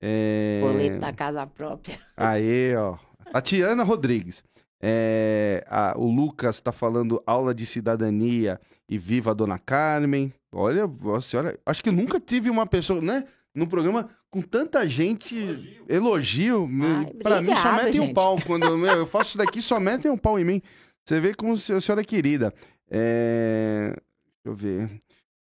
[0.00, 0.60] É...
[0.62, 1.98] Boleto da casa própria.
[2.16, 2.96] Aê, ó.
[3.32, 4.42] Tatiana Rodrigues.
[4.80, 10.32] É, a- o Lucas tá falando aula de cidadania e viva a Dona Carmen.
[10.52, 10.84] Olha,
[11.16, 13.24] a senhora, acho que nunca tive uma pessoa, né,
[13.54, 16.68] no programa com tanta gente elogio.
[16.80, 18.14] Ai, Pra mim só metem um gente.
[18.14, 20.62] pau quando meu, eu faço isso daqui, só metem um pau em mim.
[21.04, 22.54] Você vê como a senhora é querida.
[22.90, 24.00] É, deixa
[24.46, 24.90] eu ver.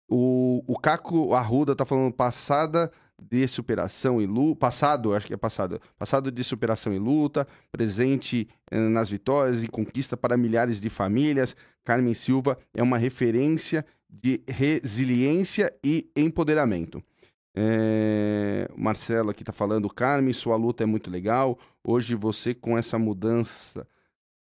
[0.09, 4.61] O, o Caco Arruda tá falando passada de superação e luta.
[4.61, 5.81] Passado, acho que é passado.
[5.99, 7.47] Passado de superação e luta.
[7.73, 11.57] Presente eh, nas vitórias e conquista para milhares de famílias.
[11.85, 17.03] Carmen Silva é uma referência de resiliência e empoderamento.
[17.59, 21.59] É, Marcelo aqui tá falando, Carmen, sua luta é muito legal.
[21.83, 23.87] Hoje você com essa mudança.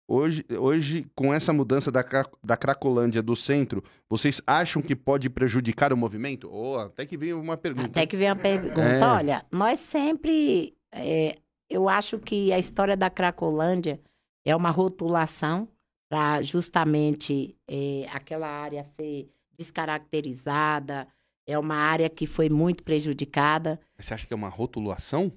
[0.06, 2.05] Hoje, hoje, com essa mudança da,
[2.43, 6.51] da Cracolândia do centro, vocês acham que pode prejudicar o movimento?
[6.52, 7.86] Oh, até que veio uma pergunta.
[7.86, 8.82] Até que vem a pergunta.
[8.82, 9.02] É.
[9.02, 10.76] Olha, nós sempre.
[10.93, 11.36] é,
[11.70, 13.98] eu acho que a história da Cracolândia
[14.44, 15.66] é uma rotulação
[16.10, 21.09] para justamente é, aquela área ser descaracterizada.
[21.47, 23.81] É uma área que foi muito prejudicada.
[23.98, 25.32] Você acha que é uma rotulação?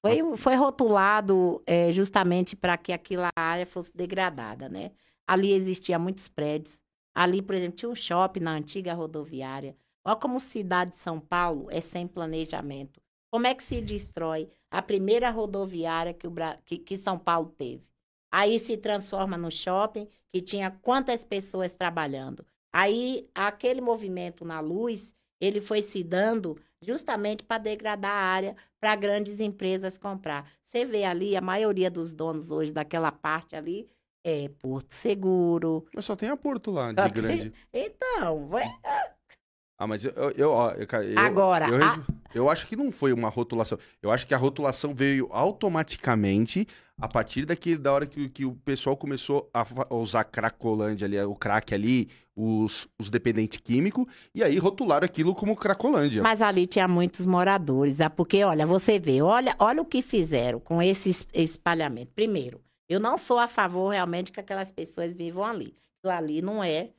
[0.00, 4.92] Foi, foi rotulado é, justamente para que aquela área fosse degradada, né?
[5.26, 6.80] Ali existiam muitos prédios.
[7.14, 9.76] Ali, por exemplo, tinha um shopping na antiga rodoviária.
[10.04, 13.00] Olha como cidade de São Paulo é sem planejamento.
[13.30, 17.48] Como é que se destrói a primeira rodoviária que, o, Bra- que, que São Paulo
[17.58, 17.84] teve?
[18.30, 22.46] Aí se transforma no shopping que tinha quantas pessoas trabalhando.
[22.72, 28.94] Aí aquele movimento na luz, ele foi se dando justamente para degradar a área para
[28.96, 30.50] grandes empresas comprar.
[30.64, 33.88] Você vê ali, a maioria dos donos hoje daquela parte ali
[34.24, 35.86] é Porto Seguro.
[35.94, 37.52] Mas só tem a Porto lá, de grande.
[37.72, 38.68] Então, vai-
[39.78, 42.04] Ah, mas eu, eu, eu, eu- Agora, eu, a-
[42.34, 43.78] eu acho que não foi uma rotulação.
[44.02, 46.66] Eu acho que a rotulação veio automaticamente
[46.98, 51.34] a partir daquele, da hora que, que o pessoal começou a usar Cracolândia ali, o
[51.34, 56.22] crack ali, os, os dependentes químicos, e aí rotularam aquilo como Cracolândia.
[56.22, 58.00] mas ali tinha muitos moradores.
[58.00, 62.12] É porque, olha, você vê, olha, olha o que fizeram com esse es- espalhamento.
[62.14, 65.74] Primeiro, eu não sou a favor realmente que aquelas pessoas vivam ali.
[66.04, 66.90] Ali não é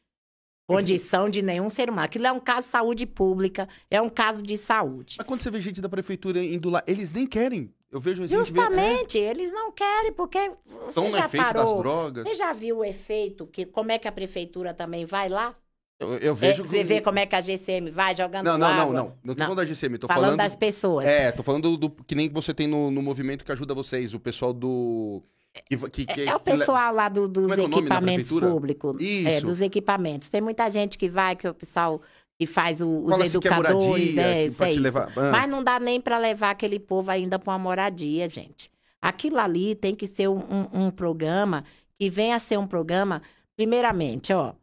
[0.67, 2.05] condição de nenhum ser humano.
[2.05, 5.15] Aquilo é um caso de saúde pública, é um caso de saúde.
[5.17, 7.73] Mas quando você vê gente da prefeitura indo lá, eles nem querem.
[7.89, 11.43] Eu vejo gente vê- Justamente, eles não querem, porque é, você estão no já efeito
[11.45, 11.77] das parou.
[11.81, 12.27] drogas.
[12.27, 15.55] Você já viu o efeito que como é que a prefeitura também vai lá?
[15.99, 16.63] Eu, eu É, vejo.
[16.65, 18.93] você vê como é que a GCM vai jogando Não, não, não, água?
[18.93, 19.03] não.
[19.23, 19.45] Não tô Não.
[19.47, 20.37] falando da GCM, tô falando, falando.
[20.37, 21.05] das pessoas.
[21.07, 24.19] É, tô falando do, que nem você tem no, no movimento que ajuda vocês, o
[24.19, 25.23] pessoal do.
[25.65, 28.95] Que, que, que- É, é o pessoal lá do- dos é que é equipamentos públicos.
[28.99, 29.03] É,
[29.37, 29.45] Isso.
[29.45, 30.29] dos equipamentos.
[30.29, 32.01] Tem muita gente que vai, que é o pessoal
[32.39, 33.83] que faz o- os é educadores.
[33.85, 34.79] moradia, é, isso é isso.
[34.79, 35.31] levar- Ah.
[35.31, 38.69] Mas não dá nem para levar aquele povo ainda para uma moradia, gente.
[39.01, 41.63] Aquilo ali tem que ser um, um- um programa
[41.99, 43.21] que venha a ser um programa,
[43.55, 44.53] primeiramente, ó,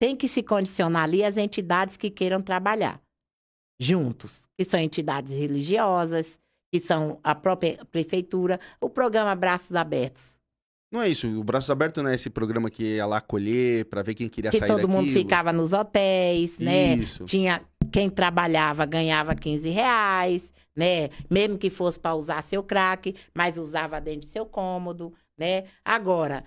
[0.00, 3.00] tem que se condicionar ali as entidades que queiram trabalhar
[3.80, 6.38] juntos, que são entidades religiosas,
[6.72, 10.35] que são a própria prefeitura, o programa Braços Abertos,
[10.96, 14.00] Não é isso, o Braços Abertos não é esse programa que ia lá colher pra
[14.00, 16.94] ver quem queria que sair todo mundo ficava nos hotéis, né?
[16.96, 17.24] Isso.
[17.24, 17.60] Tinha
[17.92, 21.10] quem trabalhava ganhava 15 reais, né?
[21.30, 25.64] Mesmo que fosse para usar seu crack, mas usava dentro do seu cômodo, né?
[25.84, 26.42] Agora,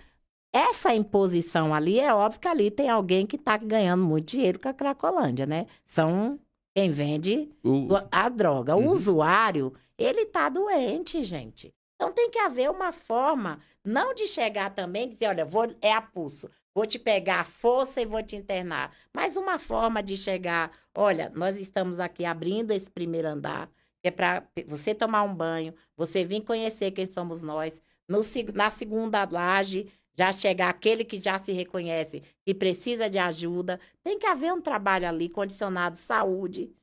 [0.51, 4.67] essa imposição ali, é óbvio que ali tem alguém que está ganhando muito dinheiro com
[4.67, 5.67] a Cracolândia, né?
[5.85, 6.39] São
[6.76, 8.76] quem vende O- a droga.
[8.76, 8.89] O Uhum.
[8.93, 11.71] usuário, ele tá doente, gente.
[11.99, 15.91] Então tem que haver uma forma, não de chegar também e dizer, olha, vou, é
[15.91, 18.95] a pulso, vou te pegar à força e vou te internar.
[19.13, 23.69] Mas uma forma de chegar, olha, nós estamos aqui abrindo esse primeiro andar,
[24.01, 27.81] que é para você tomar um banho, você vir conhecer quem somos nós.
[28.07, 28.21] No
[28.53, 33.77] na segunda laje, já chegar aquele que já se reconhece e precisa de ajuda.
[34.01, 36.73] Tem que haver um trabalho ali condicionado saúde.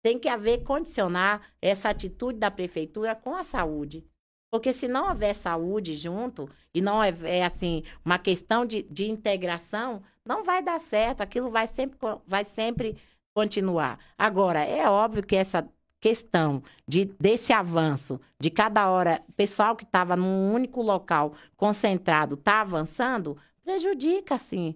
[0.00, 4.08] Tem que haver condicionar essa atitude da prefeitura com a saúde.
[4.50, 10.02] Porque se não houver saúde junto e não houver assim uma questão de, de integração,
[10.24, 11.20] não vai dar certo.
[11.20, 12.96] Aquilo vai sempre, vai sempre
[13.32, 13.98] continuar.
[14.18, 15.68] Agora, é óbvio que essa
[16.00, 22.34] questão de, desse avanço, de cada hora, o pessoal que estava num único local concentrado
[22.34, 24.74] está avançando, prejudica, sim.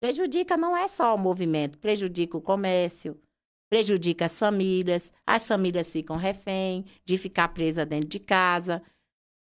[0.00, 3.20] Prejudica não é só o movimento, prejudica o comércio,
[3.68, 8.82] prejudica as famílias, as famílias ficam refém de ficar presa dentro de casa.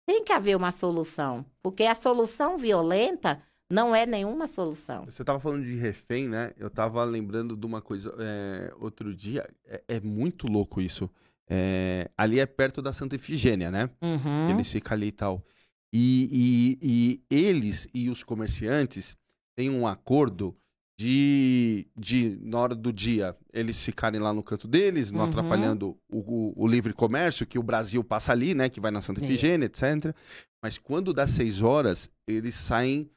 [0.09, 5.05] Tem que haver uma solução, porque a solução violenta não é nenhuma solução.
[5.05, 6.51] Você tava falando de refém, né?
[6.57, 9.47] Eu tava lembrando de uma coisa é, outro dia.
[9.67, 11.11] É, é muito louco isso.
[11.47, 13.91] É, ali é perto da Santa Efigênia, né?
[14.01, 14.49] Uhum.
[14.49, 15.45] Eles ficam ali e tal.
[15.93, 19.15] E, e, e eles e os comerciantes
[19.55, 20.57] têm um acordo
[20.99, 25.29] de, de, na hora do dia, eles ficarem lá no canto deles, não Uhum.
[25.29, 28.69] atrapalhando o, o- o livre comércio, que o Brasil passa ali, né?
[28.69, 29.25] Que vai na Santa.
[29.25, 30.13] Efigênia, etc.
[30.61, 33.09] Mas quando dá seis horas, eles saem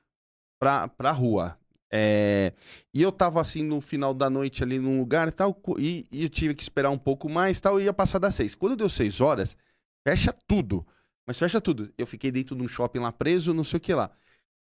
[0.62, 1.58] pra, pra rua.
[1.94, 2.54] É,
[2.94, 6.24] e eu tava assim no final da noite ali num lugar e tal, e, e
[6.24, 8.54] eu tive que esperar um pouco mais tal, e ia passar das seis.
[8.54, 9.58] Quando deu seis horas,
[10.08, 10.86] fecha tudo.
[11.28, 11.92] Mas fecha tudo.
[11.98, 14.12] Eu fiquei dentro de um shopping lá preso, não sei o que lá.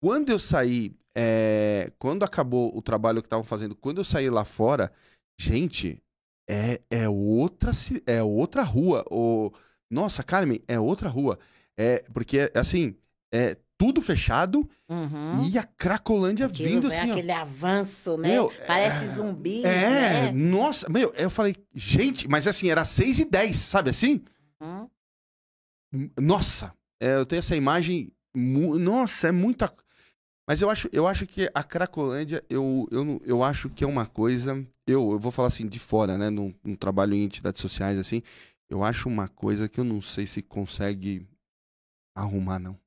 [0.00, 4.44] Quando eu saí, é, quando acabou o trabalho que estavam fazendo, quando eu saí lá
[4.44, 4.92] fora,
[5.38, 6.02] gente,
[6.48, 7.72] é, é outra
[8.06, 9.04] é outra rua.
[9.10, 9.52] O,
[9.90, 11.38] nossa, Carmen, é outra rua.
[11.78, 12.94] É, porque, assim,
[13.32, 15.44] é tudo fechado Uhum.
[15.50, 17.12] e a Cracolândia Aquilo vindo vem assim, ó.
[17.12, 18.28] aquele avanço, né?
[18.28, 20.32] Meu, Parece é- zumbis, É, né?
[20.32, 24.24] nossa, meu, eu falei, gente, mas assim, era 6 e 10, sabe assim?
[24.60, 24.88] Uhum.
[26.18, 28.10] Nossa, é, eu tenho essa imagem.
[28.34, 29.72] Nossa, é muita.
[30.46, 34.06] Mas eu acho, eu acho que a Cracolândia, eu, eu, eu acho que é uma
[34.06, 34.54] coisa.
[34.86, 36.30] Eu, eu vou falar assim, de fora, né?
[36.30, 38.22] Num, num trabalho em entidades sociais, assim.
[38.70, 41.26] Eu acho uma coisa que eu não sei se consegue
[42.14, 42.78] arrumar, não.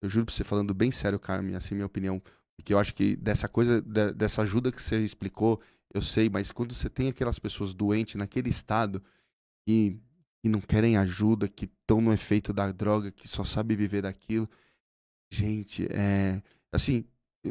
[0.00, 2.22] Eu juro pra você, falando bem sério, Carmen, assim, minha opinião.
[2.56, 5.60] Porque eu acho que dessa coisa, de- dessa ajuda que você explicou,
[5.92, 9.02] eu sei, mas quando você tem aquelas pessoas doentes naquele estado
[9.66, 9.98] que,
[10.42, 14.48] que não querem ajuda, que estão no efeito da droga, que só sabe viver daquilo.
[15.30, 16.40] Gente, é.
[16.72, 17.04] Assim,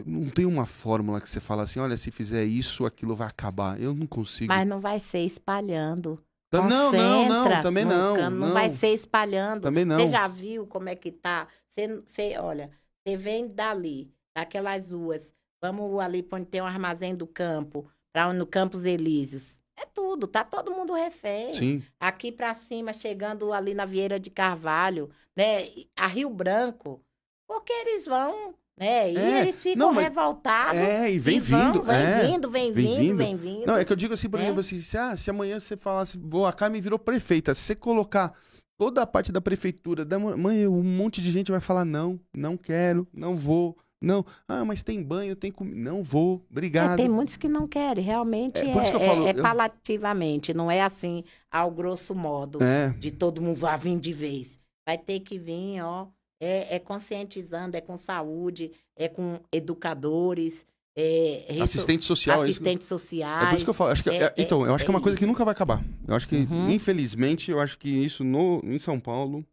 [0.06, 3.80] não tem uma fórmula que você fala assim: olha, se fizer isso, aquilo vai acabar.
[3.80, 4.54] Eu não consigo.
[4.54, 6.20] Mas não vai ser espalhando.
[6.50, 8.16] Tá- não, não, não, Concentra também não.
[8.16, 9.64] cano, não, Não vai ser espalhando.
[9.64, 9.98] Também não.
[10.00, 11.48] Você já viu como é que tá?
[11.68, 12.72] Você, você, olha,
[13.06, 15.34] você vem dali, daquelas ruas.
[15.62, 19.60] Vamos ali pra onde tem um armazém do campo, para no Campos Elíseos.
[19.76, 21.54] É tudo, tá todo mundo refém.
[21.54, 21.84] Sim.
[22.00, 25.66] Aqui pra cima, chegando ali na Vieira de Carvalho, né?
[25.96, 27.04] A Rio Branco.
[27.48, 29.12] Porque eles vão, né?
[29.12, 30.80] E É, eles ficam não, mas- revoltados.
[30.80, 31.82] É, e vem e vão, vindo.
[31.84, 32.28] Vem é.
[32.28, 33.18] vindo, vem vem vindo, vindo.
[33.18, 33.66] vem vindo.
[33.66, 34.46] Não, é que eu digo assim, por né?
[34.46, 37.76] exemplo, assim, se, ah, se amanhã você falasse, "Pô, a Carmen virou prefeita, se você
[37.76, 38.34] colocar
[38.78, 42.56] toda a parte da prefeitura, da mãe, um monte de gente vai falar, não, não
[42.58, 44.24] quero, não vou, não.
[44.48, 46.98] Ah, mas tem banho, tem comida, não vou, É, obrigado.
[46.98, 50.54] tem muitos que não querem, realmente É, é, que eu é- falo, é eu- palativamente,
[50.54, 54.60] não é assim, ao grosso modo, É, de todo mundo vai vir de vez.
[54.88, 56.08] Vai ter que vir, ó,
[56.40, 60.66] é, é conscientizando, é com saúde, é com educadores,
[60.96, 62.44] é, assistente social.
[62.44, 63.50] é isso que- assistentes É sociais.
[63.50, 63.92] por isso que eu falo.
[63.92, 65.32] Acho que, É- é- então, eu acho é que é uma coisa que isso.
[65.32, 65.84] nunca vai acabar.
[66.08, 66.70] Eu acho que, Uhum.
[66.72, 69.46] infelizmente, eu acho que isso no, em São Paulo,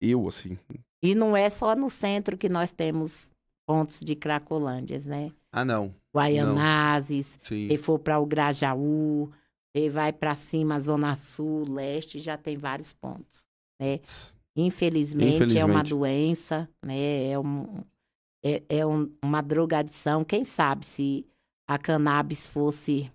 [0.00, 0.58] eu, assim.
[1.02, 3.30] E não é só no centro que nós temos
[3.66, 5.32] pontos de cracolândias, né?
[5.50, 5.94] Ah, não.
[6.14, 9.30] Guaianazes, se for para o Grajaú,
[9.74, 13.46] você vai para cima, Zona Sul, Leste, já tem vários pontos,
[13.80, 13.98] né?
[14.56, 15.88] Infelizmente, é uma Infelizmente.
[15.90, 17.30] doença, né?
[17.30, 17.84] É, um,
[18.44, 20.24] é, é um- uma drogadição.
[20.24, 21.26] Quem sabe se
[21.68, 23.10] a cannabis fosse,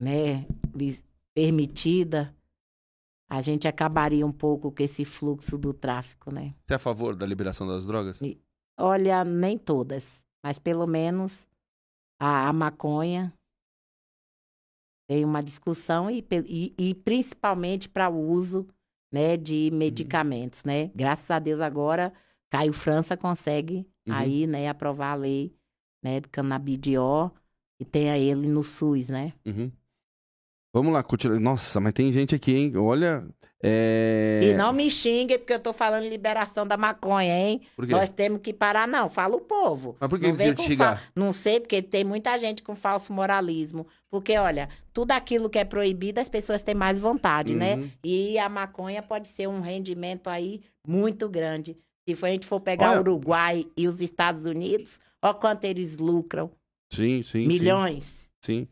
[0.00, 0.46] né,
[1.34, 2.34] permitida,
[3.28, 6.54] a gente acabaria um pouco com esse fluxo do tráfico, né?
[6.66, 8.20] Você é a favor da liberação das drogas?
[8.78, 11.46] Olha, nem todas, mas pelo menos
[12.18, 13.32] a, a maconha
[15.08, 18.66] tem uma discussão e, e, e principalmente para o uso
[19.10, 20.90] né, de medicamentos, né?
[20.94, 22.12] Graças a Deus agora
[22.50, 24.14] Caio França consegue uhum.
[24.14, 25.54] aí, né, aprovar a lei,
[26.02, 27.32] né, do canabidiol
[27.78, 29.32] e tenha ele no SUS, né?
[29.46, 29.70] Uhum.
[30.72, 31.40] Vamos lá, continua.
[31.40, 32.76] Nossa, mas tem gente aqui, hein?
[32.76, 33.26] Olha.
[33.62, 34.40] É...
[34.42, 37.60] E não me xingue, porque eu tô falando liberação da maconha, hein?
[37.76, 39.08] Nós temos que parar, não.
[39.08, 39.96] Fala o povo.
[40.00, 40.98] Mas por que não te xingar?
[40.98, 41.02] Fa...
[41.14, 43.86] Não sei, porque tem muita gente com falso moralismo.
[44.10, 47.74] Porque, olha, tudo aquilo que é proibido, as pessoas têm mais vontade, né?
[47.74, 47.80] uhum.
[47.82, 47.90] né?
[48.02, 51.76] E a maconha pode ser um rendimento aí muito grande.
[52.08, 56.50] Se a gente for pegar o Uruguai e os Estados Unidos, olha quanto eles lucram.
[56.92, 57.46] Sim, sim.
[57.46, 58.30] Milhões.
[58.42, 58.62] sim.
[58.62, 58.68] sim.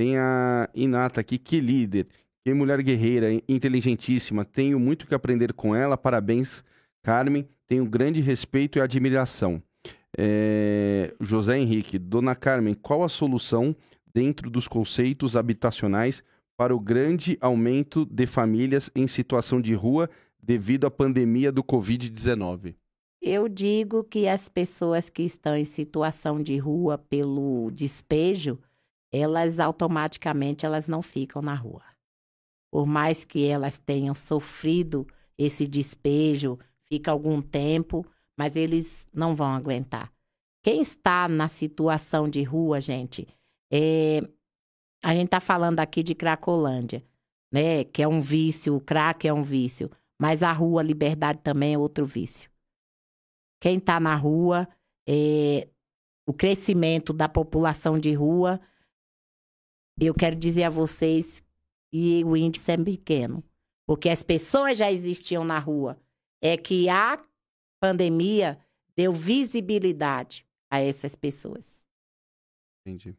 [0.00, 2.06] Tem a Inata aqui, que líder,
[2.42, 4.46] que mulher guerreira, inteligentíssima.
[4.46, 5.94] Tenho muito que aprender com ela.
[5.94, 6.64] Parabéns,
[7.02, 7.46] Carmen.
[7.66, 9.62] Tenho grande respeito e admiração.
[10.16, 11.12] É...
[11.20, 13.76] José Henrique, Dona Carmen, qual a solução
[14.10, 16.24] dentro dos conceitos habitacionais
[16.56, 20.08] para o grande aumento de famílias em situação de rua
[20.42, 22.74] devido à pandemia do Covid-19?
[23.20, 28.58] Eu digo que as pessoas que estão em situação de rua pelo despejo
[29.12, 31.82] elas automaticamente elas não ficam na rua.
[32.70, 35.06] Por mais que elas tenham sofrido
[35.36, 38.06] esse despejo, fica algum tempo,
[38.36, 40.12] mas eles não vão aguentar.
[40.62, 43.26] Quem está na situação de rua, gente,
[43.72, 44.20] é...
[45.02, 47.04] a gente está falando aqui de Cracolândia,
[47.52, 47.84] né?
[47.84, 51.78] Que é um vício, o crack é um vício, mas a rua Liberdade também é
[51.78, 52.50] outro vício.
[53.60, 54.68] Quem está na rua,
[55.08, 55.68] é...
[56.26, 58.60] o crescimento da população de rua
[60.00, 61.44] eu quero dizer a vocês
[61.92, 63.44] que o índice é pequeno,
[63.86, 66.00] porque as pessoas já existiam na rua.
[66.42, 67.22] É que a
[67.78, 68.58] pandemia
[68.96, 71.84] deu visibilidade a essas pessoas.
[72.80, 73.14] Entendi.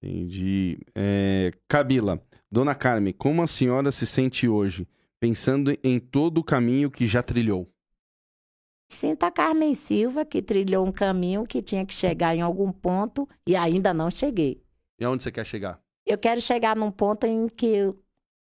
[0.00, 0.78] Entendi.
[0.94, 4.86] É, Kabila, Dona Carmen, como a senhora se sente hoje,
[5.18, 7.73] pensando em todo o caminho que já trilhou?
[8.94, 13.28] Sinta a Carmen Silva, que trilhou um caminho que tinha que chegar em algum ponto
[13.46, 14.62] e ainda não cheguei.
[14.98, 15.80] E aonde você quer chegar?
[16.06, 17.92] Eu quero chegar num ponto em que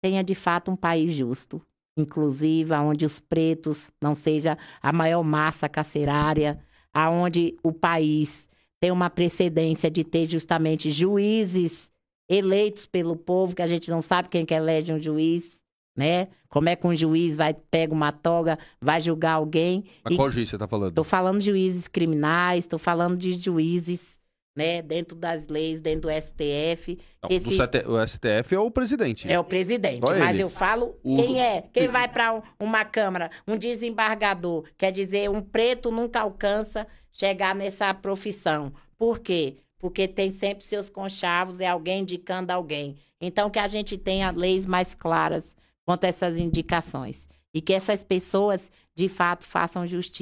[0.02, 1.62] tenha de fato um país justo,
[1.98, 6.60] inclusive onde os pretos não seja a maior massa carcerária,
[6.94, 8.48] aonde o país
[8.80, 11.92] tem uma precedência de ter justamente juízes
[12.30, 15.55] eleitos pelo povo, que a gente não sabe quem que elege um juiz,
[15.96, 16.28] né?
[16.50, 19.86] Como é que um juiz vai pega uma toga, vai julgar alguém?
[20.04, 20.18] Mas e...
[20.18, 20.90] qual juiz você está falando?
[20.90, 24.20] Estou falando de juízes criminais, estou falando de juízes,
[24.56, 26.98] né, dentro das leis, dentro do STF.
[27.22, 27.46] Não, esse...
[27.46, 29.30] do O STF é o presidente.
[29.30, 30.44] É o presidente, Só mas ele.
[30.44, 35.92] eu falo quem é, quem vai para uma câmara, um desembargador, quer dizer, um preto
[35.92, 38.74] nunca alcança chegar nessa profissão.
[38.98, 39.58] Por quê?
[39.78, 42.96] Porque tem sempre seus conchavos, é alguém indicando alguém.
[43.20, 45.56] Então que a gente tenha leis mais claras
[45.86, 47.30] quanto a essas indicações.
[47.54, 50.14] E que essas pessoas, de fato, façam justiça.